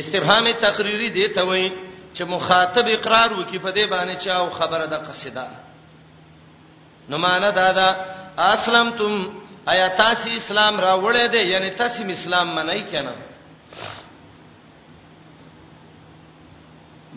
استفهام 0.00 0.44
تقریری 0.64 1.08
دی 1.16 1.26
ته 1.34 1.42
وایي 1.48 1.68
چې 2.14 2.22
مخاطب 2.34 2.86
اقرار 2.96 3.30
وکي 3.38 3.58
په 3.64 3.70
دې 3.76 3.84
باندې 3.94 4.14
چې 4.22 4.28
او 4.38 4.50
خبره 4.50 4.84
د 4.86 4.94
قصیده 5.06 5.46
نو 7.08 7.18
معنا 7.18 7.50
دا 7.50 7.72
دا 7.72 7.88
اسلمتم 8.54 9.14
آیا 9.72 9.88
تاسو 10.02 10.28
اسلام 10.40 10.74
راوړی 10.86 11.26
دی 11.32 11.42
یعنی 11.52 11.70
تاسو 11.70 12.02
اسلام 12.10 12.54
منای 12.54 12.82
کنه 12.92 13.14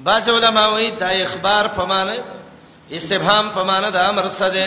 بعض 0.05 0.29
علما 0.29 0.67
وایي 0.67 0.89
دا 1.01 1.07
اخبار 1.25 1.65
په 1.77 1.83
معنی 1.91 2.17
استفهام 2.97 3.45
په 3.55 3.61
معنی 3.69 3.89
د 3.95 3.99
امر 4.11 4.27
سره 4.39 4.65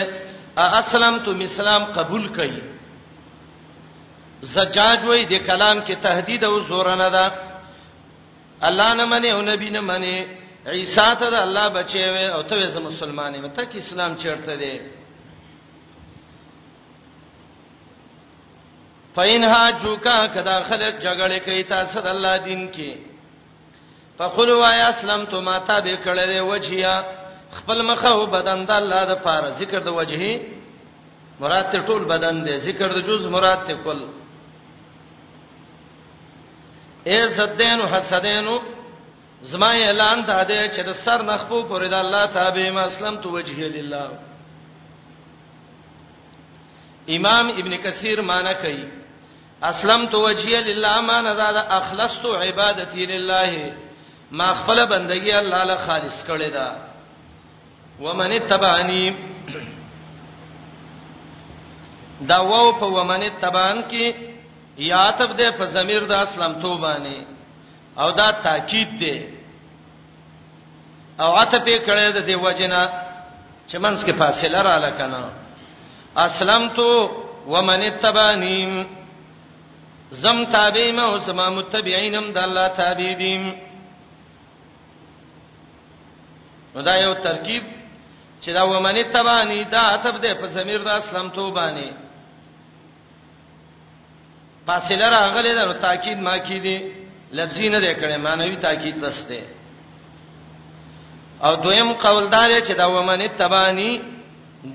اسلام 0.81 1.15
تو 1.25 1.31
اسلام 1.47 1.83
قبول 1.97 2.25
کړي 2.37 2.61
زجاج 4.55 4.99
وایي 5.09 5.25
د 5.33 5.45
کلام 5.47 5.77
کې 5.87 5.95
تهدید 6.07 6.43
او 6.45 6.59
زور 6.69 6.87
نه 7.01 7.09
ده 7.15 7.25
الله 8.67 8.89
نه 8.99 9.05
منه 9.05 9.29
او 9.35 9.41
نبی 9.47 9.69
نه 9.77 9.81
منه 9.89 10.13
عیسی 10.75 11.07
ته 11.19 11.27
د 11.33 11.35
الله 11.45 11.65
بچي 11.69 12.03
وي 12.13 12.27
او 12.27 12.41
ته 12.41 12.67
زه 12.67 12.79
مسلمانې 12.79 13.39
وته 13.45 13.63
کې 13.69 13.75
اسلام 13.79 14.15
چیرته 14.21 14.55
دی 14.55 14.79
فینها 19.15 19.71
جوکا 19.81 20.17
کدا 20.35 20.61
خلک 20.69 20.99
جګړه 20.99 21.37
کوي 21.49 21.63
تاسو 21.63 21.99
د 22.01 22.07
الله 22.07 22.37
دین 22.37 22.71
کې 22.73 23.14
فقل 24.17 24.49
وایا 24.51 24.87
اسلام 24.89 25.25
تو 25.31 25.41
ما 25.41 25.57
تابع 25.69 25.95
کړلې 26.03 26.39
وجهیا 26.51 26.95
خپل 27.57 27.81
مخه 27.85 28.07
او 28.11 28.25
بدن 28.35 28.65
د 28.69 28.71
الله 28.81 29.01
د 29.09 29.13
پاره 29.25 29.49
ذکر 29.61 29.79
د 29.87 29.97
وجهي 29.99 30.33
مراد 31.39 31.71
ته 31.71 31.81
ټول 31.89 32.03
بدن 32.11 32.43
دی 32.45 32.57
ذکر 32.67 32.93
د 32.95 33.01
جز 33.07 33.27
مراد 33.35 33.65
ته 33.67 33.75
کل 33.83 33.99
اے 37.09 37.17
زدین 37.37 37.81
او 37.81 37.87
حسدین 37.95 38.47
زما 39.51 39.69
اعلان 39.83 40.25
ته 40.25 40.43
ده 40.43 40.67
چې 40.67 40.79
د 40.89 40.91
سر 41.03 41.21
نخبو 41.31 41.63
پورې 41.69 41.87
د 41.87 41.93
الله 41.93 42.25
تابع 42.25 42.69
ما 42.71 42.85
اسلام 42.85 43.21
تو 43.25 43.29
وجهي 43.35 43.69
لله 43.77 44.07
امام 47.17 47.49
ابن 47.61 47.77
کثیر 47.77 48.21
معنی 48.31 48.53
کوي 48.61 48.85
اسلم 49.63 50.05
تو 50.11 50.23
وجهي 50.27 50.61
لله 50.63 51.01
معنی 51.01 51.35
دا 51.35 51.59
اخلصت 51.79 52.25
عبادتي 52.25 53.05
لله 53.05 53.73
ما 54.39 54.49
خپل 54.59 54.79
بندگی 54.93 55.31
الله 55.41 55.61
له 55.69 55.75
خالص 55.87 56.17
کړی 56.29 56.49
دا 56.57 56.67
ومن 58.05 58.31
تبعنی 58.51 59.05
دا 62.29 62.39
وو 62.51 62.63
په 62.79 62.87
ومن 62.97 63.21
تبان 63.43 63.77
کې 63.89 64.05
یاتب 64.91 65.29
دې 65.39 65.47
په 65.57 65.65
ضمیر 65.75 66.01
د 66.07 66.13
اسلام 66.25 66.53
توبانه 66.63 67.17
او 68.01 68.07
دا 68.19 68.27
تاکید 68.47 68.89
دی 69.01 69.17
او 71.23 71.29
عتب 71.39 71.65
کړه 71.87 72.05
د 72.17 72.19
دې 72.27 72.35
وجنه 72.45 72.81
چې 73.69 73.75
منس 73.83 74.03
کې 74.03 74.13
فاصله 74.21 74.61
را 74.61 74.77
لکنه 74.87 75.21
اسلمت 76.17 76.77
ومن 77.53 77.81
اتبعني 77.89 78.85
زم 80.11 80.43
تابعین 80.45 80.99
او 80.99 81.19
سما 81.19 81.49
متبعینم 81.49 82.25
د 82.33 82.37
الله 82.37 82.67
تابعین 82.67 83.43
نو 86.75 86.81
دا 86.81 86.95
یو 86.95 87.13
ترکیب 87.27 87.63
چې 88.43 88.49
دا 88.53 88.63
ومنی 88.73 89.03
تبانی 89.15 89.59
دا 89.75 89.81
اتب 89.95 90.15
ده 90.23 90.33
په 90.41 90.47
زمير 90.55 90.79
د 90.83 90.87
اسلام 91.01 91.27
توبانی 91.37 91.91
فاصله 94.67 95.05
راغله 95.13 95.53
دا 95.59 95.73
تاکید 95.87 96.17
ما 96.27 96.37
کی 96.47 96.59
دي 96.59 96.77
لفظی 97.31 97.69
نه 97.69 97.79
کړي 97.93 98.17
مانوي 98.25 98.55
تاکید 98.55 98.99
بس 99.01 99.23
ده 99.29 99.43
او 101.43 101.55
دویم 101.55 101.93
قولدار 101.93 102.49
چې 102.61 102.73
دا 102.77 102.87
ومنی 102.89 103.27
تبانی 103.27 104.01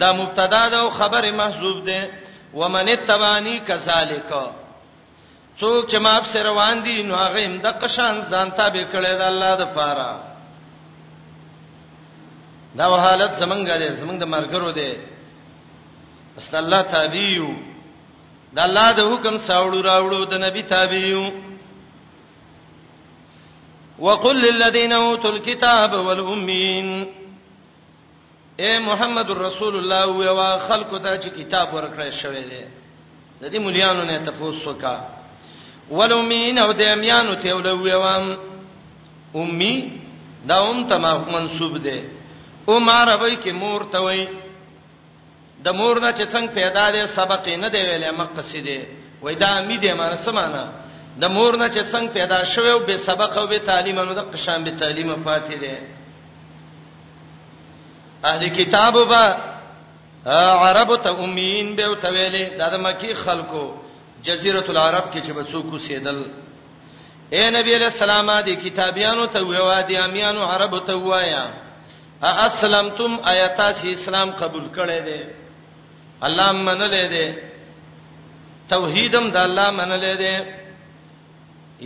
دا 0.01 0.13
مبتدا 0.13 0.69
ده 0.69 0.79
او 0.79 0.91
خبر 0.91 1.31
محذوب 1.33 1.85
ده 1.85 2.09
ومنی 2.55 2.97
تبانی 2.97 3.59
کذالک 3.67 4.31
څوک 5.61 5.87
چې 5.91 5.97
ما 5.97 6.21
په 6.21 6.43
روان 6.43 6.83
دي 6.83 7.03
نو 7.03 7.15
هغه 7.15 7.45
امدا 7.45 7.71
قشان 7.71 8.21
ځان 8.31 8.51
تابع 8.57 8.85
کړي 8.93 9.19
دا 9.19 9.29
الله 9.29 9.55
د 9.57 9.65
پاره 9.75 10.30
دا 12.79 12.85
حالت 13.05 13.33
زمنګ 13.43 13.67
دی 13.71 13.89
زمنګ 14.01 14.19
د 14.21 14.25
مرګرو 14.35 14.71
دی 14.73 14.93
است 16.39 16.55
الله 16.55 16.83
تابعیو 16.83 17.51
د 18.55 18.59
الله 18.59 18.89
د 18.93 19.01
حکم 19.11 19.37
ساوړو 19.47 19.81
راوړو 19.91 20.25
د 20.31 20.35
نبی 20.45 20.63
تابعیو 20.63 21.27
وقل 23.99 24.37
للذین 24.47 24.93
اوتوا 24.93 25.31
الكتاب 25.31 25.93
والامین 25.93 26.89
اے 28.61 28.79
محمد 28.79 29.31
رسول 29.31 29.75
الله 29.77 30.05
او 30.29 30.59
خلکو 30.69 30.99
ته 30.99 31.17
چې 31.19 31.29
کتاب 31.39 31.75
ورکړی 31.75 32.11
شوی 32.23 32.45
دی 32.51 32.65
د 33.41 33.51
دې 33.53 33.59
مليانو 33.59 34.05
نه 34.05 34.19
تاسو 34.25 34.71
وکا 34.71 35.01
ولومین 35.91 36.59
او 36.59 36.73
د 36.73 36.83
امیانو 36.83 37.35
ته 37.35 37.55
ولوي 37.55 37.93
وام 37.95 38.37
امي 39.37 39.93
دا 40.47 40.61
هم 40.71 40.87
ته 40.89 40.99
منسوب 41.33 41.79
دی 41.83 42.20
او 42.69 42.81
ماربای 42.81 43.37
کې 43.37 43.53
مور 43.53 43.81
ته 43.93 44.01
وای 44.01 44.27
د 45.65 45.69
مور 45.79 46.01
نه 46.01 46.13
چې 46.13 46.25
څنګه 46.33 46.53
پیدا 46.55 46.85
دی 46.95 47.07
سبق 47.07 47.49
نه 47.49 47.69
دی 47.71 47.79
ویلې 47.83 48.11
مقصد 48.19 48.69
وای 49.23 49.35
دا 49.35 49.47
امید 49.59 49.83
یې 49.85 49.95
مانه 49.95 50.17
سمانه 50.17 50.65
د 51.23 51.25
مور 51.29 51.57
نه 51.57 51.69
چې 51.69 51.81
څنګه 51.93 52.09
پیدا 52.11 52.45
شوی 52.45 52.71
او 52.71 52.79
به 52.81 52.97
سبق 52.97 53.37
او 53.39 53.47
به 53.47 53.59
تعلیم 53.59 53.97
نو 54.01 54.15
د 54.15 54.21
قشان 54.33 54.65
به 54.65 54.71
تعلیم 54.71 55.25
فاتې 55.25 55.55
دی 55.61 55.75
اهل 58.25 58.49
کتاب 58.49 58.95
وبا 58.97 59.25
عرب 60.67 60.97
ته 60.97 61.11
امین 61.25 61.77
به 61.77 61.83
او 61.85 61.95
تویلې 61.95 62.59
د 62.59 62.75
مکی 62.81 63.15
خلکو 63.15 63.65
جزیره 64.23 64.65
العرب 64.71 65.05
کې 65.13 65.21
چې 65.27 65.33
بڅو 65.37 65.63
کو 65.71 65.79
سیدل 65.79 66.21
اے 67.33 67.51
نبی 67.51 67.75
علیہ 67.75 67.87
السلام 67.95 68.29
دې 68.41 68.51
کتابیانو 68.65 69.27
ته 69.27 69.41
ویوا 69.47 69.81
دي 69.81 69.97
امیانو 69.97 70.43
عرب 70.47 70.79
ته 70.87 70.95
وایا 70.95 71.45
اسلمتم 72.23 73.15
ایتا 73.33 73.73
سی 73.81 73.91
اسلام 73.91 74.31
قبول 74.39 74.69
کړي 74.75 75.01
دي 75.01 75.25
الله 76.29 76.53
منلې 76.53 77.05
دي 77.13 77.39
توحیدم 78.69 79.31
د 79.31 79.37
الله 79.37 79.67
منلې 79.71 80.15
دي 80.17 80.45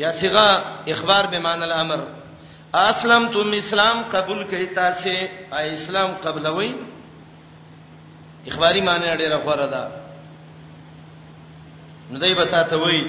یا 0.02 0.10
صيغه 0.12 0.64
اخبار 0.94 1.26
به 1.26 1.38
معنی 1.38 1.62
الامر 1.70 2.00
اسلمتم 2.74 3.52
اسلام 3.52 4.02
قبول 4.12 4.42
کړي 4.50 4.74
تاسو 4.74 5.12
ای 5.58 5.72
اسلام 5.74 6.10
قبولوي 6.22 6.72
اخباری 8.46 8.80
معنی 8.80 9.06
ډیره 9.16 9.36
غوړه 9.46 9.66
ده 9.66 9.88
نو 12.10 12.18
دای 12.18 12.34
به 12.34 12.44
تاسو 12.44 12.78
وایي 12.80 13.04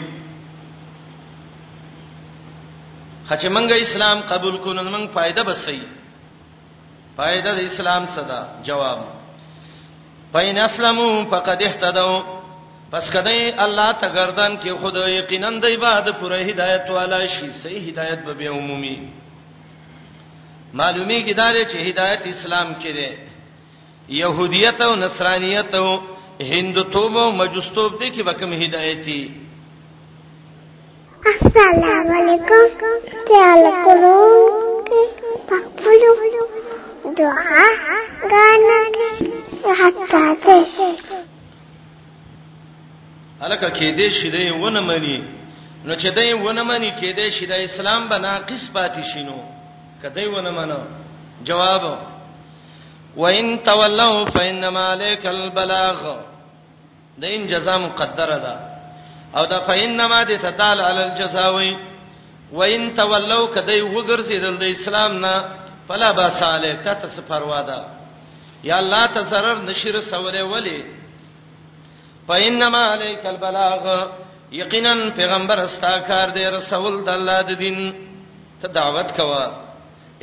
خچه 3.29 3.49
منګه 3.49 3.81
اسلام 3.81 4.19
قبول 4.27 4.57
کونه 4.57 4.81
منګ 4.83 5.07
فائدہ 5.13 5.41
بسې 5.43 5.94
فائدہ 7.15 7.49
د 7.57 7.59
اسلام 7.67 8.05
صدا 8.15 8.37
جواب 8.67 8.99
پاین 10.31 10.57
اسلمو 10.67 11.09
فقد 11.33 11.61
اهتدوا 11.67 12.15
پس 12.95 13.07
کدی 13.13 13.35
الله 13.65 13.85
ته 14.01 14.09
گردن 14.17 14.57
کې 14.63 14.71
خود 14.81 14.97
یقینا 15.11 15.51
د 15.65 15.75
عبادت 15.75 16.17
پوره 16.23 16.39
هدایت 16.49 16.89
والا 16.95 17.19
شي 17.35 17.47
صحیح 17.63 17.83
هدایت 17.89 18.19
به 18.31 18.49
عمومي 18.55 18.91
معلومی 20.81 21.19
کی 21.29 21.33
دار 21.37 21.53
چې 21.65 21.77
هدایت 21.89 22.21
اسلام 22.33 22.73
کې 22.81 22.91
ده 22.99 23.17
يهوديت 24.09 24.81
او 24.87 24.91
نصرانيت 25.03 25.71
او 25.81 25.87
هندوتوب 26.51 27.13
او 27.23 27.29
مجوستوب 27.39 27.91
دي 28.01 28.09
کې 28.17 28.21
وکم 28.27 28.51
هدايتي 28.65 29.21
السلام 31.35 32.07
علیکم 32.19 32.61
تعال 33.31 33.65
کو 33.85 33.93
پخپلو 35.49 36.11
دعا 37.17 37.65
غانا 38.31 38.79
کې 38.95 39.77
حتا 39.81 40.21
ده 40.45 40.55
الکه 43.41 43.69
کې 43.69 43.97
دې 43.97 44.09
شې 44.17 44.29
دې 44.33 44.61
ونه 44.63 44.79
مانی 44.87 45.17
نو 45.85 45.91
چې 45.95 46.07
دې 46.17 46.33
ونه 46.43 46.63
مانی 46.69 46.89
کې 46.99 47.09
دې 47.17 47.29
شې 47.37 47.45
د 47.51 47.53
اسلام 47.67 48.01
بنا 48.13 48.31
قص 48.49 48.63
پاتې 48.75 49.01
شینو 49.13 49.39
کدی 50.03 50.27
ونه 50.35 50.51
مانو 50.57 50.79
جواب 51.47 51.83
وان 53.23 53.45
تولوا 53.69 54.23
فانما 54.25 54.83
عليك 54.93 55.23
البلاغ 55.35 55.99
دین 57.25 57.39
جزاء 57.51 57.79
مقدره 57.87 58.37
ده 58.45 58.55
او 59.37 59.43
دا 59.51 59.59
فینما 59.67 60.19
دې 60.25 60.41
تدال 60.47 60.77
علی 60.87 61.01
الجزاوی 61.09 61.73
وان 62.53 62.93
تولوا 62.95 63.45
کدی 63.47 63.81
وګرځیدل 63.81 64.57
د 64.59 64.63
اسلام 64.77 65.11
نه 65.27 65.35
فلا 65.89 66.11
با 66.11 66.29
صالح 66.29 66.73
ته 66.83 66.93
ته 66.93 67.21
پروا 67.29 67.61
ده 67.61 67.79
یا 68.63 68.77
الله 68.77 69.07
ته 69.07 69.21
zarar 69.31 69.57
نشیر 69.69 70.01
سوره 70.01 70.43
ولی 70.43 70.85
پاینما 72.27 72.83
علیک 72.93 73.25
البلاغ 73.25 74.09
یقینا 74.51 75.09
پیغمبر 75.09 75.59
استا 75.59 75.99
کار 76.09 76.29
دی 76.35 76.45
رسول 76.57 77.03
د 77.05 77.09
الله 77.09 77.41
د 77.41 77.57
دین 77.59 77.79
ته 78.61 78.67
دعوت 78.67 79.09
کوا 79.17 79.43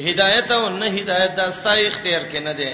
هدایت 0.00 0.50
او 0.50 0.68
نه 0.68 0.86
هدایت 0.98 1.36
د 1.36 1.40
استا 1.40 1.72
اختیار 1.88 2.22
کې 2.32 2.40
نه 2.46 2.52
دی 2.52 2.72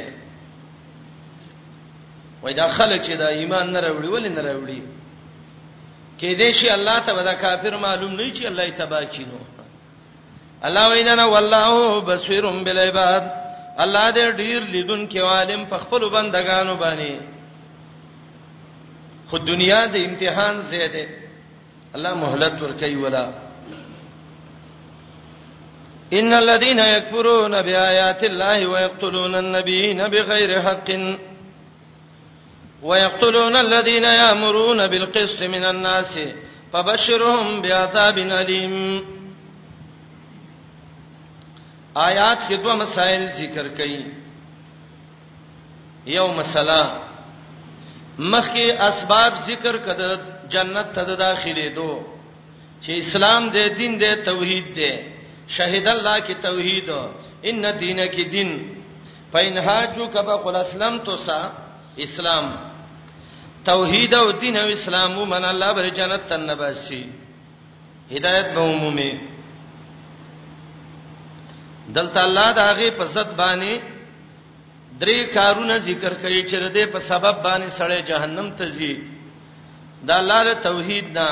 وای 2.42 2.55
دا 2.55 2.68
خلک 2.68 3.03
چې 3.07 3.11
دا 3.12 3.27
ایمان 3.29 3.72
نه 3.72 3.81
راوړي 3.81 4.09
ولې 4.09 4.29
نه 4.29 4.42
راوړي 4.42 4.83
کې 6.18 6.38
دې 6.38 6.51
شي 6.51 6.70
الله 6.70 6.98
ته 7.01 7.12
ودا 7.14 7.35
کافر 7.35 7.77
معلوم 7.77 8.12
نه 8.12 8.33
چې 8.35 8.44
الله 8.46 8.62
یې 8.68 8.74
تبا 8.79 9.05
کینو 9.05 9.38
الله 10.64 10.88
وینا 10.92 11.24
والله 11.34 11.98
بصیرم 12.10 12.64
بالعباد 12.64 13.24
الله 13.80 14.06
دې 14.12 14.36
ډیر 14.40 14.60
لیدون 14.72 15.08
کې 15.10 15.18
عالم 15.22 15.64
په 15.64 15.78
خپل 15.78 16.08
بندگانو 16.10 16.74
باندې 16.76 17.18
خو 19.30 19.38
دنیا 19.38 19.80
د 19.86 19.96
امتحان 19.96 20.62
زیاده 20.62 21.06
الله 21.94 22.14
مهلت 22.14 22.62
ورکي 22.62 22.96
ولا 22.96 23.26
ان 26.12 26.32
الذين 26.32 26.78
يكفرون 26.78 27.62
بآيات 27.62 28.24
الله 28.24 28.66
ويقتلون 28.66 29.34
النبيين 29.34 30.08
بغير 30.08 30.60
حق 30.62 30.90
ويقتلون 32.82 33.56
الذين 33.56 34.04
يأمرون 34.04 34.86
بالقسط 34.88 35.42
من 35.42 35.64
الناس 35.64 36.18
فبشرهم 36.72 37.62
بعذاب 37.62 38.18
أليم 38.18 38.74
آیات 42.06 42.38
کې 42.48 42.56
دوه 42.64 42.74
مسائل 42.84 43.22
ذکر 43.40 43.66
کړي 43.78 44.04
یو 46.16 46.26
مسله 46.38 46.82
مخکې 48.32 48.66
اسباب 48.88 49.32
ذکر 49.48 49.74
کړه 49.87 50.11
جنت 50.54 50.88
ته 50.98 51.02
داخلي 51.24 51.66
دو 51.78 51.90
چې 52.82 52.92
اسلام 53.02 53.48
دې 53.52 53.66
دین 53.78 53.96
دې 54.02 54.12
توحید 54.28 54.68
دې 54.78 54.92
شهید 55.56 55.88
الله 55.94 56.16
کې 56.26 56.34
توحید 56.42 56.88
ان 57.52 57.62
دینه 57.84 58.06
کې 58.14 58.24
دین 58.34 58.50
پاینهاجو 59.32 60.06
کبا 60.18 60.37
قل 60.44 60.56
اسلام 60.62 60.98
تو 61.08 61.16
سا 61.24 61.40
اسلام 62.06 62.46
توحید 63.70 64.14
او 64.20 64.26
دین 64.44 64.56
او 64.62 64.66
اسلام 64.76 65.18
من 65.34 65.44
الله 65.50 65.72
بر 65.80 65.88
جنت 65.98 66.26
تنباسي 66.34 67.02
هدایت 68.12 68.48
به 68.54 68.61
عمومي 68.76 69.11
دلته 71.96 72.20
الله 72.27 72.48
د 72.59 72.61
هغه 72.70 72.88
په 72.98 73.05
صد 73.14 73.29
باندې 73.42 73.74
درې 75.03 75.18
کارونه 75.37 75.74
ذکر 75.88 76.12
کوي 76.22 76.40
چې 76.48 76.57
رده 76.64 76.85
په 76.94 76.98
سبب 77.11 77.35
باندې 77.46 77.68
سړی 77.79 78.01
جهنم 78.11 78.48
ته 78.59 78.66
ځي 78.77 78.92
دا 80.09 80.14
الله 80.22 80.40
له 80.48 80.55
توحید 80.68 81.07
نه 81.18 81.29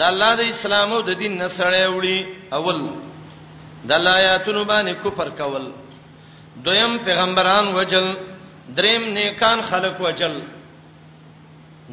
دا 0.00 0.04
الله 0.12 0.30
د 0.40 0.42
اسلام 0.54 0.88
او 0.96 1.00
د 1.08 1.10
دین 1.20 1.34
نه 1.42 1.48
سړی 1.58 1.84
وړي 1.96 2.18
اول 2.58 2.80
د 3.90 3.92
لایاتونو 4.06 4.62
باندې 4.72 4.94
کفر 5.04 5.28
کول 5.40 5.64
دویم 6.64 6.98
پیغمبران 7.04 7.66
وجل 7.76 8.06
دریم 8.76 9.02
نیکان 9.16 9.62
خلق 9.70 10.00
وجل 10.00 10.34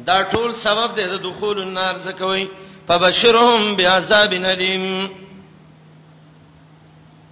دا 0.06 0.18
ټول 0.32 0.50
سبب 0.64 0.94
دی 0.96 1.04
د 1.12 1.20
دخول 1.28 1.62
النار 1.62 1.98
زکوي 2.08 2.44
فبشرهم 2.88 3.76
بعذاب 3.78 4.32
الیم 4.52 4.86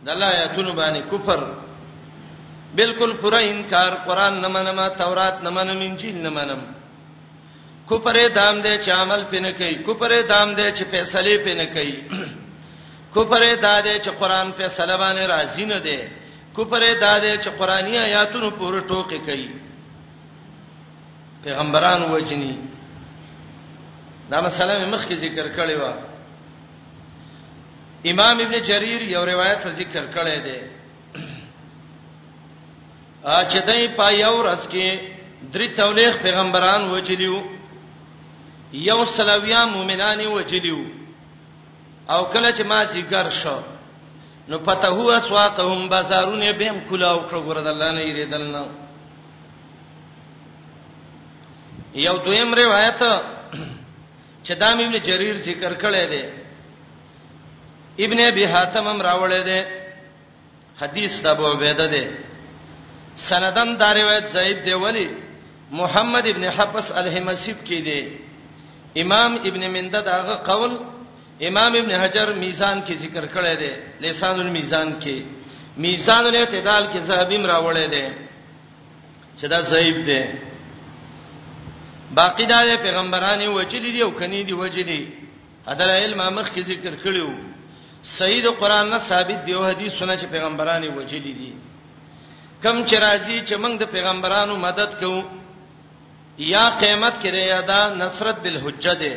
د 0.04 0.08
الله 0.14 0.28
آیاتونو 0.36 0.72
باندې 0.82 1.00
کفر 1.12 1.40
بالکل 2.78 3.10
پوره 3.22 3.40
انکار 3.52 3.92
قران 4.06 4.34
نه 4.44 4.48
منم 4.54 4.78
تورات 5.00 5.36
نه 5.46 5.50
منم 5.56 5.80
انجیل 5.88 6.18
نه 6.26 6.30
منم 6.38 6.62
کفر 7.90 8.16
دام 8.38 8.56
دې 8.64 8.74
چې 8.84 8.90
عمل 9.02 9.22
پینې 9.30 9.52
کوي 9.60 9.76
کفر 9.88 10.12
دام 10.32 10.48
دې 10.58 10.68
چې 10.76 10.84
فیصله 10.92 11.32
پینې 11.44 11.66
کوي 11.74 11.96
کفر 13.16 13.42
دا 13.66 13.74
دې 13.86 13.96
چې 14.04 14.10
قران 14.22 14.52
فیصله 14.60 14.96
باندې 15.04 15.24
راضی 15.34 15.64
نه 15.72 15.78
دی 15.88 15.98
کفر 16.56 16.82
دا 17.00 17.12
دې 17.20 17.34
چې 17.42 17.50
قرآنی 17.58 17.98
آیاتونو 17.98 18.50
پوره 18.50 18.80
ټوکی 18.90 19.18
کوي 19.28 19.48
پیغمبران 21.44 22.02
وجنی 22.10 22.54
دا 24.30 24.40
مسله 24.40 24.86
مخکې 24.94 25.14
ذکر 25.24 25.46
کړی 25.56 25.74
و 25.80 25.84
امام 28.08 28.38
ابن 28.40 28.58
جرير 28.66 29.00
یو 29.14 29.24
روایت 29.26 29.66
ذکر 29.80 30.04
کړی 30.14 30.38
دی 30.44 30.58
ا 33.24 33.44
چې 33.50 33.58
دای 33.68 33.82
په 33.98 34.04
یو 34.24 34.34
ورځ 34.40 34.62
کې 34.72 34.86
درې 35.54 35.66
څولېخ 35.78 36.12
پیغمبران 36.22 36.82
وجلیو 36.90 37.38
یو 38.88 38.98
سلاویا 39.16 39.64
مؤمنان 39.74 40.20
وجلیو 40.26 40.78
او 42.12 42.20
کله 42.32 42.50
چې 42.52 42.62
ما 42.70 42.80
ذکر 42.94 43.30
شو 43.40 43.58
نو 44.48 44.56
پته 44.68 44.88
هو 44.96 45.10
اسواقهم 45.20 45.88
بازارونه 45.92 46.52
بهم 46.52 46.78
کلاو 46.90 47.18
کړو 47.28 47.40
ګرد 47.48 47.66
الله 47.66 47.90
نه 47.96 48.00
یریدل 48.10 48.46
نو 48.56 48.66
یو 52.06 52.16
دویم 52.24 52.54
روایت 52.54 53.00
چې 54.44 54.52
دامي 54.62 54.84
ابن 54.86 54.96
جرير 55.08 55.36
ذکر 55.48 55.72
کړی 55.84 56.04
دی 56.12 56.24
ابن 58.04 58.18
ابي 58.30 58.44
حاتم 58.52 58.86
هم 58.88 58.98
راولې 59.08 59.42
ده 59.48 59.58
حدیث 60.80 61.12
د 61.24 61.26
ابو 61.34 61.44
عبیده 61.52 61.86
ده 61.94 62.04
سندن 63.28 63.70
دا 63.80 63.88
روایت 64.00 64.26
زید 64.36 64.58
دی 64.66 64.72
ولی 64.84 65.06
محمد 65.80 66.24
ابن 66.30 66.44
حفص 66.56 66.86
الهمسیب 67.00 67.56
کې 67.66 67.78
دی 67.88 68.00
امام 69.02 69.32
ابن 69.48 69.62
منده 69.74 70.00
داغه 70.10 70.34
قول 70.50 70.72
امام 71.48 71.72
ابن 71.80 71.92
حجر 72.02 72.28
میزان 72.44 72.76
کې 72.86 72.92
ذکر 73.02 73.24
کړی 73.34 73.54
دی 73.62 73.72
لسان 74.04 74.36
المیزان 74.46 74.88
کې 75.02 75.14
میزان 75.84 76.24
الاعتدال 76.26 76.84
کې 76.92 76.98
زهبی 77.08 77.36
مراولې 77.44 77.86
دی 77.94 78.06
چې 79.40 79.44
دا 79.52 79.60
ضعیف 79.72 79.96
دی 80.08 80.22
باقی 82.18 82.44
دا 82.52 82.58
پیغمبرانو 82.84 83.52
وجلی 83.58 83.90
دی 83.94 84.00
او 84.02 84.10
کني 84.20 84.40
دی 84.48 84.52
وجلی 84.52 85.00
هدا 85.68 85.86
علم 86.02 86.20
مخ 86.38 86.46
کې 86.54 86.62
ذکر 86.66 86.92
کړیو 87.04 87.49
سید 88.02 88.44
قران 88.60 88.88
نه 88.92 88.98
ثابت 88.98 89.40
دی 89.46 89.52
او 89.54 89.64
حدیثونه 89.64 90.16
چې 90.20 90.24
پیغمبرانو 90.34 90.88
وجلی 90.98 91.32
دي 91.38 91.50
کم 92.62 92.86
چې 92.88 92.96
راځي 93.06 93.38
چې 93.48 93.54
موږ 93.64 93.74
د 93.78 93.84
پیغمبرانو 93.96 94.56
مدد 94.66 94.90
کوو 95.00 95.22
یا 96.38 96.70
قیامت 96.80 97.14
کې 97.22 97.26
یا 97.52 97.60
دا 97.60 97.82
نصرت 98.02 98.36
بالحجه 98.42 98.94
ده 98.94 99.12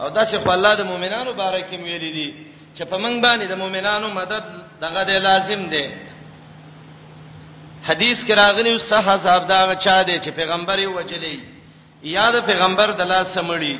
او 0.00 0.08
دا 0.10 0.24
چې 0.26 0.34
الله 0.54 0.74
د 0.74 0.80
مؤمنانو 0.84 1.32
باره 1.32 1.60
کې 1.70 1.76
ویلي 1.80 2.12
دي 2.12 2.34
چې 2.76 2.82
په 2.90 2.96
موږ 2.98 3.16
باندې 3.24 3.46
د 3.48 3.54
مؤمنانو 3.62 4.08
مدد 4.08 4.44
دغه 4.80 5.02
دی 5.04 5.18
لازم 5.18 5.68
ده 5.70 5.84
حدیث 7.88 8.24
کې 8.26 8.30
راغلی 8.30 8.78
صح 8.78 9.04
حساب 9.14 9.48
دا 9.48 9.74
چا 9.74 10.02
دی 10.02 10.18
چې 10.18 10.28
پیغمبر 10.30 10.78
یې 10.78 10.88
وجلی 10.98 11.36
یا 12.02 12.30
د 12.30 12.36
پیغمبر 12.48 12.88
د 12.92 13.02
لاس 13.12 13.26
سمړي 13.38 13.76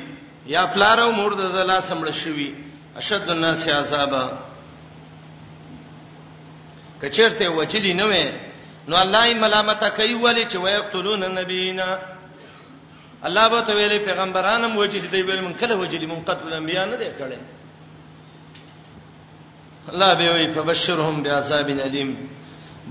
یا 0.46 0.62
پلارو 0.74 1.12
مور 1.12 1.32
د 1.32 1.60
لاس 1.70 1.84
سمړ 1.92 2.12
شوی 2.12 2.50
اشد 3.00 3.30
الناس 3.30 3.68
عذابا 3.68 4.24
کچیرته 7.02 7.48
وجلی 7.58 7.92
نه 8.00 8.04
وې 8.10 8.26
نو 8.88 8.94
الله 8.96 9.22
یې 9.26 9.36
ملامت 9.42 9.84
کوي 9.98 10.14
ولی 10.14 10.44
چې 10.46 10.56
ويقتلون 10.56 11.22
النبینا 11.24 11.98
الله 13.24 13.48
به 13.48 13.60
ته 13.60 13.72
ویلي 13.74 13.98
پیغمبرانو 13.98 14.68
موجلی 14.68 15.08
دی 15.08 15.22
ویل 15.22 15.40
من 15.44 15.54
کله 15.54 15.74
وجلی 15.74 16.06
من 16.06 16.24
قتل 16.24 16.52
انبیا 16.52 16.84
نه 16.84 16.96
دی 16.96 17.06
کړی 17.18 17.38
الله 19.92 20.14
به 20.14 20.32
وی 20.32 20.52
فبشرهم 20.52 21.22
بعذاب 21.22 21.68
الیم 21.70 22.28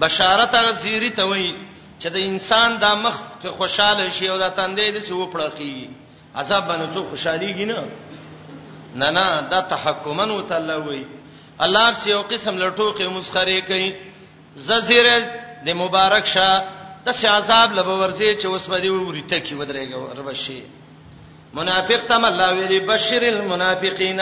بشارت 0.02 0.56
غزیری 0.56 1.10
ته 1.10 1.24
وی 1.26 1.54
چې 2.00 2.08
د 2.08 2.16
انسان 2.30 2.78
د 2.78 2.86
مخ 2.96 3.22
خوشاله 3.58 4.10
شي 4.10 4.28
او 4.30 4.38
د 4.38 4.50
تندې 4.56 4.90
د 4.96 5.04
څه 5.08 5.12
وپړخي 5.12 5.90
عذاب 6.36 6.64
باندې 6.68 6.94
څه 6.94 7.04
خوشاليږي 7.14 7.66
نه 7.66 7.86
نه 8.96 9.10
نه 9.12 9.42
دا 9.50 9.60
تحکمن 9.62 10.32
وتلوي 10.32 11.06
الله 11.62 11.94
چې 12.04 12.08
یو 12.08 12.22
قسم 12.22 12.58
لټوقې 12.58 13.02
مسخره 13.08 13.60
کوي 13.68 13.92
ززیره 14.56 15.18
د 15.66 15.70
مبارک 15.82 16.26
شاه 16.26 16.64
د 17.06 17.12
سي 17.20 17.28
عذاب 17.28 17.74
لبه 17.78 17.94
ورزي 18.00 18.42
چې 18.42 18.46
اوس 18.46 18.68
باندې 18.68 18.90
ورته 18.90 19.40
کی 19.40 19.56
ودرېږي 19.56 20.20
ربشي 20.20 20.64
منافق 21.54 22.02
تم 22.10 22.26
الله 22.26 22.54
ویلي 22.54 22.80
بشیر 22.80 23.24
المنافقین 23.36 24.22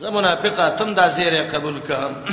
زه 0.00 0.10
منافقه 0.10 0.68
تم 0.68 0.94
دا 0.94 1.08
زیره 1.10 1.42
قبول 1.52 1.80
کړم 1.88 2.32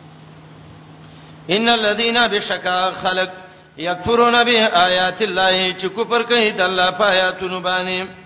ان 1.56 1.68
الذين 1.68 2.26
بشکا 2.28 2.90
خلق 3.02 3.30
یکفرون 3.78 4.44
به 4.44 4.64
آیات 4.86 5.22
الله 5.22 5.74
چې 5.78 5.86
کفر 5.98 6.22
کوي 6.22 6.50
د 6.50 6.60
الله 6.60 6.90
په 6.90 7.04
آیاتونو 7.04 7.60
باندې 7.62 8.19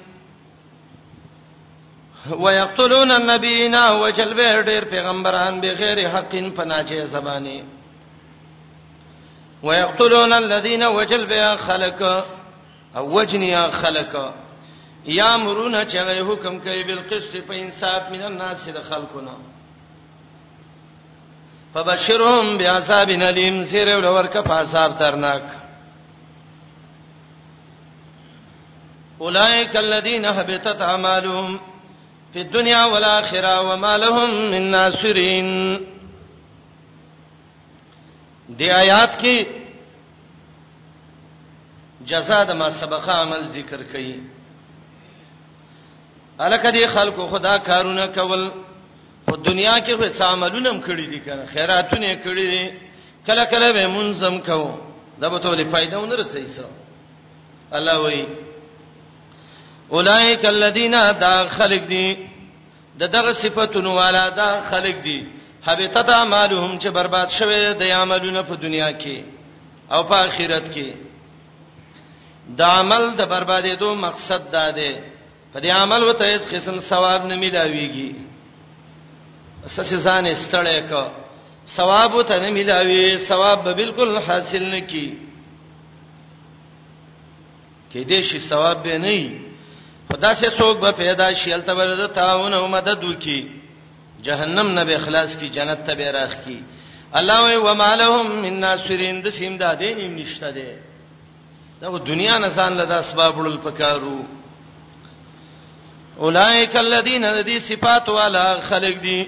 ويقتلون 2.32 3.10
النبيين 3.10 3.74
وجلب 3.76 4.36
ډیر 4.66 4.84
پیغمبران 4.90 5.58
بغیر 5.60 5.98
حق 6.16 6.34
پناجه 6.56 7.04
زبانی 7.04 7.62
ويقتلون 9.62 10.32
الذين 10.32 10.84
وجلب 10.84 11.56
خلق 11.58 12.02
او 12.96 13.14
وجنيا 13.14 13.70
خلق 13.70 14.32
یامرون 15.06 15.84
چې 15.88 15.94
هغه 15.96 16.24
حکم 16.32 16.58
کوي 16.58 16.84
بل 16.84 16.98
قسط 17.10 17.36
په 17.36 17.52
انصاف 17.60 18.10
من 18.12 18.22
الناس 18.22 18.68
د 18.68 18.78
خلقنا 18.88 19.36
فبشرهم 21.74 22.58
بعذاب 22.58 23.08
الیم 23.10 23.64
سیر 23.64 23.96
ورکه 24.06 24.40
په 24.42 24.52
عذاب 24.54 24.98
ترناک 24.98 25.42
اولئک 29.20 29.76
الذين 29.76 30.24
هبطت 30.24 30.82
اعمالهم 30.90 31.60
فی 32.34 32.40
الدنیا 32.40 32.84
والآخرة 32.88 33.60
وما 33.72 33.96
لهم 33.96 34.50
من 34.50 34.62
ناصرین 34.70 35.48
دی 38.58 38.70
آیات 38.70 39.20
کې 39.22 39.46
جزاء 42.10 42.42
د 42.48 42.58
ما 42.62 42.70
سبقه 42.80 43.12
عمل 43.12 43.46
ذکر 43.56 43.82
کړي 43.82 44.18
الکه 46.46 46.70
دی 46.70 46.86
خلکو 46.94 47.26
خدا 47.36 47.56
کارونه 47.68 48.06
کول 48.16 48.42
په 49.26 49.36
دنیا 49.50 49.76
کې 49.86 50.18
خو 50.18 50.24
عملونه 50.32 50.70
هم 50.70 50.80
کړی 50.82 51.06
دي 51.10 51.20
کنه 51.20 51.46
خیراتونه 51.52 52.14
کړی 52.24 52.50
دي 52.54 52.72
کله 53.26 53.44
کله 53.44 53.72
به 53.72 53.86
منظم 53.86 54.38
کوو 54.38 54.78
دا 55.20 55.28
به 55.28 55.38
ټولې 55.38 55.72
فائدې 55.74 55.94
ونه 55.94 56.16
رسېږي 56.16 56.64
الله 57.72 57.98
وایي 58.00 58.24
اولائک 59.92 60.44
الذین 60.46 60.94
دا 61.20 61.34
خلق 61.56 61.88
دي 61.88 62.14
د 62.98 63.02
دغه 63.12 63.32
صفاتونو 63.32 63.94
والا 63.96 64.28
دا 64.28 64.50
خلق 64.70 65.02
دي 65.04 65.20
حبیتت 65.66 66.08
اعمالهم 66.10 66.78
چې 66.78 66.88
برباد 66.88 67.28
شوه 67.30 67.72
د 67.72 67.82
عملونو 67.96 68.42
په 68.42 68.54
دنیا 68.54 68.90
کې 68.92 69.18
او 69.90 70.02
په 70.02 70.14
آخرت 70.16 70.74
کې 70.74 70.94
دا 72.58 72.66
عمل 72.78 73.10
د 73.16 73.22
بربادې 73.24 73.80
دو 73.80 73.94
مقصد 73.94 74.50
دا 74.52 74.70
دی 74.70 74.94
په 75.52 75.60
دې 75.60 75.68
عمل 75.70 76.02
وته 76.02 76.24
هیڅ 76.32 76.42
قسم 76.54 76.78
ثواب 76.78 77.26
نه 77.26 77.36
ملاويږي 77.36 78.14
اساس 79.66 79.92
ځان 79.94 80.24
استړې 80.32 80.88
کو 80.92 81.04
ثواب 81.76 82.14
وته 82.14 82.36
نه 82.40 82.50
ملاوي 82.52 83.18
ثواب 83.18 83.64
به 83.64 83.72
بالکل 83.74 84.16
حاصل 84.18 84.62
نه 84.62 84.80
کی 84.80 85.18
کې 87.92 88.04
دې 88.08 88.20
شي 88.22 88.38
ثواب 88.38 88.82
به 88.82 88.98
نه 88.98 89.43
خدا 90.14 90.32
سے 90.40 90.48
څوک 90.58 90.76
به 90.78 90.90
پیدا 91.02 91.26
شي 91.38 91.52
الته 91.54 91.74
ورته 91.76 92.06
تعاون 92.14 92.54
او 92.54 92.66
مدد 92.74 93.04
وکي 93.04 93.38
جهنم 94.26 94.70
نه 94.74 94.84
به 94.84 94.94
اخلاص 94.96 95.36
کی 95.36 95.48
جنت 95.56 95.82
ته 95.86 95.94
به 95.94 96.10
راخ 96.16 96.34
کی 96.44 96.58
الله 97.20 97.58
و 97.58 97.74
مالهم 97.74 98.30
من 98.44 98.60
ناصرین 98.66 99.22
د 99.24 99.28
سیم 99.40 99.58
دادې 99.58 99.98
نیم 99.98 100.14
نشته 100.18 100.50
ده 100.50 100.78
دا 101.80 101.98
دنیا 102.10 102.38
نه 102.38 102.48
ځان 102.48 102.76
له 102.82 102.94
اسباب 102.98 103.38
ول 103.38 103.56
پکارو 103.66 104.22
اولائک 106.18 106.76
الذین 106.76 107.26
ذی 107.46 107.58
صفات 107.68 108.08
والا 108.08 108.46
خلق 108.70 109.00
دی 109.02 109.18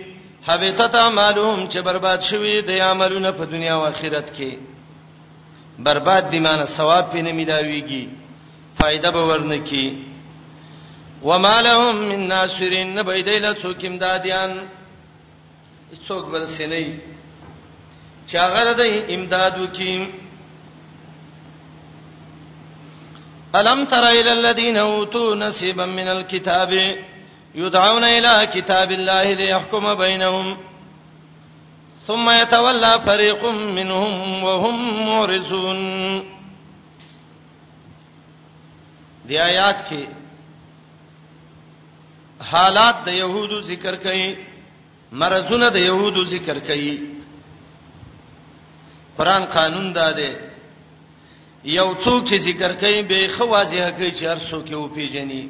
حبتت 0.48 0.94
اعمالهم 0.94 1.68
چې 1.70 1.76
برباد 1.78 2.18
شوی 2.30 2.60
د 2.62 2.70
عملونه 2.70 3.30
په 3.30 3.44
دنیا 3.44 3.74
او 3.74 3.84
آخرت 3.92 4.34
کې 4.38 4.58
برباد 5.78 6.30
دی 6.32 6.40
معنی 6.48 6.66
ثواب 6.66 7.12
پې 7.14 7.16
نه 7.18 7.32
ملاويږي 7.32 8.06
فائدہ 8.82 9.10
به 9.10 9.24
ورنکې 9.24 10.14
ومالهم 11.30 11.96
من 12.10 12.20
ناصرین 12.32 12.88
نه 12.96 13.02
بيدیل 13.10 13.44
څوک 13.62 13.80
امدادیان 13.90 14.50
څوک 16.08 16.24
بل 16.32 16.44
سینې 16.56 16.84
چاغره 18.32 18.74
د 18.80 18.82
امداد 19.14 19.54
وکیم 19.62 20.02
الم 23.60 23.80
تر 23.94 24.04
الى 24.18 24.32
الذين 24.38 24.76
اوتوا 24.82 25.34
نصيبا 25.44 25.86
من 25.86 26.08
الكتاب 26.16 26.72
يدعون 27.62 28.04
الى 28.16 28.34
كتاب 28.54 28.90
الله 28.98 29.26
ليحكم 29.32 29.94
بينهم 29.94 30.56
ثم 32.06 32.30
يتولى 32.30 32.92
فريق 33.06 33.42
منهم 33.78 34.12
وهم 34.44 34.78
معرضون 35.10 35.80
دی 39.28 39.38
آیات 39.44 39.78
کې 39.88 40.25
حالات 42.40 42.96
د 43.06 43.12
يهودو 43.12 43.56
ذکر 43.70 43.96
کړي 43.96 44.36
مرزونه 45.12 45.68
د 45.70 45.78
يهودو 45.80 46.22
ذکر 46.34 46.58
کړي 46.60 47.16
قران 49.16 49.44
قانون 49.46 49.92
داده 49.92 50.30
یو 51.64 51.94
څوک 52.04 52.22
چې 52.28 52.36
ذکر 52.46 52.72
کوي 52.80 53.02
به 53.02 53.28
خواځه 53.38 53.90
کوي 53.98 54.10
چې 54.18 54.24
هر 54.30 54.38
څوک 54.50 54.64
یې 54.70 54.74
وپیژني 54.84 55.42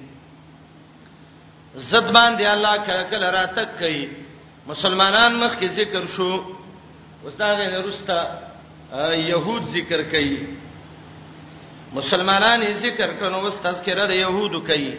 زد 1.74 2.06
باندې 2.16 2.44
الله 2.54 2.76
کله 2.86 3.02
کله 3.10 3.26
را 3.34 3.44
تک 3.46 3.70
کوي 3.78 4.06
مسلمانان 4.66 5.32
مخ 5.42 5.58
کې 5.58 5.66
ذکر 5.70 6.06
شو 6.06 6.44
وستاغه 7.24 7.66
نه 7.68 7.78
رستا 7.88 8.18
يهود 9.14 9.64
ذکر 9.68 10.02
کوي 10.02 10.38
مسلمانان 11.92 12.60
یې 12.62 12.72
ذکر 12.84 13.08
کړي 13.20 13.30
نو 13.32 13.42
واست 13.42 13.62
تذکرہ 13.62 14.06
د 14.06 14.10
يهودو 14.14 14.60
کوي 14.60 14.92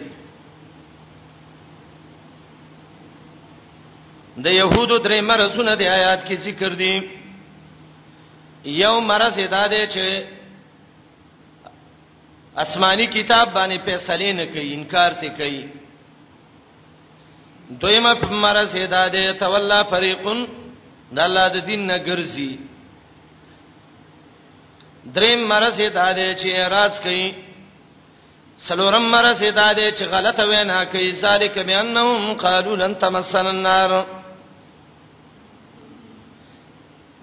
د 4.44 4.46
يهودو 4.60 4.96
درې 5.06 5.20
مرزونه 5.30 5.72
د 5.76 5.82
آیات 5.98 6.20
کې 6.26 6.36
ذکر 6.46 6.72
دي 6.82 6.94
یو 8.82 8.94
مرز 9.10 9.36
ادا 9.46 9.62
دی 9.72 9.84
چې 9.94 10.04
آسماني 12.64 13.06
کتاب 13.16 13.46
باندې 13.56 13.80
فیصله 13.86 14.32
نه 14.40 14.44
کوي 14.52 14.74
انکار 14.74 15.10
ته 15.20 15.28
کوي 15.38 15.62
دویمه 17.82 18.24
مرز 18.44 18.76
ادا 18.82 19.04
دی 19.14 19.32
تولا 19.42 19.80
فریقن 19.92 20.38
د 21.16 21.18
الله 21.26 21.46
د 21.54 21.58
دین 21.68 21.80
نه 21.88 21.96
ګرځي 22.06 22.52
دریم 25.16 25.46
مرز 25.52 25.80
ادا 25.80 26.08
دی 26.12 26.26
چې 26.40 26.46
اعتراض 26.54 27.00
کوي 27.00 27.26
سلورم 28.66 29.10
مرز 29.14 29.42
ادا 29.42 29.72
دی 29.72 29.88
چې 29.98 30.04
غلطه 30.14 30.46
وینا 30.50 30.84
کوي 30.84 31.10
ذالک 31.24 31.58
بانهم 31.58 32.32
قالوا 32.46 32.76
لن 32.76 32.94
تمسنا 32.98 33.50
النار 33.50 34.17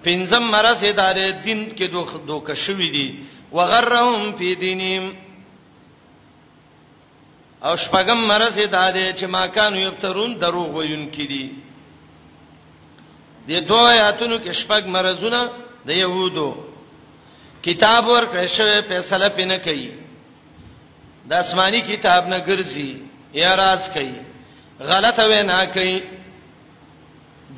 پنځم 0.06 0.44
مرزه 0.54 0.90
دار 1.00 1.18
دین 1.44 1.62
کې 1.76 1.86
دوه 1.94 2.12
دوه 2.28 2.54
شوې 2.64 2.88
دي 2.94 3.06
وغرهم 3.58 4.24
فی 4.38 4.50
دینهم 4.62 5.04
او 7.66 7.74
شپږم 7.84 8.20
مرزه 8.32 8.66
دار 8.74 8.94
چې 9.18 9.26
ما 9.34 9.44
کانو 9.56 9.78
یبترون 9.88 10.30
دروغ 10.42 10.68
ویون 10.76 11.02
کې 11.14 11.26
دي 11.32 11.44
د 13.48 13.66
دوه 13.70 13.86
آیاتونو 13.94 14.36
کې 14.44 14.52
شپږ 14.60 14.82
مرزونه 14.98 15.40
د 15.88 15.98
يهودو 16.02 16.48
کتاب 17.66 18.06
ور 18.12 18.24
کښه 18.36 18.82
فیصله 18.92 19.28
پینې 19.36 19.58
کوي 19.66 19.90
د 21.28 21.32
آسماني 21.42 21.80
کتاب 21.90 22.26
نه 22.36 22.38
ګرځي 22.48 22.90
یا 23.42 23.54
راز 23.64 23.82
کوي 23.98 24.18
غلطه 24.92 25.26
وینا 25.30 25.58
کوي 25.74 25.98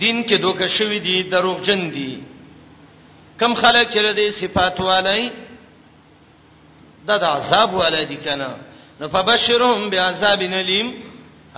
دین 0.01 0.25
کې 0.25 0.37
دوکه 0.47 0.67
شوی 0.79 0.99
دی 1.09 1.17
دروغجن 1.35 1.83
دی 1.97 2.11
کم 3.39 3.55
خلک 3.55 3.91
چې 3.91 3.99
لدی 4.03 4.31
صفات 4.41 4.81
والای 4.81 5.29
د 7.09 7.11
د 7.25 7.25
عذاب 7.25 7.75
والای 7.75 8.05
دي 8.07 8.17
کنه 8.25 8.49
نو 9.01 9.09
فبشرهم 9.09 9.91
بعذاب 9.91 10.41
الیم 10.61 10.89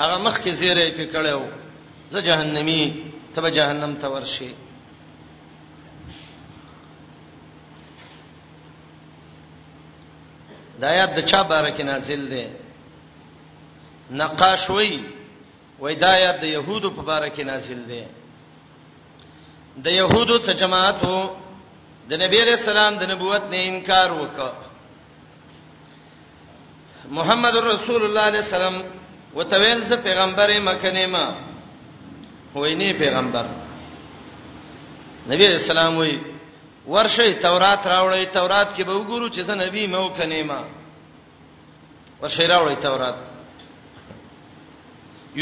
هغه 0.01 0.19
مخ 0.25 0.37
کې 0.45 0.51
زیره 0.63 0.91
په 0.99 1.05
کړهو 1.13 1.45
زه 2.11 2.21
جهنمی 2.23 3.13
ته 3.35 3.51
جهنم 3.57 3.95
ته 3.95 4.09
ورشي 4.17 4.53
دا 10.81 10.95
یاد 10.95 11.15
د 11.17 11.21
چا 11.31 11.43
بارک 11.49 11.81
نازل 11.93 12.29
دی 12.31 12.47
نقاش 14.11 14.71
وی 14.71 14.93
وای 15.81 15.95
دا 15.95 16.15
یاد 16.17 16.41
د 16.41 16.45
يهودو 16.45 16.91
په 16.91 17.03
بارک 17.13 17.41
نازل 17.53 17.85
دی 17.93 18.05
د 19.77 19.87
يهودو 19.87 20.39
څخه 20.39 20.53
جماعتو 20.63 21.17
د 22.11 22.13
نبی 22.25 22.39
علیہ 22.45 22.57
السلام 22.61 22.93
د 23.01 23.03
نبوت 23.13 23.43
نه 23.55 23.59
انکار 23.73 24.09
وکړ 24.21 24.53
محمد 27.19 27.55
رسول 27.73 28.01
الله 28.07 28.25
علیہ 28.31 28.45
السلام 28.47 28.75
وتویل 29.35 29.81
ز 29.91 29.99
پیغمبر 30.07 30.51
مکنه 30.69 31.05
ما 31.13 31.25
ویني 32.55 32.91
پیغمبر 33.03 33.45
نبی 35.31 35.47
علیہ 35.51 35.61
السلام 35.65 35.93
وی 36.01 36.15
ورشه 36.87 37.33
تورات 37.33 37.83
راوړی 37.85 38.25
تورات 38.25 38.69
کې 38.77 38.83
به 38.83 38.95
وګورو 38.95 39.29
چې 39.35 39.41
زه 39.41 39.55
نبی 39.65 39.85
مو 39.97 40.05
کنه 40.21 40.41
ما 40.53 40.61
ورشه 42.23 42.45
راوړی 42.49 42.83
تورات 42.87 43.17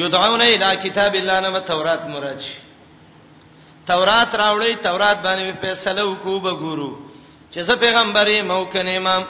یدعون 0.01 0.43
الی 0.53 0.71
کتاب 0.89 1.13
الله 1.23 1.37
نو 1.41 1.49
تورات 1.75 2.03
مراد 2.15 2.41
شي 2.49 2.59
تورات 3.89 4.31
راوړی 4.43 4.73
تورات 4.87 5.19
باندې 5.27 5.49
فیصله 5.63 6.03
وکوب 6.11 6.45
ګورو 6.63 6.89
چې 7.53 7.59
زه 7.69 7.75
پیغمبر 7.85 8.29
یم 8.35 8.51
او 8.57 8.63
کنه 8.75 8.93
امام 9.01 9.23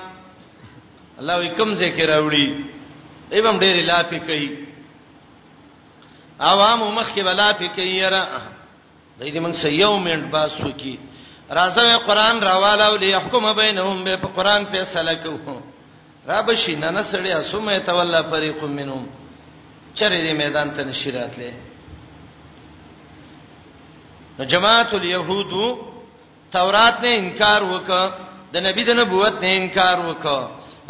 الله 1.19 1.37
وکم 1.45 1.75
ذکر 1.83 2.07
راوړي 2.15 2.47
ایبم 3.35 3.57
ډېر 3.65 3.77
لا 3.91 4.01
پکې 4.11 4.43
عوام 6.51 6.81
مخ 6.95 7.09
کې 7.15 7.23
ولا 7.29 7.51
پکې 7.53 7.85
یرا 7.85 8.25
دې 9.21 9.31
دې 9.35 9.41
موږ 9.45 9.53
سيو 9.63 9.93
منټ 10.09 10.25
باسو 10.35 10.73
کې 10.81 10.95
راځه 11.59 11.97
قرآن 12.11 12.37
راواله 12.51 12.87
ولې 12.93 13.11
حکم 13.27 13.45
بینهم 13.53 14.05
به 14.05 14.17
په 14.25 14.29
قرآن 14.41 14.65
فیصله 14.75 15.15
کوو 15.23 15.61
رابشي 16.33 16.77
نه 16.83 16.91
نه 16.91 17.03
سړیا 17.13 17.43
سمه 17.53 17.79
تولا 17.91 18.23
فريق 18.33 18.63
منهم 18.65 19.07
چرې 19.95 20.35
میدان 20.43 20.71
ته 20.77 20.85
نشی 20.89 21.11
راتله 21.13 21.68
نو 24.39 24.45
جماعت 24.53 24.91
اليهود 25.01 25.53
تورات 26.55 26.97
نه 27.05 27.11
انکار 27.23 27.61
وکړه 27.73 28.05
د 28.53 28.57
نبی 28.67 28.83
د 28.87 28.91
نبوت 29.01 29.35
نه 29.45 29.49
انکار 29.61 29.97
وکړه 30.09 30.41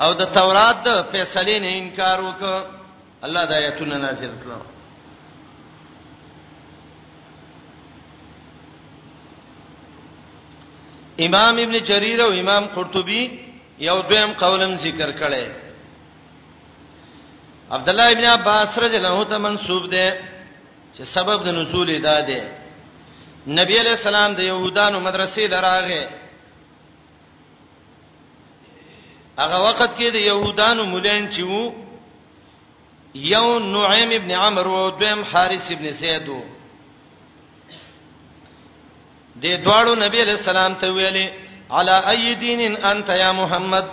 او 0.03 0.11
د 0.20 0.22
تورات 0.38 0.76
د 0.88 0.88
فیصلې 1.12 1.57
نه 1.64 1.70
انکار 1.80 2.18
وکړه 2.28 2.59
الله 3.26 3.42
د 3.51 3.53
آیتونو 3.61 3.96
نازل 4.05 4.32
کړو 4.42 4.59
امام 11.26 11.55
ابن 11.64 11.76
جرير 11.88 12.18
او 12.26 12.30
امام 12.42 12.64
قرطبي 12.76 13.22
یو 13.88 13.96
دویم 14.09 14.30
قولم 14.42 14.72
ذکر 14.84 15.11
کړي 15.20 15.44
عبد 17.74 17.88
الله 17.88 18.07
ابن 18.12 18.24
عباس 18.34 18.70
رضی 18.78 18.96
الله 18.96 19.14
عنه 19.16 19.28
ته 19.32 19.38
منسوب 19.38 19.90
ده 19.90 20.07
چې 20.96 21.03
سبب 21.03 21.38
د 21.44 21.49
نزول 21.59 21.88
ادا 21.90 22.16
ده 22.28 22.42
نبی 23.49 23.78
علیہ 23.80 23.94
السلام 23.99 24.34
د 24.38 24.44
يهودانو 24.44 25.01
مدرسې 25.01 25.42
دراغه 25.55 26.09
هغه 29.38 29.59
وخت 29.68 29.90
کې 29.99 30.09
د 30.12 30.20
يهودانو 30.30 30.84
مولین 30.84 31.30
چې 31.32 31.42
وو 31.42 31.72
یو 33.28 33.59
نعیم 33.59 34.11
ابن 34.16 34.30
عمرو 34.30 34.76
او 34.78 34.90
دیم 35.01 35.22
حارث 35.32 35.70
ابن 35.72 35.90
زید 36.01 36.28
وو 36.28 36.42
د 39.34 39.64
دواړو 39.64 39.94
نبی 40.05 40.20
علیہ 40.20 40.38
السلام 40.40 40.74
ته 40.74 40.86
ویلې 40.86 41.26
علی 41.70 41.96
ای 42.12 42.34
دین 42.34 42.76
انت 42.84 43.09
یا 43.20 43.32
محمد 43.32 43.86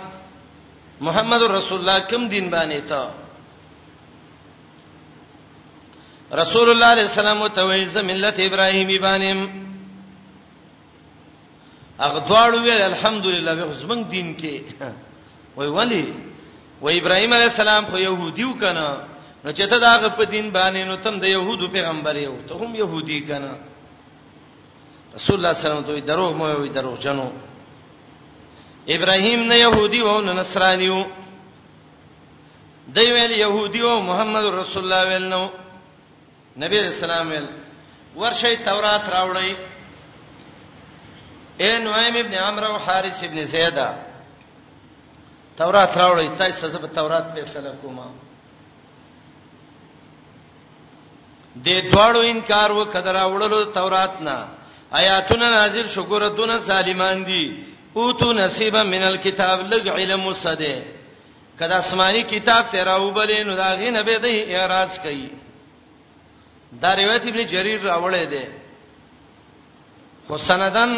محمد 1.00 1.42
رسول 1.56 1.78
الله 1.80 1.98
کوم 2.00 2.28
دین 2.28 2.50
باندې 2.50 2.80
ته 2.88 3.10
رسول 6.32 6.70
الله 6.70 6.86
علیه 6.86 7.06
السلام 7.14 7.46
ته 7.48 7.60
وې 7.64 7.86
ز 7.94 7.96
ملت 7.98 8.38
ابراهیمی 8.40 8.98
باندې 8.98 9.48
اغدوار 11.98 12.52
ویل 12.54 12.82
الحمدلله 12.82 13.54
به 13.54 13.74
زمنګ 13.74 14.04
دین 14.10 14.36
کې 14.36 14.82
وای 15.56 15.68
ولی 15.68 16.12
و 16.82 16.88
ابراهیم 16.88 17.32
علیه 17.34 17.46
السلام 17.54 17.86
خو 17.86 17.96
يهوديو 17.98 18.54
کنه 18.58 18.96
نو 19.44 19.52
چې 19.52 19.62
ته 19.70 19.78
دا 19.78 20.08
په 20.08 20.24
دین 20.24 20.52
باندې 20.52 20.84
نو 20.88 20.96
تم 20.96 21.18
د 21.20 21.24
يهودو 21.26 21.68
پیغمبر 21.68 22.16
یو 22.16 22.36
ته 22.48 22.54
هم 22.54 22.74
يهودي 22.74 23.20
کنه 23.20 23.52
رسول 25.14 25.36
الله 25.36 25.52
صلی 25.52 25.70
الله 25.70 25.82
علیه 25.82 25.92
وسلم 25.92 26.06
دروغ 26.06 26.32
مو 26.36 26.44
وی 26.62 26.68
دروغ 26.68 26.98
جنو 26.98 27.30
ابراهیم 28.88 29.42
نه 29.42 29.54
يهودي 29.56 30.00
او 30.00 30.20
نه 30.20 30.32
نصرانیو 30.32 31.06
دوی 32.94 33.12
ویل 33.12 33.30
يهودي 33.30 33.80
او 33.82 34.02
محمد 34.02 34.44
رسول 34.44 34.82
الله 34.84 35.08
ویل 35.08 35.28
نو 35.28 35.65
نبی 36.58 36.76
رسول 36.88 37.10
الله 37.10 37.48
ورشي 38.16 38.56
تورات 38.56 39.04
راوړی 39.08 39.54
اے 41.60 41.70
نعیم 41.86 42.16
ابن 42.20 42.34
عمرو 42.38 42.66
او 42.66 42.76
حارث 42.84 43.24
ابن 43.24 43.42
زیدہ 43.52 43.90
تورات 45.56 45.92
راوړی 45.98 46.28
تاسو 46.38 46.68
سبب 46.70 46.86
تورات 46.94 47.26
فیصله 47.34 47.74
کوما 47.82 48.06
دې 51.64 51.76
دواړو 51.92 52.20
انکار 52.30 52.72
وکړه 52.72 53.06
راوړلو 53.06 53.64
تورات 53.74 54.20
نه 54.20 54.48
آیاتونه 54.94 55.50
نازل 55.50 55.86
شکر 55.88 56.28
دون 56.28 56.60
سالمان 56.60 57.24
دي 57.24 57.64
او 57.96 58.12
تو 58.12 58.32
نصیبا 58.32 58.82
من 58.82 59.02
الكتاب 59.02 59.60
لغ 59.72 59.92
علم 59.94 60.26
وسده 60.26 60.76
کدا 61.60 61.78
آسماني 61.78 62.22
کتاب 62.22 62.64
ته 62.72 62.78
راوبلې 62.78 63.40
نو 63.46 63.54
دا 63.56 63.74
غي 63.78 63.90
نه 63.90 64.02
به 64.02 64.18
دې 64.18 64.54
اعتراض 64.54 64.98
کوي 65.02 65.45
دا 66.82 66.90
روایت 67.02 67.24
ابن 67.28 67.40
جرير 67.52 67.80
راولې 67.82 68.24
ده 68.32 68.44
خو 70.28 70.36
سندن 70.48 70.90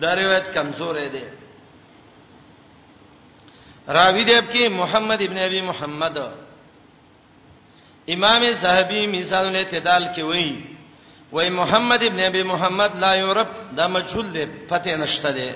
دا 0.00 0.10
روایت 0.16 0.46
کمزور 0.54 0.94
ده 1.08 1.26
راوی 3.88 4.24
دیب 4.24 4.44
کې 4.52 4.68
محمد 4.70 5.22
ابن 5.22 5.38
ابي 5.38 5.60
محمد 5.62 6.18
امام 8.08 8.42
صاحبي 8.62 9.06
مثال 9.06 9.52
له 9.52 9.58
اعتدال 9.58 10.04
کې 10.14 10.18
وایي 10.18 10.64
وای 11.32 11.50
محمد 11.50 12.02
ابن 12.02 12.20
ابي 12.20 12.42
محمد 12.42 12.96
لا 12.96 13.14
يعرف 13.14 13.48
دا 13.76 13.86
مجهول 13.88 14.32
دی 14.32 14.46
پته 14.70 14.96
نشته 14.96 15.30
دی 15.32 15.52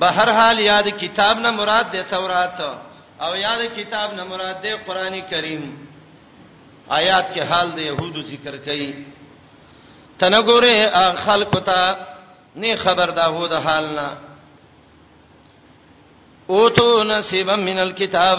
بهر 0.00 0.30
حال 0.32 0.58
یاد 0.60 0.88
کتاب 1.00 1.38
نه 1.38 1.50
مراد 1.50 1.90
دی 1.92 2.02
تورات 2.02 2.60
او 3.20 3.36
یاد 3.36 3.60
کتاب 3.76 4.14
نه 4.14 4.24
مراد 4.24 4.62
دی 4.62 4.74
قران 4.86 5.20
کریم 5.30 5.85
آیات 6.88 7.34
کې 7.34 7.40
حال 7.50 7.68
د 7.76 7.78
يهودو 7.78 8.22
ذکر 8.22 8.54
کړي 8.64 8.90
تنګوره 10.18 10.74
خلق 11.24 11.64
ته 11.66 11.96
نه 12.54 12.76
خبر 12.76 13.10
دا 13.10 13.24
هو 13.26 13.46
د 13.46 13.54
حال 13.54 13.84
نه 13.96 14.08
او 16.50 16.68
تو 16.68 17.04
نصیب 17.04 17.50
من 17.50 17.78
الكتاب 17.78 18.38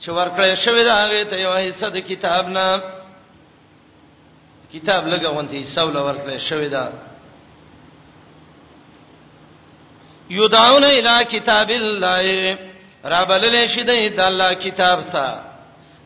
چې 0.00 0.08
ورکړې 0.10 0.54
شوی 0.54 0.84
دا 0.84 1.04
هغه 1.06 1.24
ته 1.30 1.36
یو 1.40 1.54
حصہ 1.58 1.86
د 1.90 1.96
کتاب 1.98 2.48
نه 2.48 2.80
کتاب 4.72 5.06
لګونتي 5.08 5.64
سوله 5.64 6.00
ورکړې 6.06 6.38
شوی 6.38 6.68
دا 6.68 6.90
یدعون 10.30 10.84
الی 10.84 11.24
کتاب 11.30 11.70
الله 11.70 12.58
رابلل 13.04 13.68
شي 13.68 13.82
د 13.82 14.20
الله 14.20 14.54
کتاب 14.54 15.00
ته 15.12 15.53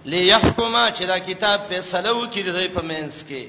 ليحکما 0.05 0.89
چې 0.91 1.03
دا 1.07 1.19
کتاب 1.19 1.61
فیصله 1.69 2.13
وکړي 2.13 2.43
دوی 2.53 2.69
په 2.75 2.83
منس 2.91 3.23
کې 3.29 3.45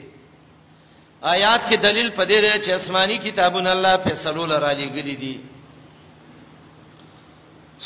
آیات 1.21 1.61
کې 1.69 1.77
دلیل 1.87 2.09
پدې 2.17 2.39
ده 2.45 2.53
چې 2.63 2.71
آسماني 2.79 3.17
کتابونه 3.27 3.71
الله 3.71 3.97
فیصلو 4.07 4.45
لرا 4.45 4.71
لګلې 4.73 5.17
دي 5.23 5.37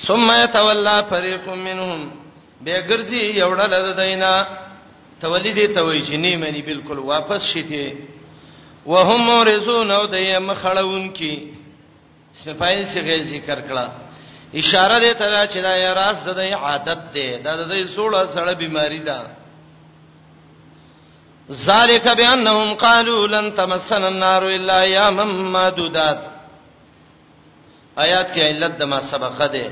ثم 0.06 0.32
يتولى 0.32 0.96
فريق 1.10 1.48
منهم 1.50 2.12
بغرزي 2.62 3.24
یوړل 3.24 3.74
ددینا 3.88 4.34
تولی 5.22 5.54
دې 5.54 5.76
توي 5.76 6.02
چې 6.06 6.16
نه 6.26 6.38
مانی 6.46 6.62
بالکل 6.62 6.98
واپس 7.00 7.44
شته 7.46 7.98
وهم 8.86 9.20
مورزون 9.32 9.92
او 9.92 10.06
د 10.06 10.16
یم 10.20 10.54
خړون 10.54 11.12
کی 11.20 11.34
سپایل 12.36 12.86
څنګه 12.86 13.22
ذکر 13.34 13.60
کړه 13.68 14.03
اشاره 14.62 15.00
دې 15.00 15.14
ته 15.20 15.26
دا 15.30 15.48
چې 15.48 15.58
دا 15.62 15.74
یې 15.78 15.94
راز 15.96 16.24
د 16.30 16.40
عادت 16.40 17.00
ده 17.16 17.38
دا 17.44 17.56
د 17.56 17.72
دې 17.72 17.88
سوله 17.96 18.26
سره 18.36 18.52
بيماري 18.54 19.00
ده 19.00 19.22
ذالک 21.52 22.08
بانهم 22.08 22.74
قالوا 22.74 23.28
لن 23.28 23.54
تمسنا 23.56 24.08
النار 24.08 24.44
الا 24.50 24.82
ایاما 24.82 25.26
معدودات 25.26 26.20
آیات 27.98 28.34
کې 28.34 28.40
علت 28.42 28.78
د 28.78 28.84
ما 28.84 29.00
سبقه 29.12 29.48
ده 29.48 29.72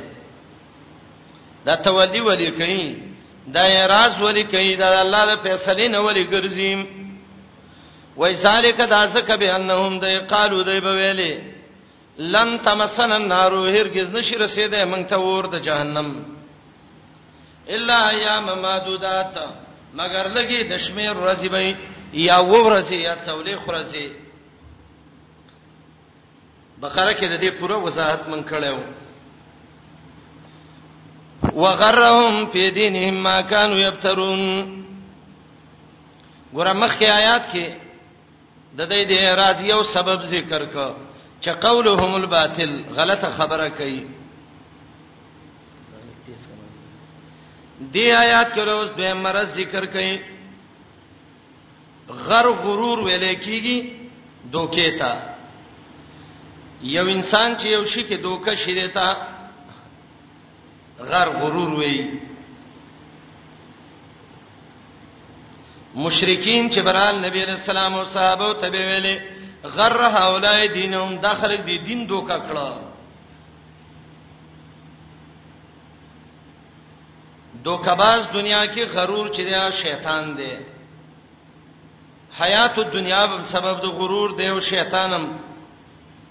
دا 1.65 1.75
تولی 1.75 2.19
ولی 2.21 2.51
کوي 2.51 2.95
دا 3.47 3.65
یې 3.69 3.87
راز 3.93 4.21
ولی 4.21 4.43
کوي 4.43 4.75
دا 4.75 5.01
الله 5.01 5.35
د 5.35 5.39
فیصلې 5.43 5.87
نه 5.89 5.99
ولی 5.99 6.27
ګرځیم 6.27 6.85
وای 8.17 8.35
ذالک 8.35 8.77
دا 8.81 9.07
څه 9.13 9.19
کبه 9.19 9.55
انهم 9.55 9.99
دې 10.01 10.27
قالو 10.33 10.63
دې 10.63 10.79
بویلې 10.83 11.50
لن 12.21 12.61
تمسن 12.61 13.11
النار 13.11 13.51
هرگز 13.53 14.09
نشي 14.17 14.35
رسیدې 14.37 14.81
مونږ 14.85 15.07
ته 15.13 15.17
ور 15.19 15.45
د 15.53 15.61
جهنم 15.67 16.23
الا 17.77 17.97
ایام 18.09 18.45
مادودات 18.61 19.35
مگر 20.01 20.25
لګي 20.35 20.59
د 20.71 20.73
شمیر 20.85 21.13
ورځې 21.23 21.47
به 21.53 21.61
یا 22.27 22.37
و 22.39 22.51
ورځې 22.67 22.97
یا 23.07 23.15
څولې 23.25 23.55
خورځې 23.63 24.05
بقره 26.81 27.13
کې 27.13 27.27
د 27.27 27.33
دې 27.41 27.51
پوره 27.59 27.77
وضاحت 27.85 28.21
مونږ 28.29 28.43
کړو 28.53 28.75
وغرهم 31.61 32.35
فی 32.53 32.63
دینهم 32.71 33.15
ما 33.29 33.41
كانوا 33.41 33.77
یبترون 33.87 34.41
ګوره 36.53 36.73
مخکې 36.73 37.07
آیات 37.21 37.43
کې 37.53 37.65
د 38.77 38.79
دې 38.89 39.01
د 39.11 39.13
راضیو 39.41 39.83
سبب 39.93 40.19
ذکر 40.33 40.61
کړه 40.73 40.89
چې 41.45 41.49
قولهم 41.51 42.15
الباطل 42.15 42.73
غلطه 42.97 43.29
خبره 43.37 43.67
کوي 43.69 44.03
دی 47.93 48.11
آیات 48.11 48.51
کې 48.55 48.59
روز 48.71 48.89
به 48.97 49.13
مرز 49.25 49.47
ذکر 49.57 49.85
کوي 49.95 50.13
غر 52.09 52.47
غرور 52.47 52.99
ویلې 52.99 53.35
کیږي 53.43 53.77
دوکې 54.53 54.99
تا 54.99 55.13
یو 56.95 57.05
انسان 57.15 57.55
چې 57.57 57.65
یو 57.67 57.83
شي 57.85 58.01
کې 58.09 58.13
دوکه 58.13 58.55
شي 58.65 58.73
دیتا 58.79 59.07
غر 61.09 61.29
غرور 61.41 61.73
وی 61.79 62.19
مشرکین 65.95 66.69
چې 66.69 66.79
برال 66.87 67.25
نبی 67.27 67.45
رسول 67.45 67.77
الله 67.77 67.99
او 67.99 68.05
صحابه 68.15 68.53
ته 68.53 68.69
ویلې 68.69 69.30
غره 69.63 70.07
هؤلاء 70.07 70.67
دینهم 70.67 71.15
داخله 71.17 71.57
دي 71.57 71.77
دین 71.77 72.05
دوکا 72.05 72.37
کړه 72.39 72.69
دوکباز 77.63 78.21
دنیا 78.33 78.65
کې 78.65 78.79
غرور 78.79 79.27
چې 79.27 79.39
دی 79.49 79.71
شیطان 79.81 80.35
دی 80.37 80.51
حیات 82.41 82.79
الدنیا 82.79 83.25
په 83.27 83.43
سبب 83.43 83.81
د 83.81 83.85
غرور 83.85 84.29
دی 84.37 84.47
او 84.47 84.59
شیطانم 84.59 85.25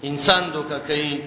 انسان 0.03 0.51
دوکا 0.53 0.79
کوي 0.79 1.19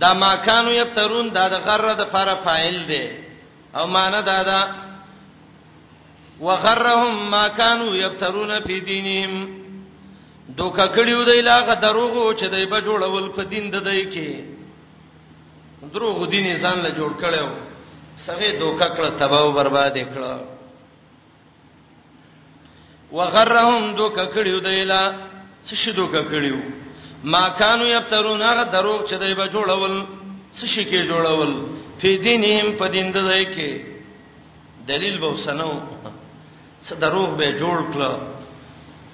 دا 0.00 0.12
ماکانو 0.14 0.72
یبترون 0.72 1.28
دا 1.28 1.48
د 1.48 1.54
غره 1.66 1.94
د 1.94 2.00
لپاره 2.00 2.34
فاعل 2.44 2.78
دی 2.88 3.06
او 3.74 3.86
معنی 3.86 4.22
دا 4.22 4.42
ده 4.42 4.85
وغرهم 6.40 7.30
ما 7.30 7.48
كانوا 7.48 7.94
يفترون 7.94 8.60
في 8.60 8.80
دينهم 8.80 9.34
دوکا 10.58 10.86
کړیو 10.86 11.22
دی 11.24 11.40
لاغه 11.40 11.74
دروغو 11.82 12.32
چې 12.34 12.44
دی 12.50 12.66
به 12.66 12.80
جوړول 12.80 13.28
په 13.36 13.42
دین 13.52 13.70
د 13.70 13.76
دی 13.86 14.02
کې 14.10 15.88
دروغ 15.94 16.26
دین 16.34 16.46
انسان 16.50 16.78
له 16.82 16.90
جوړ 16.90 17.10
کړو 17.20 17.48
سغه 18.26 18.58
دوکا 18.60 18.86
کړه 18.86 19.10
تباہ 19.22 19.40
او 19.46 19.50
برباد 19.58 19.98
کړه 19.98 20.40
وغرهم 23.12 23.94
دوکا 23.98 24.26
کړیو 24.36 24.60
دی 24.68 24.84
لا 24.92 25.00
څه 25.64 25.74
شي 25.82 25.92
دوکا 25.98 26.22
کړیو 26.22 26.60
ما 27.34 27.48
كانوا 27.48 27.86
يفترون 27.88 28.42
هغه 28.42 28.62
دروغ 28.78 29.04
چې 29.08 29.14
دی 29.24 29.34
به 29.34 29.46
جوړول 29.56 29.98
څه 30.52 30.66
شي 30.76 30.84
کې 30.84 31.08
جوړول 31.08 31.50
په 31.98 32.08
دینهم 32.28 32.72
په 32.78 32.86
دین 32.96 33.12
د 33.12 33.18
دی 33.32 33.44
کې 33.44 33.68
دلیل 34.94 35.18
به 35.20 35.28
وسنو 35.34 35.72
څه 36.86 36.94
دروغ 37.00 37.30
به 37.38 37.48
جوړ 37.60 37.78
کړ 37.92 38.02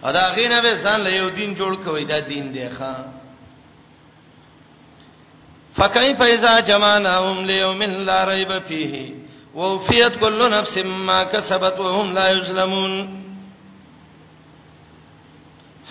ادا 0.08 0.24
غینه 0.36 0.58
به 0.64 0.72
ځان 0.84 1.00
له 1.06 1.10
یو 1.20 1.28
دین 1.38 1.50
جوړ 1.60 1.72
کوي 1.84 2.04
دا 2.04 2.18
دین 2.32 2.44
دی 2.54 2.66
ښا 2.76 2.94
فکیف 5.76 6.20
اذا 6.20 6.54
جمعناهم 6.68 7.36
ليوم 7.50 7.82
لا 8.08 8.24
ريب 8.24 8.52
فيه 8.68 9.14
ووفيت 9.54 10.16
كل 10.18 10.40
نفس 10.50 10.78
ما 10.84 11.24
كسبت 11.24 11.80
وهم 11.80 12.12
لا 12.14 12.30
يظلمون 12.30 12.92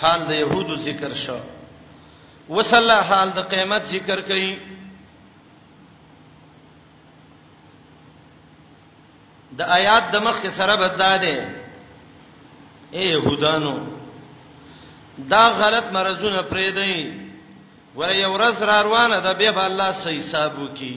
حال 0.02 0.26
د 0.28 0.32
يهودو 0.32 0.76
ذکر 0.76 1.14
شو 1.14 1.40
وصلا 2.50 3.02
حال 3.02 3.30
د 3.38 3.48
قیامت 3.54 3.84
ذکر 3.96 4.22
کړي 4.22 4.58
د 9.58 9.62
آیات 9.80 10.04
د 10.14 10.18
مخ 10.24 10.42
کې 10.42 10.52
سره 10.60 10.76
بدلاده 10.76 11.61
اے 12.94 13.04
يهودانو 13.08 13.76
دا 15.32 15.44
غلط 15.60 15.86
مرزونه 15.94 16.42
پرې 16.52 16.70
دی 16.78 16.96
ور 18.00 18.12
یو 18.16 18.32
ورځ 18.38 18.58
را 18.70 18.82
روانه 18.88 19.18
ده 19.26 19.34
به 19.34 19.52
به 19.52 19.66
الله 19.66 19.92
سې 20.04 20.12
حساب 20.20 20.60
وکي 20.62 20.96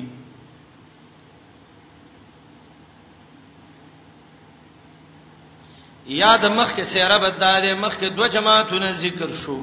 یاد 6.07 6.45
مخ 6.47 6.75
کې 6.77 6.83
سیاره 6.93 7.19
بداله 7.19 7.75
مخ 7.75 7.95
کې 8.01 8.07
دوه 8.11 8.29
جماعتونه 8.29 8.93
ذکر 8.93 9.31
شو 9.45 9.59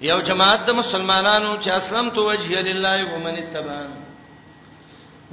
یو 0.00 0.20
جماعت 0.20 0.66
د 0.66 0.70
مسلمانانو 0.70 1.56
چې 1.62 1.68
اسلام 1.68 2.10
تو 2.10 2.28
وجه 2.30 2.60
لله 2.62 3.14
ومن 3.14 3.50
تبعان 3.56 3.90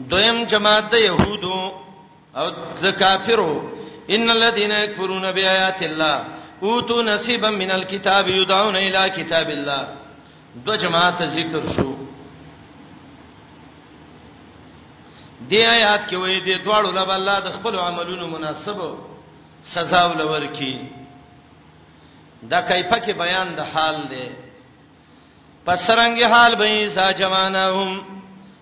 دویم 0.10 0.43
جماعت 0.45 0.89
د 0.91 0.97
يهودو 0.97 1.72
او 2.36 2.49
د 2.82 2.91
کافرو 2.91 3.80
ان 4.10 4.30
الذين 4.30 4.72
يكفرون 4.72 5.32
بآيات 5.32 5.84
الله 5.84 6.26
اوتوا 6.64 7.04
نصيبا 7.04 7.49
من 7.52 7.72
الكتاب 7.72 8.28
يدعون 8.28 8.76
الى 8.76 9.10
كتاب 9.10 9.49
الله 9.49 9.95
دو 10.66 10.76
جماعت 10.76 11.22
ذکر 11.22 11.66
شو 11.76 11.91
دی 15.49 15.66
آیات 15.66 16.08
کې 16.10 16.14
وې 16.16 16.39
د 16.45 16.64
دواړو 16.64 16.91
لپاره 16.91 17.16
الله 17.16 17.39
د 17.39 17.49
خپل 17.52 17.76
عملونو 17.80 18.28
مناسب 18.28 18.78
سزا 19.64 20.06
ولور 20.06 20.45
کی 20.54 20.78
دا 22.49 22.62
کایفه 22.62 22.97
کې 22.99 23.12
بیان 23.18 23.47
د 23.58 23.60
حال 23.74 23.95
دی 24.10 24.30
پسرنګ 25.68 26.24
حال 26.32 26.56
به 26.56 26.88
سا 26.95 27.12
جوانهم 27.12 28.04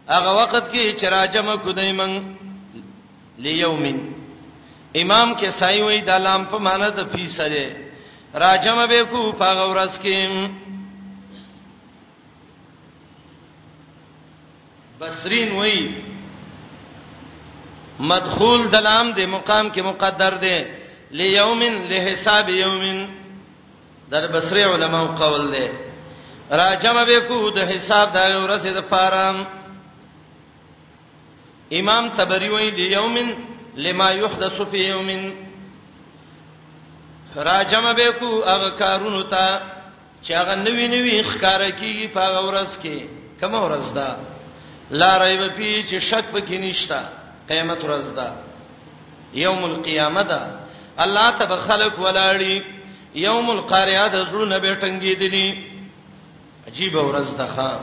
هغه 0.10 0.32
وخت 0.36 0.72
کې 0.72 0.96
چراجم 1.02 1.58
کو 1.58 1.72
دیمن 1.72 2.18
لیومین 3.38 4.19
امام 4.98 5.34
کې 5.36 5.50
سای 5.60 5.82
وې 5.84 6.00
د 6.02 6.10
لام 6.24 6.42
په 6.52 6.58
معنی 6.60 6.92
د 6.98 7.10
فی 7.14 7.28
سره 7.30 7.66
راجم 8.34 8.78
به 8.90 9.04
کو 9.12 9.32
پاغه 9.40 9.64
ورس 9.70 10.00
کې 10.04 10.18
بصرین 15.00 15.50
وې 15.56 15.92
مدخول 18.00 18.68
د 18.72 18.76
لام 18.82 19.12
د 19.12 19.20
مقام 19.28 19.70
کې 19.72 19.82
مقدر 19.84 20.34
دی 20.42 20.58
لیوم 21.12 21.60
لحساب 21.62 22.50
یوم 22.50 23.06
در 24.12 24.28
بصری 24.34 24.62
علماء 24.64 25.06
قول 25.20 25.52
دی 25.54 25.68
راجم 26.52 27.06
به 27.06 27.20
کو 27.28 27.50
د 27.52 27.60
حساب 27.68 28.14
د 28.14 28.18
ورسې 28.44 28.70
د 28.78 28.82
پارام 28.90 29.46
امام 31.72 32.10
تبری 32.18 32.50
وې 32.50 32.70
دی 32.78 32.86
یومن 32.96 33.28
لما 33.80 34.10
يحدث 34.10 34.62
في 34.62 34.78
يوم 34.88 35.36
راجم 37.38 37.94
بكو 37.94 38.42
هغه 38.44 38.70
کارونو 38.78 39.22
ته 39.22 39.60
چې 40.24 40.32
هغه 40.32 40.56
نوی 40.56 40.88
نوی 40.88 41.24
ښکارا 41.24 41.70
کیږي 41.80 42.08
په 42.14 42.20
هغه 42.28 42.42
ورځ 42.48 42.72
کې 42.84 43.00
کوم 43.40 43.54
ورځ 43.56 43.88
ده 43.98 44.18
لا 44.92 45.18
ریب 45.26 45.48
فی 45.58 45.84
چې 45.84 46.00
شک 46.10 46.26
پکې 46.34 46.58
نشتا 46.66 47.02
قیامت 47.50 47.82
ورځ 47.84 48.08
ده 48.18 48.28
یوم 49.34 49.64
القیامه 49.66 50.22
ده 50.22 50.42
الله 51.00 51.32
تبارک 51.32 51.62
خلق 51.62 51.96
ولاړی 52.04 52.64
یوم 53.16 53.50
القاریه 53.52 54.08
ده 54.08 54.26
زړه 54.32 54.58
به 54.64 54.76
ټنګې 54.82 55.18
دي 55.20 55.64
عجیب 56.68 56.94
ورځ 56.96 57.30
ده 57.40 57.48
خام 57.48 57.80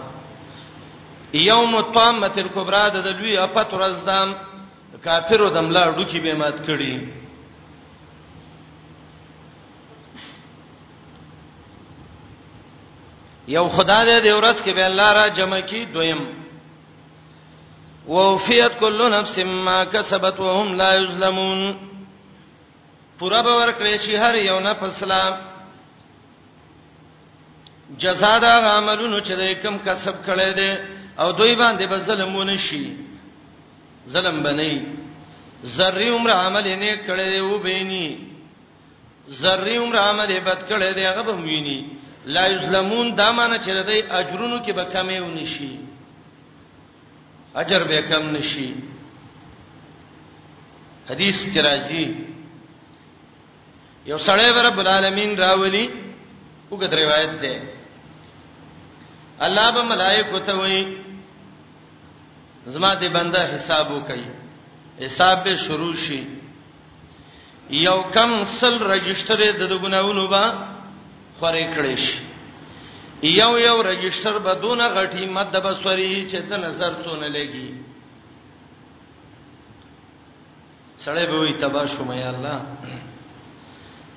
یوم 1.35 1.75
الطامه 1.77 2.33
الکبرى 2.37 2.91
ده 2.91 3.01
د 3.01 3.09
لوی 3.09 3.37
افت 3.39 3.71
ورځ 3.73 3.99
ده 4.07 4.21
کافرو 5.05 5.49
د 5.51 5.57
ملا 5.67 5.85
ډوکی 5.97 6.21
به 6.25 6.35
مات 6.41 6.57
کړي 6.67 6.95
یو 13.57 13.67
خدای 13.77 14.21
دې 14.25 14.33
ورځ 14.39 14.59
کې 14.65 14.73
به 14.77 14.85
الله 14.87 15.11
را 15.19 15.29
جمع 15.29 15.61
کی 15.61 15.85
دویم 15.85 16.23
ووفیت 18.09 18.73
کل 18.81 18.99
نفس 19.15 19.39
ما 19.39 19.85
کسبت 19.85 20.41
وهم 20.41 20.75
لا 20.75 20.91
یظلمون 21.03 21.75
پورا 23.19 23.43
به 23.43 23.55
ورکړي 23.61 23.99
شي 23.99 24.17
هر 24.17 24.35
یو 24.35 24.61
نفس 24.61 25.03
لا 25.03 25.23
جزاء 27.99 28.39
د 28.39 28.45
عملونو 28.45 29.21
چې 29.21 29.53
کوم 29.63 29.79
کسب 29.79 30.15
کړي 30.27 30.55
دي 30.57 30.71
او 31.19 31.33
دوی 31.33 31.55
باندې 31.57 31.85
به 31.89 31.99
ظلمونه 31.99 32.57
شي 32.57 33.06
ظلم 34.15 34.43
بنئ 34.43 34.77
ذری 35.77 36.09
عمر 36.17 36.31
عمل 36.31 36.67
نه 36.83 36.93
کړي 37.07 37.39
و 37.51 37.59
بیني 37.59 38.19
ذری 39.43 39.77
عمر 39.77 39.97
عمل 40.01 40.31
بد 40.49 40.61
کړي 40.71 40.91
دی 40.97 41.05
هغه 41.07 41.23
به 41.23 41.33
ویني 41.47 41.79
لا 42.35 42.45
یظلمون 42.47 43.07
دا 43.21 43.29
معنی 43.39 43.59
چې 43.65 43.87
دوی 43.89 44.01
اجرونو 44.19 44.59
کې 44.65 44.71
به 44.79 44.85
کمې 44.95 45.19
ونی 45.23 45.47
شي 45.47 45.71
اجر 47.63 47.85
به 47.89 48.01
کم 48.11 48.29
نشي 48.37 48.71
حدیث 51.11 51.47
کراځي 51.55 52.07
یو 54.07 54.19
سړی 54.19 54.49
رب 54.69 54.79
العالمین 54.83 55.37
راولي 55.39 55.91
وګد 56.71 56.95
روایت 57.03 57.33
ده 57.43 57.63
الله 59.47 59.71
به 59.71 59.83
ملائکه 59.83 60.39
ته 60.39 60.57
وایي 60.59 60.85
زما 62.67 62.95
دې 63.01 63.09
بنده 63.09 63.43
حساب 63.57 63.91
وکي 63.91 64.25
حساب 65.01 65.45
به 65.45 65.57
شروع 65.57 65.93
شي 66.07 66.21
یو 67.81 68.03
کم 68.15 68.33
سل 68.61 68.79
رجستره 68.93 69.53
د 69.53 69.73
ګناونو 69.83 70.27
با 70.33 70.45
خورې 71.41 71.65
کړې 71.75 71.97
شي 72.05 72.21
یو 73.41 73.59
یو 73.59 73.83
رجستر 73.89 74.39
به 74.39 74.55
دون 74.63 74.81
غټي 74.81 75.27
مد 75.37 75.53
بسوري 75.67 76.27
چې 76.31 76.39
ته 76.51 76.57
نظر 76.67 76.93
څونه 77.05 77.29
لګي 77.37 77.71
سړی 81.05 81.27
به 81.31 81.39
وي 81.41 81.53
تبا 81.63 81.87
شوم 81.87 82.13
یا 82.13 82.29
الله 82.31 82.63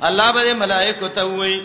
الله 0.09 0.31
به 0.31 0.53
ملائکه 0.53 1.07
ته 1.07 1.23
وي 1.25 1.61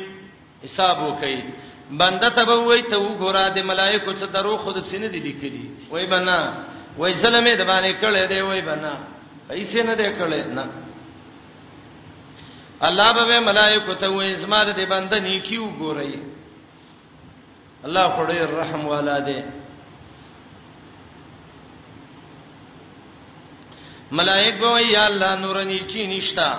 حساب 0.64 1.02
وکي 1.02 1.42
بنده 1.90 2.28
ته 2.28 2.44
به 2.44 2.54
وي 2.56 2.82
ته 2.82 2.96
وګوره 2.96 3.48
د 3.48 3.58
ملائکه 3.72 4.14
څخه 4.20 4.26
درو 4.38 4.56
خود 4.56 4.80
په 4.82 4.88
سینې 4.90 5.06
دي 5.08 5.20
لیکلي 5.20 5.70
وای 5.90 6.06
بنا 6.06 6.40
وای 6.98 7.12
ظلمې 7.22 7.54
د 7.56 7.62
باندې 7.70 7.92
کړې 8.02 8.22
دی 8.32 8.40
وای 8.48 8.60
بنا 8.70 8.94
پیسې 9.48 9.80
نه 9.88 9.94
دی 10.00 10.08
کړې 10.18 10.42
نه 10.56 10.64
الله 12.88 13.08
به 13.16 13.40
ملائکه 13.48 13.94
ته 14.00 14.08
وای 14.16 14.34
زماره 14.44 14.72
دی 14.78 14.86
بنده 14.94 15.18
نیکی 15.26 15.58
وګورئ 15.64 16.12
الله 17.86 18.06
خدای 18.16 18.40
رحم 18.58 18.82
والا 18.92 19.18
دی 19.28 19.40
ملائک 24.18 24.54
به 24.62 24.72
یا 24.94 25.04
الله 25.06 25.32
نورانی 25.40 25.78
کی 25.78 26.06
نشتا 26.06 26.50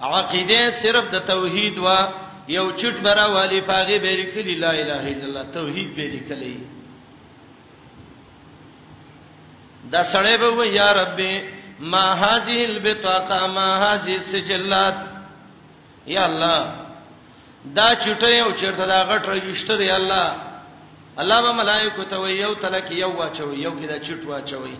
عقیده 0.00 0.60
صرف 0.82 1.06
د 1.14 1.18
توحید 1.28 1.78
وا 1.78 2.00
یو 2.48 2.66
چټ 2.78 2.94
برا 3.04 3.26
والی 3.26 3.60
پاغه 3.60 3.98
بیرکلی 3.98 4.54
لا 4.54 4.70
اله 4.70 5.02
الا 5.14 5.24
الله 5.24 5.44
توحید 5.52 5.94
بیرکلی 5.94 6.79
دا 9.92 10.02
سړی 10.12 10.36
به 10.36 10.50
و 10.56 10.64
یا 10.64 10.92
رب 10.92 11.20
ما 11.80 12.04
هذه 12.24 12.58
البطاقه 12.70 13.46
ما 13.46 13.68
هذه 13.84 14.12
السجلات 14.22 15.00
یا 16.06 16.24
الله 16.24 16.60
دا 17.76 17.88
چټه 17.94 18.28
یو 18.28 18.52
چیرته 18.60 18.86
دا 18.86 18.98
غټ 19.10 19.24
رجستر 19.36 19.80
یا 19.80 19.94
الله 19.96 20.28
الله 21.20 21.40
به 21.42 21.52
ملائکه 21.52 22.04
ته 22.04 22.16
یو 22.44 22.54
تلک 22.54 22.90
یو 22.92 23.10
واچوي 23.16 23.56
یو 23.64 23.72
کې 23.80 23.86
دا 23.92 23.98
چټ 24.06 24.20
واچوي 24.26 24.76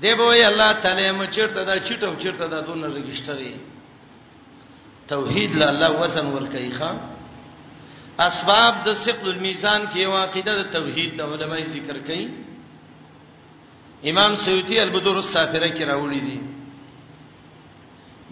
دی 0.00 0.14
به 0.14 0.26
وی 0.28 0.42
الله 0.44 0.72
تعالی 0.72 1.10
م 1.12 1.26
چیرته 1.26 1.64
دا 1.64 1.78
چټو 1.78 2.22
چیرته 2.22 2.46
دا 2.46 2.60
دون 2.60 2.84
رجستر 2.84 3.38
توحید 5.08 5.54
له 5.56 5.66
الله 5.68 5.90
وزن 6.02 6.26
ور 6.26 6.46
کوي 6.46 6.70
خان 6.72 6.96
اسباب 8.18 8.74
د 8.84 8.92
ثقل 8.92 9.28
الميزان 9.30 9.80
کې 9.94 10.06
واقعده 10.06 10.62
د 10.62 10.62
توحید 10.72 11.16
د 11.18 11.22
علماي 11.22 11.64
ذکر 11.66 11.98
کوي 12.06 12.47
امام 14.10 14.34
سیوطی 14.44 14.76
البدور 14.80 15.16
السافره 15.16 15.68
کې 15.68 15.82
راوړی 15.90 16.20
دي 16.26 16.38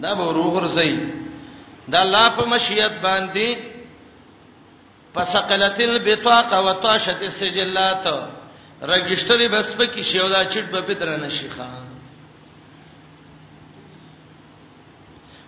دا 0.03 0.11
به 0.19 0.27
روغورځي 0.37 0.95
دا 1.95 2.01
لا 2.03 2.23
په 2.37 2.43
مشیت 2.51 2.93
باندې 3.05 3.49
فسقلت 5.13 5.77
البطاقه 5.81 6.57
وطاشت 6.65 7.19
السجلات 7.29 8.05
رګشتري 8.81 9.47
بس 9.51 9.75
په 9.75 9.85
کې 9.85 10.01
شیودا 10.11 10.41
چټ 10.45 10.65
په 10.71 10.79
پتر 10.87 11.07
نه 11.17 11.29
شيخه 11.29 11.69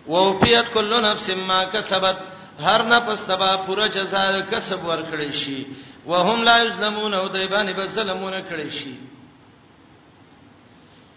ووفیت 0.07 0.65
کل 0.73 1.01
نفس 1.05 1.29
ما 1.29 1.63
کسبت 1.73 2.17
هر 2.59 2.85
نفس 2.87 3.23
تبا 3.27 3.57
پوره 3.67 3.87
جزاء 3.87 4.39
کسب 4.51 4.83
ورکړي 4.87 5.31
شي 5.43 5.65
وهم 6.05 6.43
لا 6.43 6.63
یظلمون 6.63 7.13
او 7.13 7.27
دایبان 7.27 7.73
به 7.73 7.85
ظلمونه 7.87 8.41
کړي 8.49 8.69
شي 8.79 9.08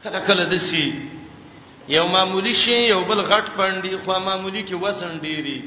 کله 0.04 0.20
کله 0.28 0.44
دسی 0.56 0.82
یو 1.96 2.06
معمولی 2.06 2.54
شی 2.64 2.76
یو 2.92 3.00
بل 3.08 3.20
غټ 3.30 3.46
پاندې 3.58 3.96
خو 4.04 4.18
معمولی 4.28 4.62
کې 4.68 4.74
وسن 4.82 5.12
ډیری 5.22 5.58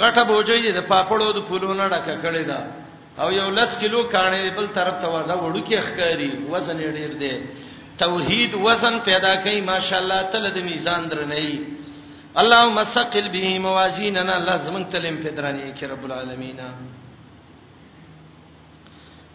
غټه 0.00 0.22
بوجي 0.28 0.72
د 0.78 0.80
پاپړو 0.90 1.28
د 1.36 1.40
پولونو 1.48 1.84
ډکه 1.92 2.14
کړي 2.24 2.44
دا 2.50 2.60
او 3.20 3.28
یو 3.38 3.50
لس 3.58 3.76
کیلو 3.82 3.98
کانه 4.14 4.50
بل 4.56 4.66
طرف 4.76 4.96
ته 5.02 5.08
وردا 5.12 5.34
وړو 5.40 5.60
کې 5.68 5.80
ښکاری 5.86 6.30
وزن 6.52 6.76
ډیر 6.96 7.12
دی 7.22 7.32
توحید 7.98 8.54
وزن 8.66 8.98
پیدا 9.08 9.32
کوي 9.44 9.60
ماشاءالله 9.72 10.20
تل 10.32 10.50
د 10.56 10.58
میزان 10.68 11.08
درنې 11.10 11.76
اللهم 12.40 12.78
سقل 12.96 13.28
به 13.34 13.58
موازیننا 13.66 14.36
لازم 14.48 14.82
تلم 14.92 15.16
پدرانی 15.22 15.72
کی 15.78 15.86
رب 15.92 16.04
العالمین 16.08 16.60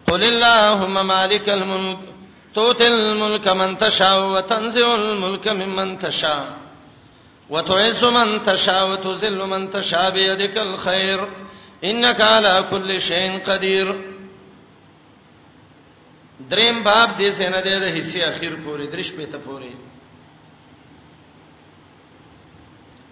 قل 0.06 0.22
اللهم 0.24 1.06
مالک 1.06 1.48
الملک 1.48 2.11
توتل 2.54 2.92
الملك 3.00 3.48
من 3.48 3.78
تشاء 3.78 4.26
وتنزع 4.34 4.94
الملك 4.94 5.48
ممن 5.48 5.98
تشاء 5.98 6.56
وتعز 7.50 8.04
من 8.04 8.42
تشاء 8.42 8.90
وتذل 8.90 9.46
من 9.46 9.70
تشاء 9.70 10.10
بيدك 10.10 10.58
الخير 10.58 11.28
انك 11.84 12.20
على 12.20 12.66
كل 12.70 13.02
شيء 13.02 13.40
قدير 13.44 13.86
دریم 16.50 16.82
باب 16.84 17.10
دې 17.16 17.30
سينه 17.30 17.60
دې 17.60 17.76
د 17.80 17.84
حصے 17.96 18.20
اخیر 18.24 18.52
پورې 18.64 18.84
درش 18.92 19.10
په 19.12 19.24
ته 19.32 19.38
پورې 19.48 19.72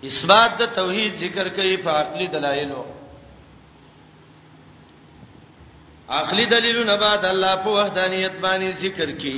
اثبات 0.05 0.51
د 0.63 0.65
توحید 0.75 1.15
ذکر 1.17 1.49
کوي 1.49 1.77
په 1.77 1.91
عقلي 1.91 2.27
دلایلو 2.27 2.85
عقلي 6.11 6.47
دلیلونه 6.47 6.95
به 7.03 7.11
د 7.23 7.25
الله 7.25 7.55
په 7.65 7.71
وحدانیت 7.79 8.35
باندې 8.45 8.71
ذکر 8.85 9.11
کی 9.23 9.35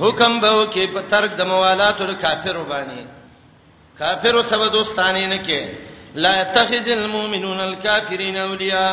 حکم 0.00 0.32
به 0.42 0.50
وکي 0.60 0.86
په 0.94 1.00
ترک 1.12 1.30
د 1.38 1.42
موالات 1.52 2.00
او 2.00 2.14
کافر 2.24 2.56
باندې 2.72 3.00
کافر 3.98 4.42
سره 4.50 4.68
دوستانه 4.76 5.26
نه 5.34 5.38
کې 5.46 5.60
لا 6.14 6.32
يتخذ 6.40 6.88
المؤمنون 6.88 7.60
الكافرين 7.60 8.36
اولياء 8.36 8.92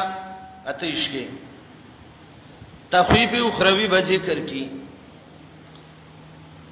اتیش 0.67 1.09
کې 1.13 1.25
تخفیف 2.91 3.31
اخروی 3.45 3.87
به 3.87 4.01
ذکر 4.01 4.39
کی 4.45 4.65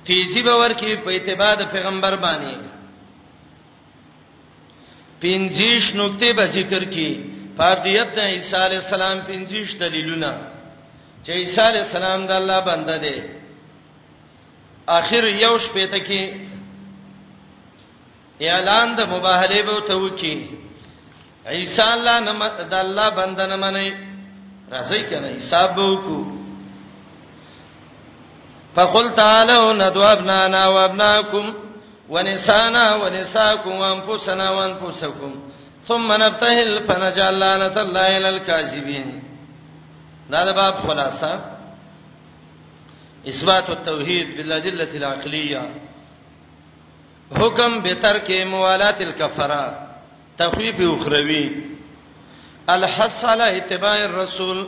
تیزی 0.08 0.42
باور 0.44 0.72
کې 0.74 1.04
په 1.06 1.10
اتباع 1.10 1.56
پیغمبر 1.72 2.16
باندې 2.16 2.77
پنځیش 5.22 5.84
نقطې 5.96 6.32
به 6.38 6.46
ذکر 6.58 6.84
کی 6.94 7.10
فردیت 7.58 8.10
د 8.16 8.20
عیسی 8.34 8.56
علی 8.66 8.76
السلام 8.84 9.18
پنځیش 9.30 9.70
دلیلونه 9.82 10.32
چې 11.26 11.32
عیسی 11.42 11.62
علی 11.62 11.80
السلام 11.88 12.26
د 12.28 12.32
الله 12.32 12.60
بنده 12.70 12.96
دی 13.06 13.18
اخر 14.98 15.24
یو 15.46 15.56
شپې 15.66 15.86
ته 15.92 16.00
کې 16.08 16.22
اعلان 18.52 18.96
د 18.96 19.02
مباهله 19.14 19.62
به 19.70 19.78
ته 19.88 19.94
وکي 20.04 20.36
عیسی 21.58 21.82
الله 21.94 22.20
نم 22.30 22.40
د 22.72 22.74
الله 22.84 23.10
بنده 23.10 23.46
نه 23.52 23.56
منی 23.56 23.90
راځي 24.72 25.02
کنه 25.10 25.30
حساب 25.40 25.76
وکړو 25.76 26.22
فقل 28.76 29.10
تعالوا 29.16 29.74
ندعو 29.74 30.04
ابنانا 30.04 30.66
وابناكم 30.70 31.54
ونسانا 32.10 32.96
ونساكم 32.96 33.72
وانفسنا 33.72 34.50
وانفسكم 34.50 35.36
ثم 35.88 36.12
نبتهل 36.14 36.84
فنجعل 36.88 37.40
لعنة 37.40 37.76
الله 37.80 38.00
على 38.02 38.30
الكاذبين 38.30 39.24
دا 40.30 40.46
د 40.52 40.56
باب 40.56 40.74
خلاصه 40.88 41.40
اثبات 43.28 43.70
التوحید 43.70 44.38
بالادله 44.38 44.98
العقلیه 44.98 45.62
حکم 47.40 47.80
به 47.82 47.94
ترک 47.94 48.32
موالات 48.32 49.02
الکفره 49.02 49.88
تخفیف 50.38 50.76
اخروی 50.92 51.48
الحث 52.68 53.24
علی 53.26 53.44
اتباع 53.58 53.96
الرسول 54.04 54.68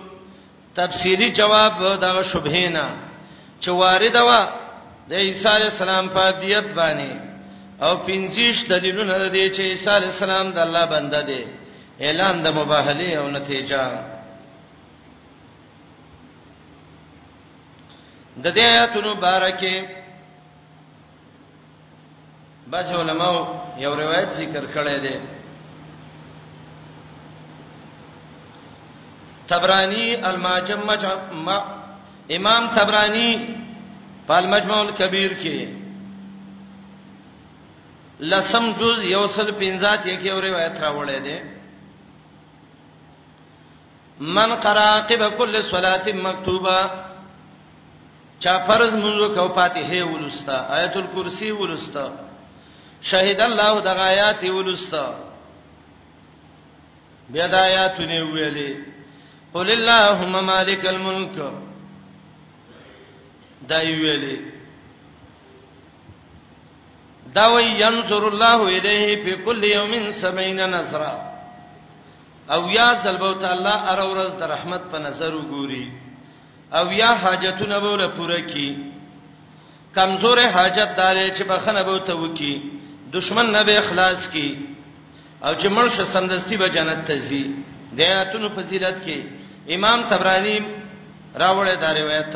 تفصیلی 0.76 1.30
جواب 1.32 1.80
دغه 2.06 2.22
شبهینا 2.24 2.90
چې 3.62 3.68
وارد 3.68 4.16
وا 4.16 4.48
د 5.10 5.14
عیسی 5.14 5.48
علی 5.56 5.66
السلام 5.66 6.08
په 6.10 6.32
دیت 6.42 6.64
باندې 6.76 7.29
او 7.82 7.92
پنځیش 8.08 8.58
دلیلونه 8.72 9.14
د 9.20 9.26
دې 9.36 9.46
چې 9.56 9.62
عیسی 9.72 9.90
علی 9.98 10.08
السلام 10.14 10.46
د 10.52 10.58
الله 10.66 10.86
بنده 10.94 11.22
دی 11.30 11.42
اعلان 12.08 12.36
د 12.44 12.48
مباهله 12.60 13.10
او 13.20 13.26
نتیجه 13.38 13.82
د 18.44 18.48
دې 18.58 18.64
آیاتونو 18.74 19.12
بارکه 19.16 19.76
بعض 22.72 22.90
علماو 23.02 23.38
یو 23.84 23.94
روایت 24.02 24.30
ذکر 24.42 24.64
کړی 24.76 24.98
دی 25.06 25.16
تبرانی 29.50 30.16
الماجم 30.16 30.82
مجمع 30.90 31.60
امام 32.36 32.64
تبرانی 32.76 33.32
په 34.28 34.34
المجمع 34.38 34.78
الکبیر 34.82 35.32
کې 35.42 35.79
لسم 38.20 38.72
جز 38.80 39.04
یوصل 39.12 39.52
پنځات 39.58 40.06
یکی 40.08 40.30
اور 40.30 40.44
روایت 40.44 40.78
راوړې 40.84 41.20
ده 41.28 41.38
من 44.20 44.56
قرأ 44.66 44.94
قبل 45.10 45.30
كل 45.38 45.62
صلاه 45.70 46.06
مکتوبه 46.24 46.80
چا 48.46 48.58
فرض 48.68 48.94
منځو 48.96 49.28
کو 49.36 49.48
فاتحه 49.56 50.04
ولستا 50.12 50.60
آیت 50.80 50.98
الکرسی 51.04 51.52
ولستا 51.62 52.06
شهید 53.14 53.42
الله 53.48 53.80
د 53.88 54.04
آیات 54.10 54.44
ولستا 54.44 55.06
بیا 57.30 57.48
د 57.48 57.56
آیاتونه 57.56 58.20
ویلې 58.22 59.52
قل 59.54 59.72
اللهم 59.80 60.44
مالک 60.54 60.88
الملک 60.96 61.36
دا 63.70 63.80
ویلې 63.80 64.59
دا 67.38 67.46
وی 67.56 67.66
ينصر 67.84 68.24
الله 68.28 68.60
الیه 68.78 69.06
فی 69.24 69.34
کل 69.46 69.64
یوم 69.66 69.94
سبعین 70.22 70.60
نصرا 70.70 71.14
او 72.54 72.62
یا 72.78 72.90
سلبو 73.04 73.32
تعالی 73.44 73.74
ار 73.94 74.00
ورځ 74.12 74.34
د 74.40 74.44
رحمت 74.54 74.84
په 74.92 74.98
نظر 75.08 75.32
وګوري 75.36 75.86
او 76.78 76.86
یا 77.02 77.12
حاجتونه 77.24 77.78
بوله 77.80 78.08
پوره 78.18 78.40
کی 78.52 78.68
کمزور 79.98 80.38
حاجت 80.56 80.90
داري 81.02 81.26
چې 81.30 81.44
بخنه 81.52 81.84
بو 81.84 81.98
ته 81.98 82.14
وکی 82.22 82.54
دشمن 83.16 83.52
نه 83.52 83.64
به 83.64 83.78
اخلاص 83.84 84.28
کی 84.34 84.50
او 85.46 85.54
چې 85.54 85.68
مرشه 85.68 86.06
سندستی 86.14 86.58
به 86.58 86.68
جنت 86.70 87.06
ته 87.08 87.20
ځي 87.30 87.44
د 87.98 88.00
آیاتونو 88.02 88.50
فضیلت 88.56 88.98
کې 89.06 89.18
امام 89.76 90.00
تبرانی 90.10 90.58
راوړی 91.44 91.76
دا 91.84 91.92
روایت 92.02 92.34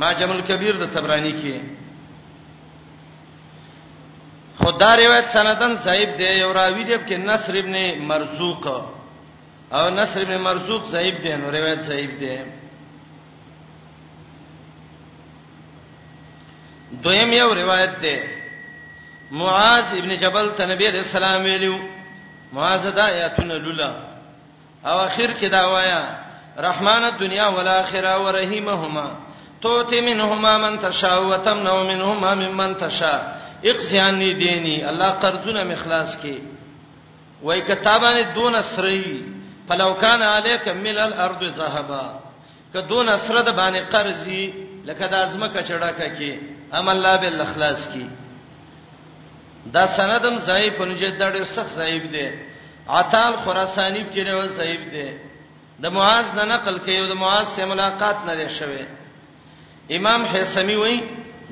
ما 0.00 0.12
جمل 0.12 0.40
کبیر 0.46 0.74
د 0.80 0.84
تبرانی 0.94 1.32
کې 1.42 1.54
خدای 4.62 5.06
روایت 5.06 5.26
سندن 5.34 5.74
صاحب 5.86 6.10
دی 6.18 6.28
یو 6.42 6.50
راوی 6.52 6.84
دی 6.90 6.98
کې 7.08 7.16
نصر 7.30 7.52
ابن 7.62 7.76
مرزوق 8.10 8.66
او 9.72 9.84
نصر 9.90 10.20
ابن 10.20 10.36
مرزوق 10.46 10.84
صاحب 10.92 11.16
دی 11.24 11.36
نو 11.40 11.46
روایت 11.56 11.80
صاحب 11.88 12.12
دی 12.20 12.34
دویم 17.04 17.32
یو 17.32 17.54
روایت 17.54 17.92
دی 18.02 18.16
معاذ 19.38 19.94
ابن 20.00 20.14
جبل 20.22 20.46
ته 20.56 20.66
نبی 20.66 20.86
رسول 20.98 21.14
الله 21.24 21.42
ویلو 21.44 21.76
معاذ 22.52 22.86
دا 22.98 23.02
آیاتونه 23.14 23.54
لولا 23.58 23.90
او 24.84 24.98
اخر 25.08 25.30
کې 25.40 25.44
دا 25.54 25.62
وایا 25.72 26.02
رحمان 26.58 27.02
الدنيا 27.04 27.46
والاخره 27.46 28.18
ورحیمهما 28.24 29.08
توتی 29.62 30.00
منهما 30.00 30.58
من 30.58 30.78
تشاء 30.80 31.20
وتمنع 31.30 31.82
منهما 31.82 32.34
ممن 32.34 32.74
تشاء 32.78 33.37
اقزانی 33.62 34.34
دینی 34.34 34.82
الله 34.84 35.10
قرضونه 35.10 35.64
مخلاص 35.64 36.16
کی 36.16 36.42
وای 37.42 37.60
کتابانه 37.60 38.34
دون 38.34 38.62
سری 38.62 39.24
فلو 39.68 39.92
کان 39.94 40.22
علیک 40.22 40.68
مل 40.68 40.98
الارض 40.98 41.50
ذهبا 41.56 42.18
که 42.72 42.80
دون 42.80 43.06
سره 43.18 43.42
د 43.42 43.48
باندې 43.56 43.90
قرضی 43.92 44.54
لکه 44.86 45.06
د 45.06 45.14
ازمه 45.14 45.48
کچړه 45.48 45.92
ککی 46.00 46.38
ام 46.72 46.88
الله 46.88 47.16
بل 47.16 47.40
اخلاص 47.40 47.88
کی 47.88 48.10
دا 49.72 49.86
سندم 49.86 50.38
ضعیف 50.38 50.80
نجد 50.80 51.18
دا 51.18 51.30
ډیر 51.32 51.44
سخت 51.44 51.68
ضعیف 51.74 52.02
دی 52.12 52.28
عطال 52.88 53.32
خراسانی 53.44 54.04
کې 54.14 54.18
له 54.18 54.46
ضعیف 54.46 54.80
دی 54.92 55.08
د 55.82 55.86
معاذ 55.92 56.26
نه 56.34 56.44
نقل 56.44 56.78
کوي 56.78 57.08
د 57.08 57.12
معاذ 57.12 57.46
سره 57.56 57.64
ملاقات 57.64 58.16
نه 58.26 58.34
لري 58.34 58.48
شوی 58.48 58.86
امام 59.90 60.26
حسمی 60.26 60.74
وایي 60.76 61.02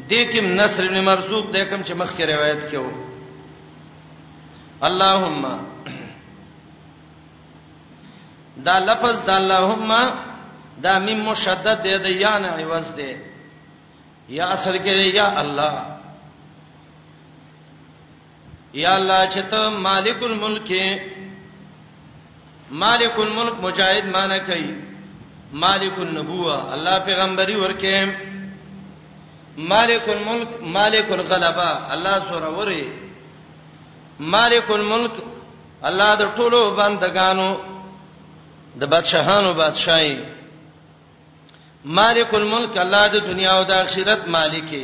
دیکم 0.08 0.46
نصر 0.60 0.88
بن 0.88 1.00
مرزوق 1.04 1.52
دیکم 1.54 1.82
چې 1.82 1.92
مخکې 1.94 2.22
روایت 2.26 2.70
کېو 2.70 2.86
اللهم 4.88 5.44
دا 8.66 8.78
لفظ 8.88 9.22
دا 9.26 9.36
اللهم 9.36 9.92
دا 10.82 10.98
میم 11.06 11.20
مشدد 11.28 11.82
دی 11.84 11.96
د 12.04 12.20
یا 12.20 12.38
نه 12.38 12.48
عوض 12.48 12.94
دی 12.96 13.12
یا 14.36 14.46
اصل 14.56 14.78
کې 14.78 15.14
یا 15.14 15.26
الله 15.40 15.82
یا 18.84 18.92
الله 18.94 19.20
چې 19.32 19.50
ته 19.50 19.68
مالک 19.88 20.22
الملک 20.30 20.72
مالک 22.70 23.18
الملک 23.24 23.54
مجاهد 23.64 24.06
معنی 24.14 24.40
کوي 24.46 24.70
مالک 25.52 25.98
النبوه 26.06 26.74
الله 26.74 26.98
پیغمبري 27.04 27.54
ورکه 27.56 28.14
مالک 29.58 30.08
الملک 30.08 30.48
مالک 30.72 31.12
الغلبا 31.12 31.92
الله 31.92 32.30
سره 32.30 32.50
وره 32.50 32.84
مالک 34.20 34.70
الملک 34.70 35.12
الله 35.84 36.16
د 36.16 36.24
ټولو 36.36 36.70
بندگانو 36.78 37.48
د 38.76 38.82
بادشاہانو 38.90 39.52
بادشاہي 39.54 40.16
مالک 41.84 42.34
الملک 42.34 42.76
الله 42.78 43.08
د 43.08 43.16
دنیا 43.26 43.50
او 43.58 43.64
د 43.64 43.72
آخرت 43.72 44.28
مالک 44.28 44.74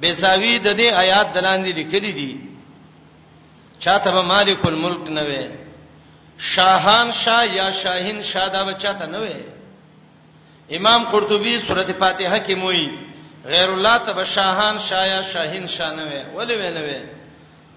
بیساوی 0.00 0.58
د 0.58 0.66
دې 0.66 0.88
آیات 0.94 1.34
دلاندې 1.34 1.72
لیکلي 1.74 2.12
دي 2.12 2.40
چاته 3.80 4.10
به 4.10 4.22
مالک 4.22 4.66
الملک 4.66 5.08
نه 5.10 5.22
وي 5.22 5.46
شاهان 6.38 7.12
شاه 7.12 7.44
یا 7.44 7.70
شاهین 7.82 8.22
شاه 8.22 8.48
دا 8.48 8.64
به 8.64 8.72
چاته 8.72 9.06
نه 9.06 9.18
وي 9.18 9.57
امام 10.76 11.04
قرطبي 11.12 11.60
سورته 11.60 11.92
فاتحه 11.92 12.38
کې 12.46 12.52
موي 12.52 12.98
غیر 13.46 13.68
الله 13.74 13.96
تب 14.06 14.24
شاهان 14.24 14.78
شایا 14.88 15.22
شاهین 15.32 15.66
شانوي 15.66 16.20
ولې 16.36 16.52
وینوي 16.52 17.02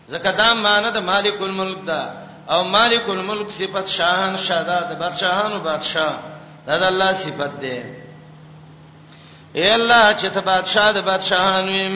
زکه 0.08 0.32
دا 0.38 0.54
معنی 0.54 0.90
د 0.94 0.98
مالک 1.12 1.42
الملک 1.42 1.82
دا 1.88 2.02
او 2.50 2.64
مالک 2.64 3.10
الملک 3.10 3.50
صفت 3.58 3.88
شاهان 3.88 4.38
شادا 4.48 4.80
د 4.92 4.94
بادشاہانو 5.04 5.58
بادشاہ 5.70 6.12
دا 6.68 6.74
د 6.78 6.84
الله 6.92 7.12
صفت 7.24 7.54
ده 7.62 7.82
اے 9.60 9.70
الله 9.76 10.06
چې 10.20 10.28
ته 10.34 10.42
بادشاہ 10.52 10.92
د 10.92 10.98
بادشاہانو 11.12 11.72
يم 11.72 11.96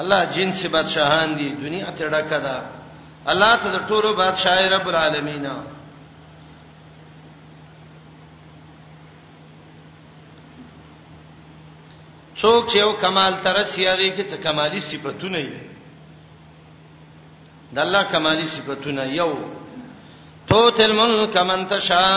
الله 0.00 0.24
جنس 0.24 0.64
بادشاہان 0.66 1.36
دي 1.38 1.48
دنیا 1.52 1.86
ته 1.98 2.08
ډکه 2.10 2.38
ده 2.46 2.62
الله 3.28 3.56
ته 3.56 3.68
د 3.76 3.78
ټولو 3.88 4.12
بادشاہ 4.14 4.58
رب 4.76 4.86
العالمین 4.88 5.46
څوک 12.42 12.60
چې 12.70 12.76
یو 12.84 12.92
کمال 13.02 13.32
ترسي 13.46 13.82
هغه 13.90 14.08
کې 14.16 14.24
څه 14.30 14.36
کمالي 14.46 14.80
صفاتونه 14.90 15.38
دي 15.50 15.58
د 17.74 17.76
الله 17.84 18.02
کمالي 18.14 18.46
صفاتونه 18.54 19.02
یو 19.20 19.30
تو 20.48 20.60
تل 20.78 20.92
ملک 20.98 21.34
من 21.50 21.60
تشا 21.74 22.08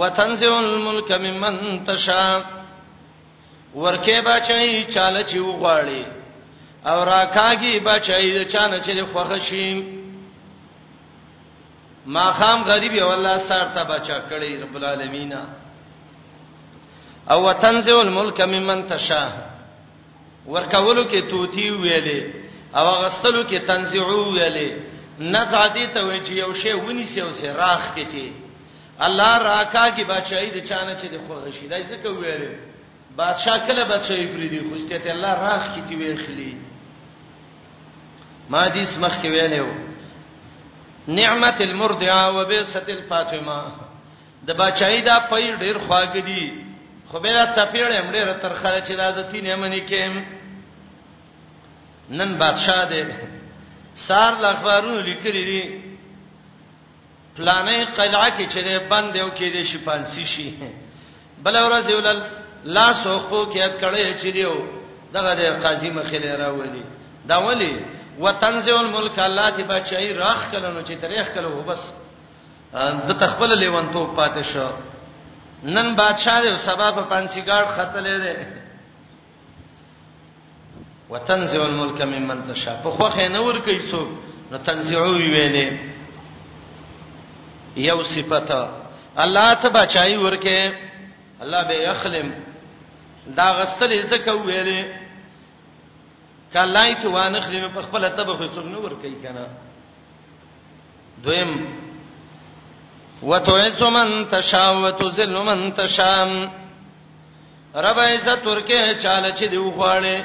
وتنزع 0.00 0.52
الملک 0.58 1.10
ممن 1.26 1.54
تشا 1.90 2.26
ورکه 3.74 4.20
بچي 4.20 4.84
چاله 4.94 5.22
چې 5.28 5.38
وغواړي 5.38 6.02
او 6.90 6.98
راکاږي 7.12 7.72
بچي 7.88 8.28
چانه 8.44 8.78
چې 8.86 8.92
خوخه 9.12 9.38
شي 9.38 9.66
ما 12.06 12.32
خام 12.38 12.60
غریب 12.64 12.92
یو 12.94 13.08
الله 13.10 13.36
سره 13.50 13.72
ته 13.74 13.82
بچا 13.90 14.18
کړی 14.30 14.52
رب 14.62 14.74
العالمینا 14.80 15.42
او 17.32 17.38
وتنزع 17.46 17.96
الملک 18.00 18.40
ممن 18.54 18.80
تشا 18.88 19.24
ورکولو 20.46 21.04
کې 21.04 21.20
توتی 21.30 21.70
ویلې 21.70 22.26
او 22.78 22.86
غسلو 23.02 23.44
کې 23.48 23.58
تنزعو 23.66 24.24
ویلې 24.24 24.70
نزع 25.20 25.66
دي 25.66 25.86
ته 25.86 26.00
وی 26.06 26.20
چې 26.20 26.32
یو 26.32 26.54
شی 26.54 26.72
ونیسي 26.72 27.20
او 27.20 27.32
سه 27.32 27.52
راخ 27.56 27.88
کړي 27.96 28.26
الله 29.06 29.38
راکا 29.38 29.86
کې 29.96 30.02
بچای 30.08 30.50
د 30.50 30.58
چانه 30.68 30.94
چې 31.00 31.06
د 31.06 31.16
خوښی 31.26 31.66
دای 31.70 31.84
څه 31.84 31.96
کوي 32.02 32.48
بادشاہ 33.16 33.58
کله 33.66 33.84
بچای 33.84 34.26
پری 34.26 34.48
دی 34.48 34.60
خوشته 34.70 34.98
ته 34.98 35.10
الله 35.10 35.34
راخ 35.40 35.64
کړي 35.74 35.94
وی 35.96 36.16
خلی 36.16 36.56
ما 38.50 38.62
دې 38.68 38.84
سمخ 38.84 39.16
کې 39.22 39.26
ویلو 39.28 39.66
نعمت 41.08 41.60
المرضعه 41.62 42.30
وبئست 42.36 42.88
الفاطمه 42.88 43.64
د 44.46 44.50
بچای 44.56 45.00
دا 45.00 45.18
پیر 45.20 45.56
ډیر 45.56 45.76
خواږه 45.88 46.18
دي 46.26 46.63
خو 47.10 47.20
به 47.20 47.30
دا 47.36 47.44
چپیړې 47.56 47.94
هم 48.00 48.08
ډېر 48.10 48.32
ترخه 48.42 48.80
چې 48.86 48.94
دا 49.00 49.08
د 49.16 49.20
تینې 49.30 49.54
منی 49.60 49.80
کې 49.88 50.02
نن 52.18 52.30
بادشاہ 52.42 52.84
دې 52.90 53.02
سار 54.06 54.32
اخبارونو 54.54 55.00
لیکلي 55.08 55.42
دي 55.50 55.64
پلانې 57.36 57.78
قلعه 57.96 58.28
کې 58.38 58.44
چې 58.52 58.62
بند 58.92 59.16
یو 59.16 59.28
کې 59.36 59.46
دې 59.54 59.62
شپانسی 59.72 60.24
شي 60.26 60.48
بل 61.44 61.54
ورځ 61.64 61.86
ولل 61.94 62.20
لا 62.76 62.86
سوخو 63.04 63.40
کې 63.52 63.62
کړې 63.80 64.04
چې 64.22 64.28
دیو 64.36 64.54
دغه 65.14 65.30
دې 65.38 65.48
قاضي 65.64 65.90
مخې 65.90 66.18
راوړي 66.24 66.84
دا 67.28 67.36
ولي 67.38 67.74
وتنزل 68.18 68.74
الملک 68.76 69.18
الله 69.18 69.50
تی 69.50 69.62
بچای 69.62 70.12
راخ 70.12 70.50
کلنو 70.50 70.80
چې 70.82 70.94
تاریخ 71.02 71.28
کلو 71.34 71.62
بس 71.68 71.92
د 73.08 73.10
تخپل 73.20 73.58
لیوان 73.58 73.86
ته 73.92 74.06
پاتې 74.16 74.42
شو 74.44 74.68
نن 75.64 75.94
بادشاہ 75.96 76.40
دی 76.42 76.48
سبا 76.66 76.88
په 76.94 77.02
پنځګاړ 77.02 77.64
خطلې 77.76 78.16
ده 78.24 78.32
وتنزع 81.12 81.62
الملك 81.64 81.98
ممن 82.14 82.38
تشاء 82.48 82.76
په 82.86 82.90
خوخه 82.96 83.26
نه 83.28 83.40
ور 83.46 83.56
کوي 83.68 83.76
څوک 83.92 84.08
نو 84.50 84.56
تنزعو 84.66 85.12
ویلې 85.16 85.68
یو 87.76 87.98
صفته 88.02 88.68
الله 89.24 89.54
ته 89.62 89.68
بچای 89.76 90.16
ورکه 90.24 90.56
الله 91.46 91.62
به 91.70 91.74
یخلم 91.84 92.28
دا 93.38 93.48
غسل 93.60 93.92
زکه 94.02 94.32
ویلې 94.32 94.84
کله 96.56 96.82
ایت 96.82 97.02
وانه 97.16 97.38
خلینو 97.48 97.68
په 97.78 97.82
خپل 97.86 98.02
تبه 98.08 98.34
څوک 98.54 98.66
نه 98.74 98.78
ور 98.84 98.94
کوي 99.06 99.16
کنه 99.24 99.44
دویم 101.24 101.50
وتعز 103.22 103.82
من 103.82 104.28
تشا 104.28 104.70
وتذل 104.70 105.32
من 105.38 105.74
تشا 105.74 106.24
رب 107.76 107.98
عزت 107.98 108.46
ورکه 108.46 108.94
چاله 109.02 109.30
چې 109.38 109.44
دی 109.50 109.56
وغواړي 109.58 110.16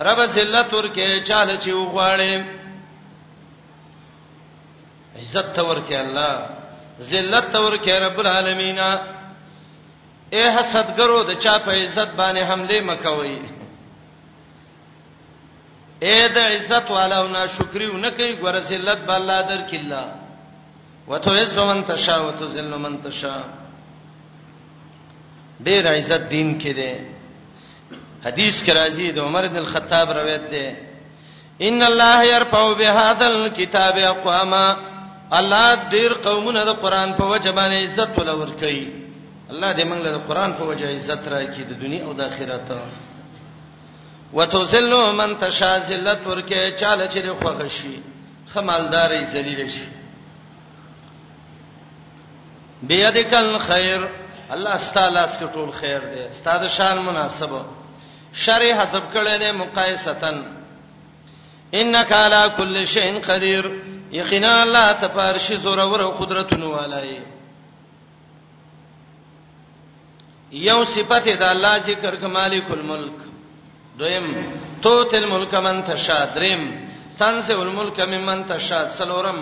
رب 0.00 0.26
ذلت 0.26 0.72
ورکه 0.74 1.20
چاله 1.24 1.56
چې 1.58 1.70
وغواړي 1.72 2.42
عزت 5.20 5.58
ورکه 5.58 6.00
الله 6.00 6.48
ذلت 7.00 7.56
ورکه 7.56 7.98
رب 7.98 8.18
العالمین 8.20 8.78
اے 10.32 10.42
حسدګرو 10.56 11.22
د 11.24 11.32
چا 11.38 11.58
په 11.58 11.70
عزت 11.84 12.10
باندې 12.18 12.40
حمله 12.50 12.80
مکوي 12.80 13.38
اے 16.02 16.28
د 16.28 16.38
عزت 16.38 16.90
والو 16.90 17.28
ناشکریو 17.28 17.92
نه 17.96 18.10
کوي 18.10 18.32
ګور 18.40 18.60
ذلت 18.60 18.98
بالله 18.98 19.40
درکله 19.40 20.25
وتعز 21.08 21.58
من 21.58 21.84
تشاء 21.86 22.26
وتذل 22.26 22.78
من 22.78 23.02
تشاء 23.02 23.42
ډیر 25.66 25.88
عزت 25.94 26.22
دین 26.30 26.58
کې 26.60 26.70
ده 26.70 27.06
حدیث 28.26 28.62
کې 28.64 28.72
راځي 28.72 29.10
د 29.12 29.18
عمر 29.18 29.46
بن 29.48 29.56
الخطاب 29.56 30.10
روایت 30.18 30.46
ده 30.50 30.76
ان 31.68 31.82
الله 31.82 32.24
يرفع 32.24 32.62
بهذا 32.72 33.26
الكتاب 33.26 33.96
اقواما 33.98 34.76
الله 35.38 35.74
ډیر 35.94 36.12
قومونه 36.28 36.64
د 36.64 36.68
قران 36.82 37.14
په 37.14 37.24
وجه 37.28 37.50
باندې 37.50 37.80
عزت 37.84 38.18
ولور 38.18 38.50
کوي 38.60 38.88
الله 39.50 39.72
دې 39.76 39.84
موږ 39.84 40.02
له 40.04 40.18
قران 40.28 40.52
په 40.52 40.62
وجه 40.64 40.90
عزت 40.98 41.22
راکړي 41.28 41.64
د 41.70 41.82
دنیا 41.82 42.04
او 42.04 42.12
د 42.12 42.20
آخرت 42.20 42.68
وتذل 44.32 44.92
من 45.14 45.38
تشاء 45.40 45.78
ذلت 45.88 46.26
ورکه 46.26 46.70
چاله 46.76 47.06
چې 47.06 47.40
خوښ 47.40 47.68
شي 47.68 48.02
خمالداري 48.54 49.24
ذلیل 49.24 49.68
شي 49.70 49.86
بيدک 52.82 53.34
الخير 53.34 54.08
الله 54.52 54.74
استعاله 54.74 55.22
اس 55.24 55.38
کې 55.38 55.46
ټول 55.54 55.70
خیر 55.80 56.00
دی 56.14 56.20
استاد 56.28 56.66
شان 56.76 56.98
مناسب 57.04 57.54
شر 58.44 58.62
حسب 58.82 59.12
کړي 59.12 59.38
دی 59.40 59.52
مقایستن 59.52 60.42
انک 61.80 62.12
علی 62.12 62.42
کل 62.56 62.84
شیء 62.94 63.20
قدیر 63.26 63.64
یقینا 64.12 64.50
الله 64.62 64.92
تفارش 65.00 65.50
زور 65.62 65.78
ور 65.92 66.02
قدرتونو 66.18 66.70
والای 66.72 67.18
یو 70.62 70.84
صفته 70.84 71.34
د 71.36 71.42
الله 71.42 71.78
ذکر 71.86 72.14
کمالک 72.16 72.70
الملک 72.78 73.18
دویم 73.98 74.26
توت 74.82 75.14
الملک 75.14 75.54
من 75.68 75.82
تشا 75.86 76.24
دریم 76.34 76.62
تنزع 77.18 77.56
الملک 77.60 78.00
ممن 78.00 78.44
تشا 78.48 78.82
سلورم 78.98 79.40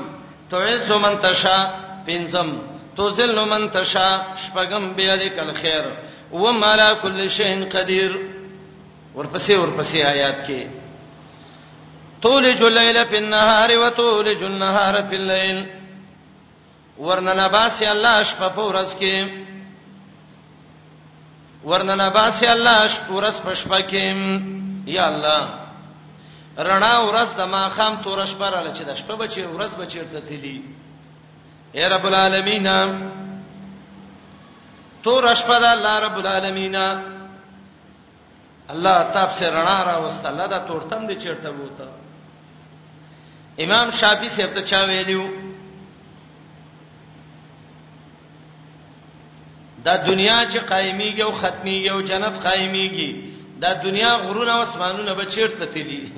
تعز 0.51 0.91
من 0.93 1.17
تشا 1.23 1.59
پنځم 2.07 2.51
تو 2.97 3.11
ذل 3.11 3.39
من 3.49 3.71
تشا 3.71 4.37
شپغم 4.47 4.95
بيدک 4.95 5.39
الخير 5.39 5.99
و 6.33 6.53
مالا 6.53 6.93
كل 6.95 7.31
شيء 7.31 7.69
قدير 7.71 8.31
ورپسې 9.17 9.51
ورپسې 9.51 9.95
آیات 10.13 10.47
کې 10.47 10.69
تولج 12.23 12.63
الليل 12.63 13.07
في 13.07 13.19
النهار 13.19 13.79
وتولج 13.79 14.43
النهار 14.43 15.03
في 15.11 15.17
الليل 15.17 15.67
ورننا 16.99 17.47
باسي 17.49 17.91
الله 17.93 18.23
شپه 18.25 18.49
پورس 18.49 18.95
کې 19.01 19.29
ورننا 21.65 22.09
باسي 22.09 22.47
الله 22.53 22.87
شپه 22.87 23.07
پورس 23.09 23.41
پشپه 23.43 23.81
کې 23.81 24.05
یا 24.87 25.09
الله 25.09 25.49
رڼا 26.59 26.95
ورځ 27.07 27.37
د 27.37 27.41
ماخام 27.51 28.03
تورش 28.03 28.35
پراله 28.39 28.73
چې 28.75 28.83
د 28.89 28.95
شپه 28.97 29.15
بچي 29.15 29.43
ورځ 29.45 29.75
بچي 29.81 30.01
ته 30.13 30.21
تللی 30.21 30.63
اے 31.77 31.83
رب 31.95 32.07
العالمین 32.13 32.67
تو 35.05 35.13
رشپدا 35.27 35.71
الله 35.77 35.99
رب 36.07 36.19
العالمین 36.25 36.75
الله 38.73 39.03
تاب 39.15 39.31
سے 39.39 39.45
رڼا 39.57 39.81
را 39.87 39.95
واست 40.05 40.25
الله 40.27 40.47
دا 40.47 40.59
تورتم 40.69 41.07
دي 41.07 41.15
چیرته 41.23 41.49
وته 41.51 41.89
امام 43.67 43.91
شافعی 43.91 44.29
صاحب 44.37 44.53
ته 44.55 44.63
چا 44.71 44.81
ویلو 44.89 45.27
دا 49.85 49.95
دنیا 49.97 50.39
چې 50.53 50.59
قایمیږي 50.59 51.23
او 51.23 51.33
ختمیږي 51.33 51.89
او 51.91 52.01
جنت 52.03 52.35
قایمیږي 52.47 53.11
دا 53.61 53.73
دنیا 53.75 54.17
غرونه 54.17 54.53
او 54.57 54.63
اسمانونه 54.63 55.15
به 55.15 55.25
چیرته 55.25 55.67
تدي 55.67 56.13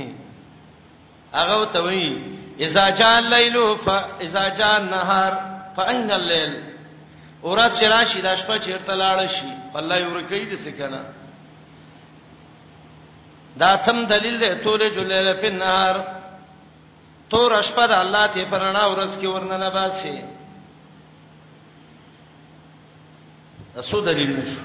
هغه 1.33 1.67
ته 1.73 1.81
وایي 1.81 2.37
اذا 2.61 2.91
جاء 2.91 3.19
الليل 3.19 3.79
فاذا 3.79 4.49
جاء 4.49 4.81
النهار 4.81 5.59
فاين 5.77 6.11
الليل 6.11 6.63
اورات 7.45 7.73
شراشی 7.81 8.21
د 8.23 8.35
شپه 8.37 8.59
چیرته 8.59 8.95
لاړ 8.95 9.27
شي 9.33 9.49
الله 9.81 9.97
یو 9.97 10.15
رکی 10.19 10.45
د 10.51 10.55
سکنه 10.65 11.01
دا 13.63 13.75
تم 13.89 14.05
دلیل 14.07 14.39
دی 14.41 14.49
تورې 14.63 14.95
جلیل 14.97 15.33
په 15.41 15.51
نهار 15.59 15.97
تور 17.31 17.61
شپه 17.69 17.87
د 17.93 18.01
الله 18.07 18.27
ته 18.27 18.45
پرانا 18.51 18.87
ورځ 18.87 19.21
کې 19.21 19.27
ورننه 19.27 19.69
باسي 19.71 20.17
اسو 23.85 24.01
دلیل 24.01 24.37
نشو 24.37 24.61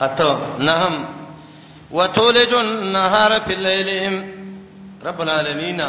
اته 0.00 0.38
نهم 0.58 1.04
وتولج 1.90 2.54
النهار 2.54 3.38
في 3.46 3.54
الليل 3.54 4.24
رب 5.04 5.20
العالمین 5.20 5.80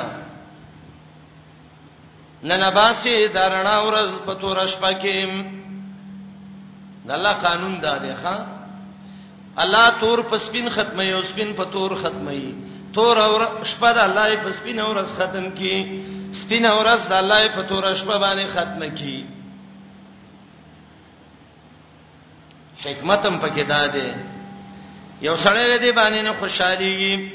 نن 2.50 2.64
اباسي 2.64 3.18
درنا 3.36 3.78
ورځ 3.86 4.10
په 4.26 4.34
تور 4.41 4.58
شپه 4.74 4.91
کې 5.02 5.46
د 7.08 7.12
الله 7.18 7.34
قانون 7.46 7.74
دا 7.86 7.98
دی 8.04 8.14
ښا 8.22 8.36
الله 9.64 9.86
تور 10.02 10.20
پسپین 10.34 10.70
ختمي 10.76 11.08
او 11.14 11.22
سپین 11.30 11.54
په 11.60 11.64
تور 11.76 11.96
ختمي 12.02 12.43
تور 12.98 13.18
اور 13.22 13.41
شپه 13.70 13.89
د 13.98 14.04
الله 14.10 14.36
په 14.43 14.52
سپین 14.60 14.80
ورځ 14.80 15.10
ختم 15.22 15.48
کی 15.62 15.76
سپین 16.41 16.66
ورځ 16.72 17.02
د 17.14 17.16
الله 17.22 17.48
په 17.56 17.62
تور 17.72 17.84
شپه 18.02 18.18
باندې 18.20 18.46
ختمه 18.48 18.88
کی 18.88 19.16
حکمتم 22.86 23.39
پکې 23.39 23.64
دا 23.72 23.82
دی 23.96 24.12
یو 25.22 25.36
سړی 25.36 25.80
دې 25.82 25.91
باندې 26.02 26.22
نه 26.30 26.36
خوشاليږي 26.41 27.26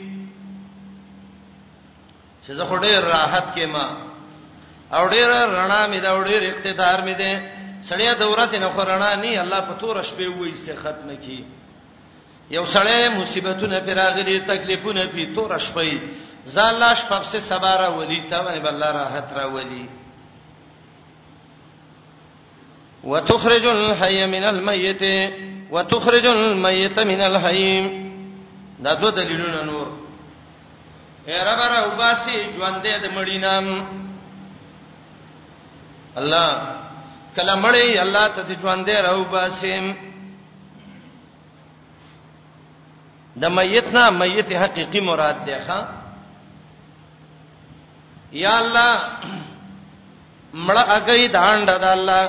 چې 2.46 2.52
زه 2.60 2.64
خوري 2.70 2.94
راحت 3.08 3.52
کې 3.56 3.66
ما 3.74 3.88
او 4.92 5.08
ډیر 5.08 5.26
رڼا 5.28 5.82
مې 5.90 6.00
دا 6.00 6.22
ډیر 6.24 6.42
اقتدار 6.50 6.98
مې 7.06 7.14
ده 7.22 7.32
سړیا 7.88 8.12
دوره 8.22 8.46
سينه 8.46 8.68
خو 8.74 8.82
رڼا 8.82 9.12
نه 9.22 9.40
الله 9.42 9.60
په 9.68 9.72
تور 9.80 10.02
شپه 10.08 10.26
وې 10.28 10.54
سي 10.64 10.74
ختم 10.82 11.08
کی 11.24 11.44
یو 12.56 12.64
سړی 12.66 13.08
مصیبتونه 13.16 13.78
پیراغلي 13.86 14.40
تکلیفونه 14.50 15.06
پی 15.12 15.26
تور 15.34 15.58
شپه 15.58 16.00
ځان 16.54 16.74
لاش 16.82 17.04
په 17.04 17.20
څه 17.24 17.36
سباره 17.50 17.88
ولي 17.98 18.22
تا 18.30 18.42
باندې 18.42 18.60
بل 18.64 18.82
راحت 18.96 19.32
را 19.32 19.44
ولي 19.46 19.86
وتخرج 23.04 23.66
الحي 23.66 24.26
من 24.26 24.44
الميت 24.44 25.02
وتخرج 25.70 26.26
الميت 26.26 26.98
من 26.98 27.20
الحي 27.20 27.82
دا 28.84 28.94
دوه 28.94 29.10
دلیلونه 29.10 29.62
نور 29.62 29.86
اے 31.26 31.36
رب 31.48 31.58
را 31.60 31.84
وباسي 31.86 32.36
ژوندې 32.58 32.98
د 33.02 33.06
مړینام 33.14 33.66
الله 36.18 36.48
کله 37.36 37.54
مړی 37.62 37.98
الله 37.98 38.26
ته 38.34 38.42
دې 38.42 38.60
ژوند 38.62 38.86
دې 38.86 38.96
راو 39.02 39.24
باسم 39.24 39.94
د 43.38 43.44
میتنا 43.50 44.10
میت 44.10 44.52
حقيقي 44.52 45.00
مراد 45.00 45.44
دی 45.46 45.54
ښا 45.66 45.78
یا 48.32 48.58
الله 48.58 48.92
مړه 50.54 50.82
اگې 50.96 51.28
داند 51.32 51.68
د 51.70 51.84
الله 51.84 52.22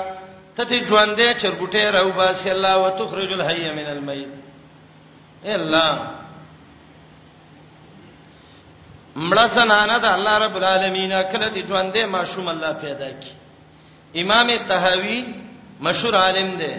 ته 0.55 0.63
دې 0.63 0.79
ژوند 0.87 1.15
دې 1.15 1.33
چرګټه 1.41 1.89
راو 1.97 2.11
باسي 2.11 2.51
الله 2.51 2.77
وتخرج 2.77 3.31
الحي 3.33 3.71
من 3.73 3.85
الميت 3.87 4.29
اے 5.43 5.55
الله 5.55 5.93
مړه 9.15 9.45
زنانه 9.55 9.97
د 9.97 10.05
الله 10.05 10.37
رب 10.45 10.55
العالمین 10.55 11.09
کله 11.21 11.49
دې 11.49 11.67
ژوند 11.67 11.93
دې 11.93 12.05
معصوم 12.05 12.47
الله 12.47 12.71
پیدا 12.73 13.09
کړي 13.09 13.41
امام 14.15 14.57
تهاوی 14.57 15.25
مشهور 15.81 16.15
عالم 16.15 16.55
دی 16.55 16.73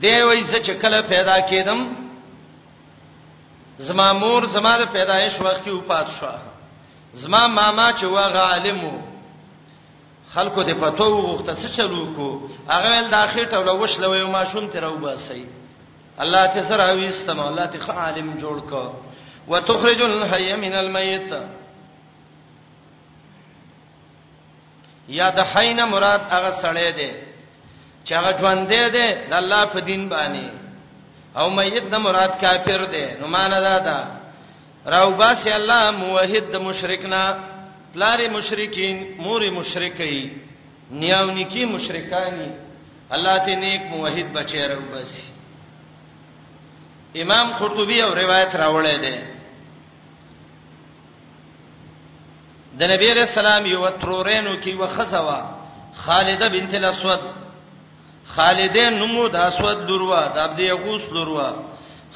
دی 0.00 0.20
وای 0.20 0.44
چې 0.62 0.70
کله 0.82 1.02
پیدا 1.02 1.40
کېدم 1.40 1.86
زما 3.78 4.12
مور 4.12 4.42
زما 4.52 4.78
د 4.78 4.84
پیدایش 4.92 5.40
وخت 5.40 5.64
کې 5.64 5.68
وپات 5.68 6.08
شو 6.10 6.26
زما 7.20 7.46
ماما 7.46 7.92
چې 7.92 8.02
واغه 8.04 8.38
عالم 8.38 8.84
وو 8.84 9.00
خلکو 10.34 10.62
د 10.62 10.70
پتو 10.80 11.04
وغوښته 11.16 11.54
څه 11.56 11.68
چلو 11.76 12.12
کو 12.16 12.48
هغه 12.68 12.90
ول 13.02 13.08
د 13.10 13.14
اخر 13.14 13.44
ته 13.44 13.58
ولوش 13.60 14.00
لوي 14.00 14.24
ما 14.24 14.44
شوم 14.44 14.66
تر 14.68 14.84
او 14.84 14.96
باسي 14.96 15.46
الله 16.20 16.46
ته 16.46 16.68
سره 16.68 16.94
ويستم 16.94 17.40
الله 17.40 17.66
ته 17.66 17.92
عالم 17.92 18.34
جوړ 18.38 18.70
کو 18.70 18.94
وتخرج 19.48 20.02
الحي 20.02 20.56
من 20.56 20.72
الميت 20.72 21.59
یا 25.18 25.28
د 25.38 25.38
حین 25.52 25.78
مراد 25.92 26.22
هغه 26.34 26.50
سړی 26.64 26.88
دی 26.98 27.10
چې 28.06 28.12
هغه 28.18 28.30
ژوند 28.40 28.62
دی 28.72 28.82
د 28.96 29.34
الله 29.40 29.62
په 29.74 29.78
دین 29.88 30.02
باندې 30.14 30.48
او 31.40 31.46
میت 31.56 31.84
د 31.92 31.96
مراد 32.06 32.32
کافر 32.44 32.80
دی 32.94 33.04
نو 33.20 33.24
معنا 33.34 33.58
دا 33.68 33.76
ده 33.86 33.96
راو 34.94 35.08
باسی 35.20 35.50
الله 35.58 35.82
موحد 36.02 36.44
د 36.54 36.56
مشرکنا 36.68 37.22
پلاری 37.92 38.26
مشرکین 38.36 38.96
موري 39.24 39.50
مشرکای 39.58 40.18
نیاونیکی 41.00 41.62
مشرکانی 41.74 42.48
الله 43.14 43.34
ته 43.44 43.52
نیک 43.62 43.82
موحد 43.92 44.26
بچی 44.36 44.60
راو 44.72 44.84
باسی 44.92 45.24
امام 47.22 47.46
قرطبی 47.58 47.98
او 48.06 48.10
روایت 48.22 48.52
راوړی 48.62 48.96
دی 49.04 49.16
د 52.80 52.84
نبی 52.90 53.10
علیہ 53.12 53.22
السلام 53.22 53.66
یو 53.66 53.88
ترورینو 54.02 54.52
کې 54.62 54.74
وخصوا 54.82 55.40
خالده 56.02 56.46
بنت 56.52 56.74
الاسود 56.76 57.20
خالده 58.36 58.84
نومو 58.94 59.24
د 59.34 59.42
اسود 59.48 59.82
دروا 59.88 60.20
د 60.36 60.38
عبد 60.44 60.60
یغوس 60.64 61.02
دروا 61.16 61.48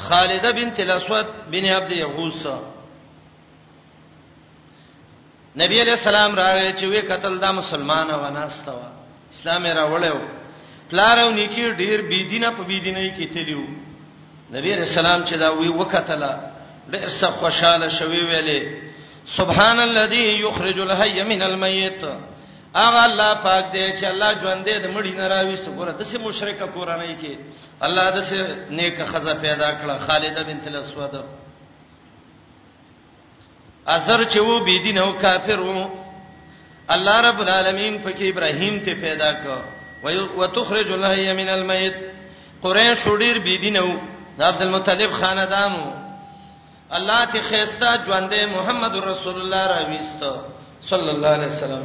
خالده 0.04 0.50
بنت 0.58 0.80
الاسود 0.84 1.26
بن 1.54 1.64
عبد 1.78 1.92
یغوس 1.96 2.46
نبی 5.62 5.80
علیہ 5.80 5.96
السلام 6.00 6.34
راغی 6.40 6.70
چې 6.72 6.84
وی 6.92 7.00
قتل 7.10 7.38
دا 7.44 7.52
مسلمانه 7.58 8.16
وناستو 8.22 8.78
اسلام 9.32 9.66
را 9.80 9.84
وړیو 9.90 10.88
پلارو 10.90 11.28
نیکی 11.40 11.68
ډیر 11.76 12.00
بيدینه 12.14 12.50
په 12.50 12.62
بيدینه 12.70 13.04
کې 13.16 13.34
تلیو 13.36 13.64
نبی 14.50 14.72
علیہ 14.72 14.86
السلام 14.88 15.24
چې 15.24 15.34
دا 15.44 15.50
وی 15.60 15.68
وکتل 15.68 16.24
ډیر 16.90 17.06
څه 17.20 17.24
خوشاله 17.38 17.88
شوی 18.00 18.20
ویلې 18.26 18.83
سبحان 19.26 19.80
الذي 19.80 20.40
يخرج 20.40 20.78
الحي 20.78 21.22
من 21.24 21.42
الميت 21.42 22.04
اغه 22.76 23.04
الله 23.06 23.34
پاک 23.34 23.72
دی 23.72 23.92
چې 23.98 24.04
الله 24.04 24.34
ژوند 24.40 24.64
دې 24.66 24.86
مړی 24.94 25.14
نه 25.16 25.28
راوي 25.28 25.56
سګوره 25.56 25.90
د 25.90 26.02
سه 26.02 26.18
مشرکه 26.18 26.64
قرانه 26.66 27.16
کې 27.22 27.38
الله 27.82 28.10
د 28.10 28.20
سه 28.20 28.66
نیک 28.70 29.02
خزه 29.06 29.34
پیدا 29.34 29.70
کړه 29.70 29.98
خالد 30.08 30.46
بنت 30.46 30.66
الاسود 30.66 31.24
اثر 33.86 34.24
چې 34.24 34.36
وو 34.36 34.64
بی 34.64 34.78
دین 34.78 34.98
او 34.98 35.12
کافر 35.12 35.60
وو 35.60 35.88
الله 36.90 37.20
رب 37.20 37.40
العالمین 37.40 38.02
پکې 38.04 38.22
ابراهیم 38.28 38.78
ته 38.80 38.94
پیدا 38.94 39.32
کړ 39.32 39.60
و 40.38 40.46
تخرج 40.46 40.90
الحي 40.92 41.32
من 41.32 41.48
الميت 41.48 41.94
قریش 42.62 43.04
ډیر 43.08 43.38
بی 43.38 43.56
دین 43.58 43.76
او 43.76 43.90
عبد 44.40 44.62
المطلب 44.62 45.10
خاندانو 45.12 46.03
الله 46.96 47.20
چې 47.32 47.38
خيستا 47.50 47.90
ژوندې 48.06 48.46
محمد 48.56 48.96
رسول 48.96 49.36
الله 49.40 49.62
را 49.66 49.78
وېست 49.88 50.22
صلی 50.90 51.10
الله 51.14 51.28
علیه 51.36 51.46
وسلم 51.56 51.82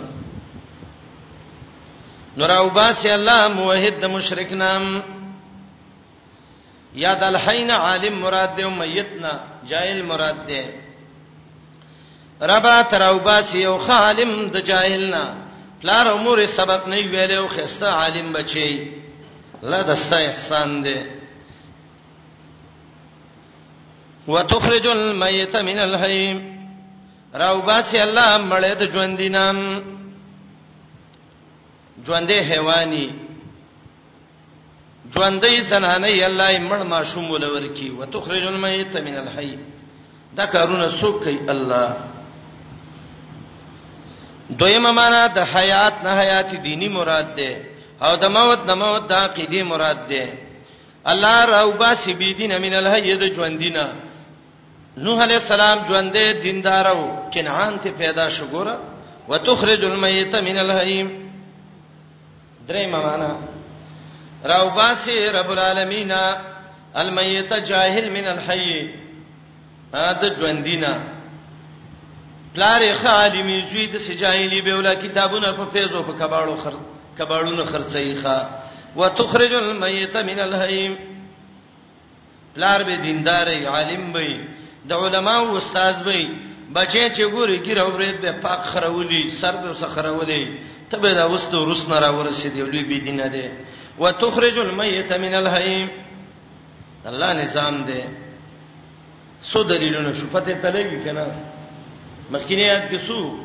نور 2.37 2.51
او 2.57 2.69
باسي 2.69 3.09
الله 3.13 3.47
موحد 3.47 3.99
د 4.01 4.05
مشرک 4.15 4.51
نام 4.51 5.01
یا 7.03 7.13
د 7.13 7.23
الحین 7.23 7.71
عالم 7.71 8.15
مراد 8.23 8.55
دی 8.57 8.63
میتنا 8.77 9.31
جاهل 9.69 10.01
مراد 10.01 10.47
دی 10.47 10.63
ربا 12.51 12.81
تر 12.91 13.01
او 13.03 13.19
باسي 13.19 13.59
یو 13.59 13.77
خالم 13.77 14.49
د 14.49 14.57
جاهلنا 14.59 15.23
پلار 15.81 16.05
امور 16.07 16.45
سبق 16.45 16.87
نه 16.87 16.95
ویلو 17.13 17.47
خيستا 17.47 17.87
عالم 17.93 18.33
بچي 18.33 18.99
لا 19.61 19.81
دستا 19.81 20.17
احسان 20.17 20.83
دی 20.83 21.18
وتخرج 24.29 24.85
المیت 24.87 25.55
من 25.55 25.79
الحی 25.79 26.25
راو 27.41 27.61
باسی 27.67 27.99
الله 27.99 28.37
مړې 28.49 28.73
د 28.81 28.91
ژوندینام 28.93 29.57
ژوندې 32.05 32.37
حیواني 32.49 33.07
ژوندې 35.13 35.53
زنانه 35.71 36.09
الله 36.27 36.49
مړ 36.69 36.79
ماشوم 36.93 37.31
ولور 37.31 37.65
کی 37.77 37.89
وتخرج 38.01 38.45
المیت 38.49 38.97
من 39.07 39.15
الحی 39.21 39.53
دا 40.39 40.45
کارونه 40.45 40.91
څوک 41.01 41.23
کوي 41.23 41.39
الله 41.51 41.97
دویمه 44.49 44.91
معنا 44.91 45.23
د 45.37 45.49
حیات 45.55 45.93
نه 46.03 46.13
حیات 46.21 46.53
دینی 46.67 46.89
مراد 46.99 47.33
ده 47.35 47.65
او 48.01 48.13
د 48.25 48.31
موت 48.37 48.65
د 48.69 48.77
موت 48.83 49.07
د 49.09 49.13
عقیده 49.13 49.63
مراد 49.71 50.05
ده 50.09 50.33
الله 51.15 51.45
راوبا 51.45 51.89
سی 52.03 52.13
بيدینه 52.13 52.57
من 52.67 52.73
الحی 52.73 53.15
د 53.23 53.33
ژوندینه 53.39 53.87
نوح 55.03 55.21
علی 55.23 55.33
السلام 55.35 55.79
ژوندې 55.89 56.33
دیندارو 56.43 57.29
کنعان 57.33 57.75
ته 57.83 57.91
پیدا 57.99 58.27
شو 58.37 58.45
ګوره 58.45 58.79
وتخرج 59.29 59.83
المیت 59.85 60.35
من 60.47 60.57
الحی 60.63 60.97
درې 62.67 62.85
معنا 62.95 63.39
راو 64.53 64.69
باسی 64.75 65.19
رب 65.37 65.51
العالمین 65.55 66.11
المیت 66.95 67.53
جاهل 67.71 68.09
من 68.17 68.27
الحی 68.33 68.75
دا 69.93 70.13
ژوندینا 70.37 70.93
پلار 72.55 72.81
خالمی 73.01 73.59
زوی 73.71 73.87
د 73.95 74.05
سجایلی 74.09 74.61
به 74.61 74.77
ولا 74.77 74.93
کتابونه 75.07 75.51
په 75.51 75.65
فیضو 75.73 76.03
په 76.03 76.13
کباړو 76.13 76.63
خر 76.63 76.73
کباړو 77.17 77.71
خرڅی 77.71 78.15
ښا 78.23 78.45
وتخرج 78.95 79.53
المیت 79.63 80.17
من 80.31 80.39
الحی 80.49 80.85
پلار 82.55 82.83
به 82.83 82.95
دیندارې 82.95 83.65
عالم 83.77 84.11
به 84.13 84.39
د 84.87 84.91
علماو 85.03 85.55
استاد 85.57 85.97
وي 86.07 86.21
بچي 86.75 87.05
چې 87.15 87.23
ګوري 87.33 87.57
ګیره 87.65 87.83
ورې 87.93 88.11
د 88.23 88.41
پاک 88.43 88.61
خرولي 88.71 89.23
سر 89.39 89.55
به 89.61 89.73
سخرولي 89.81 90.41
تبه 90.89 91.11
دا 91.13 91.25
وستو 91.27 91.65
رسنا 91.71 91.99
را 92.01 92.09
ورسید 92.17 92.55
یو 92.55 92.65
لوی 92.67 92.83
بيدینه 92.83 93.27
ده 93.27 93.45
وتخرج 93.99 94.57
المیت 94.59 95.11
من 95.13 95.33
الحی 95.41 95.87
الله 97.09 97.33
نظام 97.33 97.83
ده 97.85 98.03
سو 99.41 99.63
دلیلونه 99.63 100.13
شو 100.13 100.27
پته 100.33 100.53
تلګی 100.63 100.99
کنه 101.05 101.25
مخکینیات 102.31 102.89
کې 102.91 102.97
سو 103.07 103.37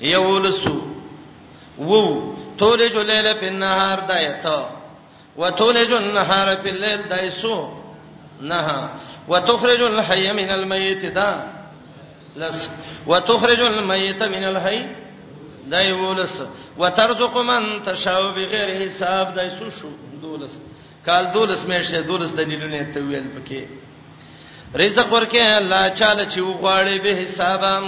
یو 0.00 0.38
لسو 0.38 0.80
وو 1.78 2.32
تولج 2.58 2.96
الليل 2.96 3.34
في 3.34 3.48
النهار 3.48 4.00
دایته 4.00 4.68
وتولج 5.36 5.92
النهار 5.92 6.56
في 6.56 6.70
الليل 6.70 7.02
دایسو 7.08 7.68
نه 8.40 8.88
وتخرج 9.28 9.80
الحي 9.82 10.26
من 10.32 10.50
الميت 10.58 11.06
دا 11.06 11.30
لس 12.36 12.70
وتخرج 13.06 13.60
الميت 13.60 14.22
من 14.22 14.44
الحي 14.44 14.86
دا 15.66 15.80
یولس 15.80 16.42
وترزق 16.78 17.34
من 17.38 17.82
تشاء 17.82 18.22
بغیر 18.36 18.68
حساب 18.84 19.34
دا 19.34 19.48
سو 19.58 19.68
شو 19.70 19.90
دولس 20.22 20.58
کال 21.06 21.24
دولس 21.32 21.62
میشه 21.68 22.00
دولس 22.00 22.30
دلیلونه 22.38 22.82
ته 22.94 23.00
ویل 23.00 23.26
پکې 23.36 23.60
رزق 24.74 25.12
ورکه 25.12 25.56
الله 25.58 25.88
چاله 25.88 26.24
چې 26.32 26.38
وغواړي 26.38 26.96
به 27.04 27.12
حسابم 27.24 27.86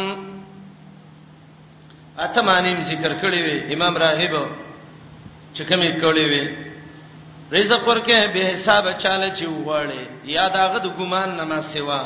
اته 2.18 2.40
معنی 2.42 2.76
ذکر 2.84 3.12
کړی 3.22 3.38
وی 3.46 3.74
امام 3.74 3.96
راهب 3.96 4.34
چې 5.54 5.60
کومې 5.68 6.00
کړی 6.02 6.24
وی 6.32 6.71
رزق 7.52 7.88
ورکه 7.88 8.30
به 8.34 8.40
حساب 8.46 8.92
چاله 8.98 9.30
چې 9.36 9.42
وغواړي 9.44 10.00
یا 10.34 10.46
داغه 10.54 10.78
د 10.78 10.86
ګمان 10.98 11.30
نه 11.36 11.44
ما 11.44 11.62
سیوا 11.62 12.00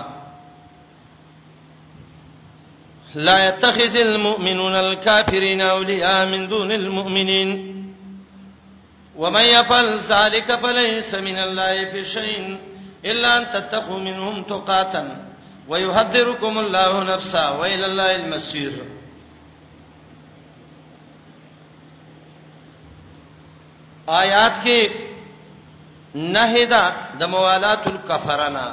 لا 3.15 3.47
يتخذ 3.49 3.97
المؤمنون 3.97 4.73
الكافرين 4.75 5.61
اولياء 5.61 6.27
من 6.27 6.49
دون 6.49 6.73
المؤمنين 6.73 7.51
ومن 9.17 9.43
يفعل 9.45 9.99
ذلك 9.99 10.55
فليس 10.63 11.15
من 11.15 11.37
الله 11.39 11.85
في 11.85 12.05
شيء 12.05 12.57
الا 13.05 13.39
ان 13.39 13.47
تتقوا 13.53 13.99
منهم 14.01 14.43
تقاتا 14.43 15.17
ويحذركم 15.69 16.59
الله 16.59 17.03
نفسا 17.15 17.49
والى 17.49 17.87
الله 17.87 18.15
المصير 18.15 18.73
آیات 24.09 24.53
کې 24.65 25.06
نهدا 26.35 26.85
د 27.21 27.29
موالات 27.35 27.83
الکفرنا 27.93 28.67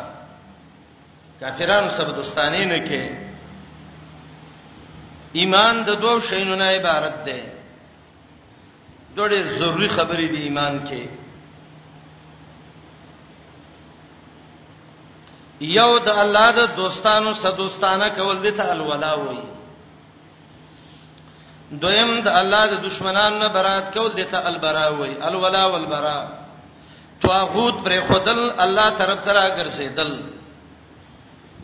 کافرانو 1.42 1.90
سره 1.98 2.12
دوستانی 2.18 2.64
نه 2.66 2.80
کې 2.88 3.04
ایمان 5.40 5.76
د 5.88 5.90
دوه 6.04 6.16
شینو 6.28 6.56
نه 6.62 6.68
عبارت 6.78 7.16
ده 7.26 7.40
ډېر 9.16 9.46
ضروری 9.62 9.90
خبرې 9.90 10.28
دي 10.36 10.42
ایمان 10.44 10.76
کې 10.88 11.04
یو 15.62 16.00
د 16.06 16.08
الله 16.24 16.48
د 16.60 16.62
دوستانو 16.78 17.32
سره 17.42 17.52
دوستانه 17.58 18.08
کول 18.22 18.38
دي 18.46 18.52
ته 18.62 18.72
الولا 18.78 19.12
وایي 19.26 19.48
دویم 21.84 22.12
د 22.22 22.28
الله 22.28 22.64
د 22.68 22.74
دشمنانو 22.88 23.38
نه 23.40 23.48
برات 23.58 23.88
کول 23.98 24.12
دي 24.14 24.24
ته 24.24 24.48
البرا 24.54 24.88
وایي 25.00 25.18
الولا 25.32 25.64
والبرا 25.68 26.43
توغوت 27.24 27.84
پر 27.84 27.94
خودل 28.08 28.40
الله 28.66 28.90
طرف 29.00 29.20
ترا 29.26 29.44
ګرځیدل 29.58 30.12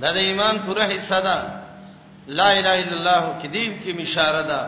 دا 0.01 0.11
د 0.17 0.17
ایمان 0.27 0.55
پوره 0.65 0.85
حصہ 0.93 1.19
ده 1.27 1.35
لا 2.39 2.49
اله 2.59 2.75
الا 2.83 2.95
الله 2.99 3.23
کدیم 3.43 3.79
کی 3.83 3.93
مشاره 3.99 4.43
ده 4.51 4.59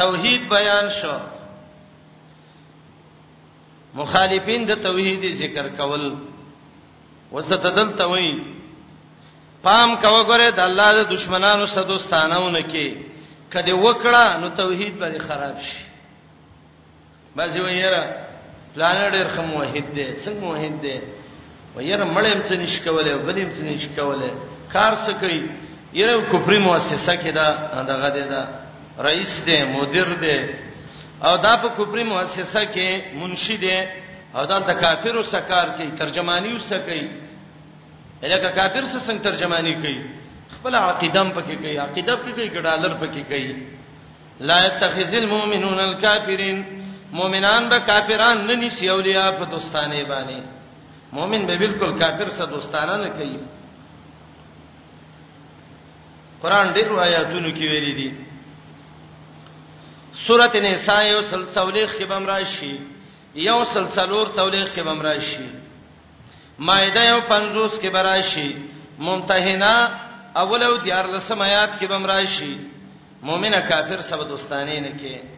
توحید 0.00 0.48
بیان 0.54 0.88
شو 0.96 1.14
مخالفین 4.00 4.64
د 4.70 4.74
توحید 4.88 5.28
ذکر 5.42 5.68
کول 5.76 6.06
وستدل 7.32 7.90
توحید 8.02 8.42
پام 9.62 9.96
کاوه 10.02 10.24
ګره 10.28 10.50
د 10.58 10.64
الله 10.64 10.92
د 11.02 11.08
دشمنانو 11.14 11.66
سره 11.76 11.84
دوستانهونه 11.92 12.62
کې 12.62 12.96
کدی 13.54 13.72
وکړه 13.78 14.40
نو 14.44 14.48
توحید 14.64 14.98
به 15.04 15.18
خراب 15.30 15.58
شي 15.70 15.78
بعضی 17.36 17.60
ویره 17.60 18.04
پلان 18.74 18.96
ډېر 19.14 19.26
خمو 19.34 19.56
وحید 19.60 19.86
دی 19.96 20.04
څنګه 20.24 20.44
وحید 20.52 20.74
دی 20.84 20.96
ويره 21.76 22.04
مړیم 22.16 22.40
څه 22.48 22.54
نش 22.60 22.74
کوله 22.86 23.12
بلیم 23.28 23.48
څه 23.56 23.62
نش 23.70 23.84
کوله 23.98 24.30
کار 24.74 24.92
څه 25.04 25.12
کوي 25.22 25.40
یره 26.00 26.14
کوپری 26.32 26.58
مؤسسه 26.68 27.14
کې 27.22 27.30
دا 27.38 27.46
دغه 27.92 28.08
دی 28.16 28.24
دا 28.32 28.42
رئیس 29.08 29.32
دی 29.46 29.58
مدیر 29.76 30.08
دی 30.24 30.38
او 31.26 31.32
دا 31.46 31.52
په 31.62 31.68
کوپری 31.76 32.04
مؤسسه 32.12 32.62
کې 32.74 32.88
منشي 33.20 33.56
دی 33.64 33.78
او 34.36 34.42
دا 34.50 34.56
د 34.68 34.72
کافرو 34.82 35.22
سکار 35.32 35.66
کې 35.76 35.86
ترجمانی 36.00 36.52
وسه 36.56 36.78
کوي 36.88 37.06
الکه 38.24 38.48
کافر 38.58 38.84
سره 38.86 39.02
څنګه 39.08 39.22
ترجمانی 39.28 39.74
کوي 39.82 39.98
خپل 40.54 40.74
عقیدم 40.74 41.28
پکې 41.36 41.54
کوي 41.62 41.78
عقیده 41.84 42.14
پکې 42.16 42.32
کوي 42.36 42.48
ګډالر 42.56 42.92
پکې 43.02 43.22
کوي 43.30 43.52
لا 44.48 44.66
يتخذ 44.66 45.14
المؤمنون 45.14 45.78
الكافرين 45.80 46.64
مؤمنان 47.16 47.68
به 47.70 47.78
کافران 47.88 48.38
نه 48.46 48.56
نیسی 48.56 48.88
اولیاء 48.88 49.30
په 49.38 49.44
دوستانه 49.44 50.00
باندې 50.04 50.40
مؤمن 51.12 51.46
به 51.46 51.56
بالکل 51.60 51.92
کافر 52.02 52.28
سره 52.36 52.46
دوستانه 52.46 52.96
نه 53.04 53.08
کوي 53.10 53.38
قران 56.42 56.66
ډیر 56.74 56.88
آیاتونو 57.06 57.48
کې 57.56 57.60
ویلي 57.72 57.92
دي 57.94 58.10
سورته 60.26 60.60
نساء 60.60 61.04
یو 61.12 61.22
سلسله 61.22 61.86
کې 61.86 62.02
بم 62.04 62.26
راشي 62.26 62.80
یو 63.34 63.64
سلسلور 63.64 64.26
سلسله 64.36 64.66
کې 64.76 64.80
بم 64.80 65.00
راشي 65.00 65.48
مائده 66.58 67.04
یو 67.04 67.20
50 67.20 67.80
کې 67.82 67.86
براشي 67.86 68.56
ممتحنه 68.98 69.90
اول 70.36 70.62
او 70.62 70.76
دیار 70.76 71.06
لسم 71.06 71.42
آیات 71.42 71.80
کې 71.80 71.84
بم 71.84 72.06
راشي 72.06 72.56
مؤمنه 73.22 73.60
کافر 73.60 74.00
سره 74.00 74.24
دوستانه 74.24 74.80
نه 74.80 74.90
کوي 74.90 75.31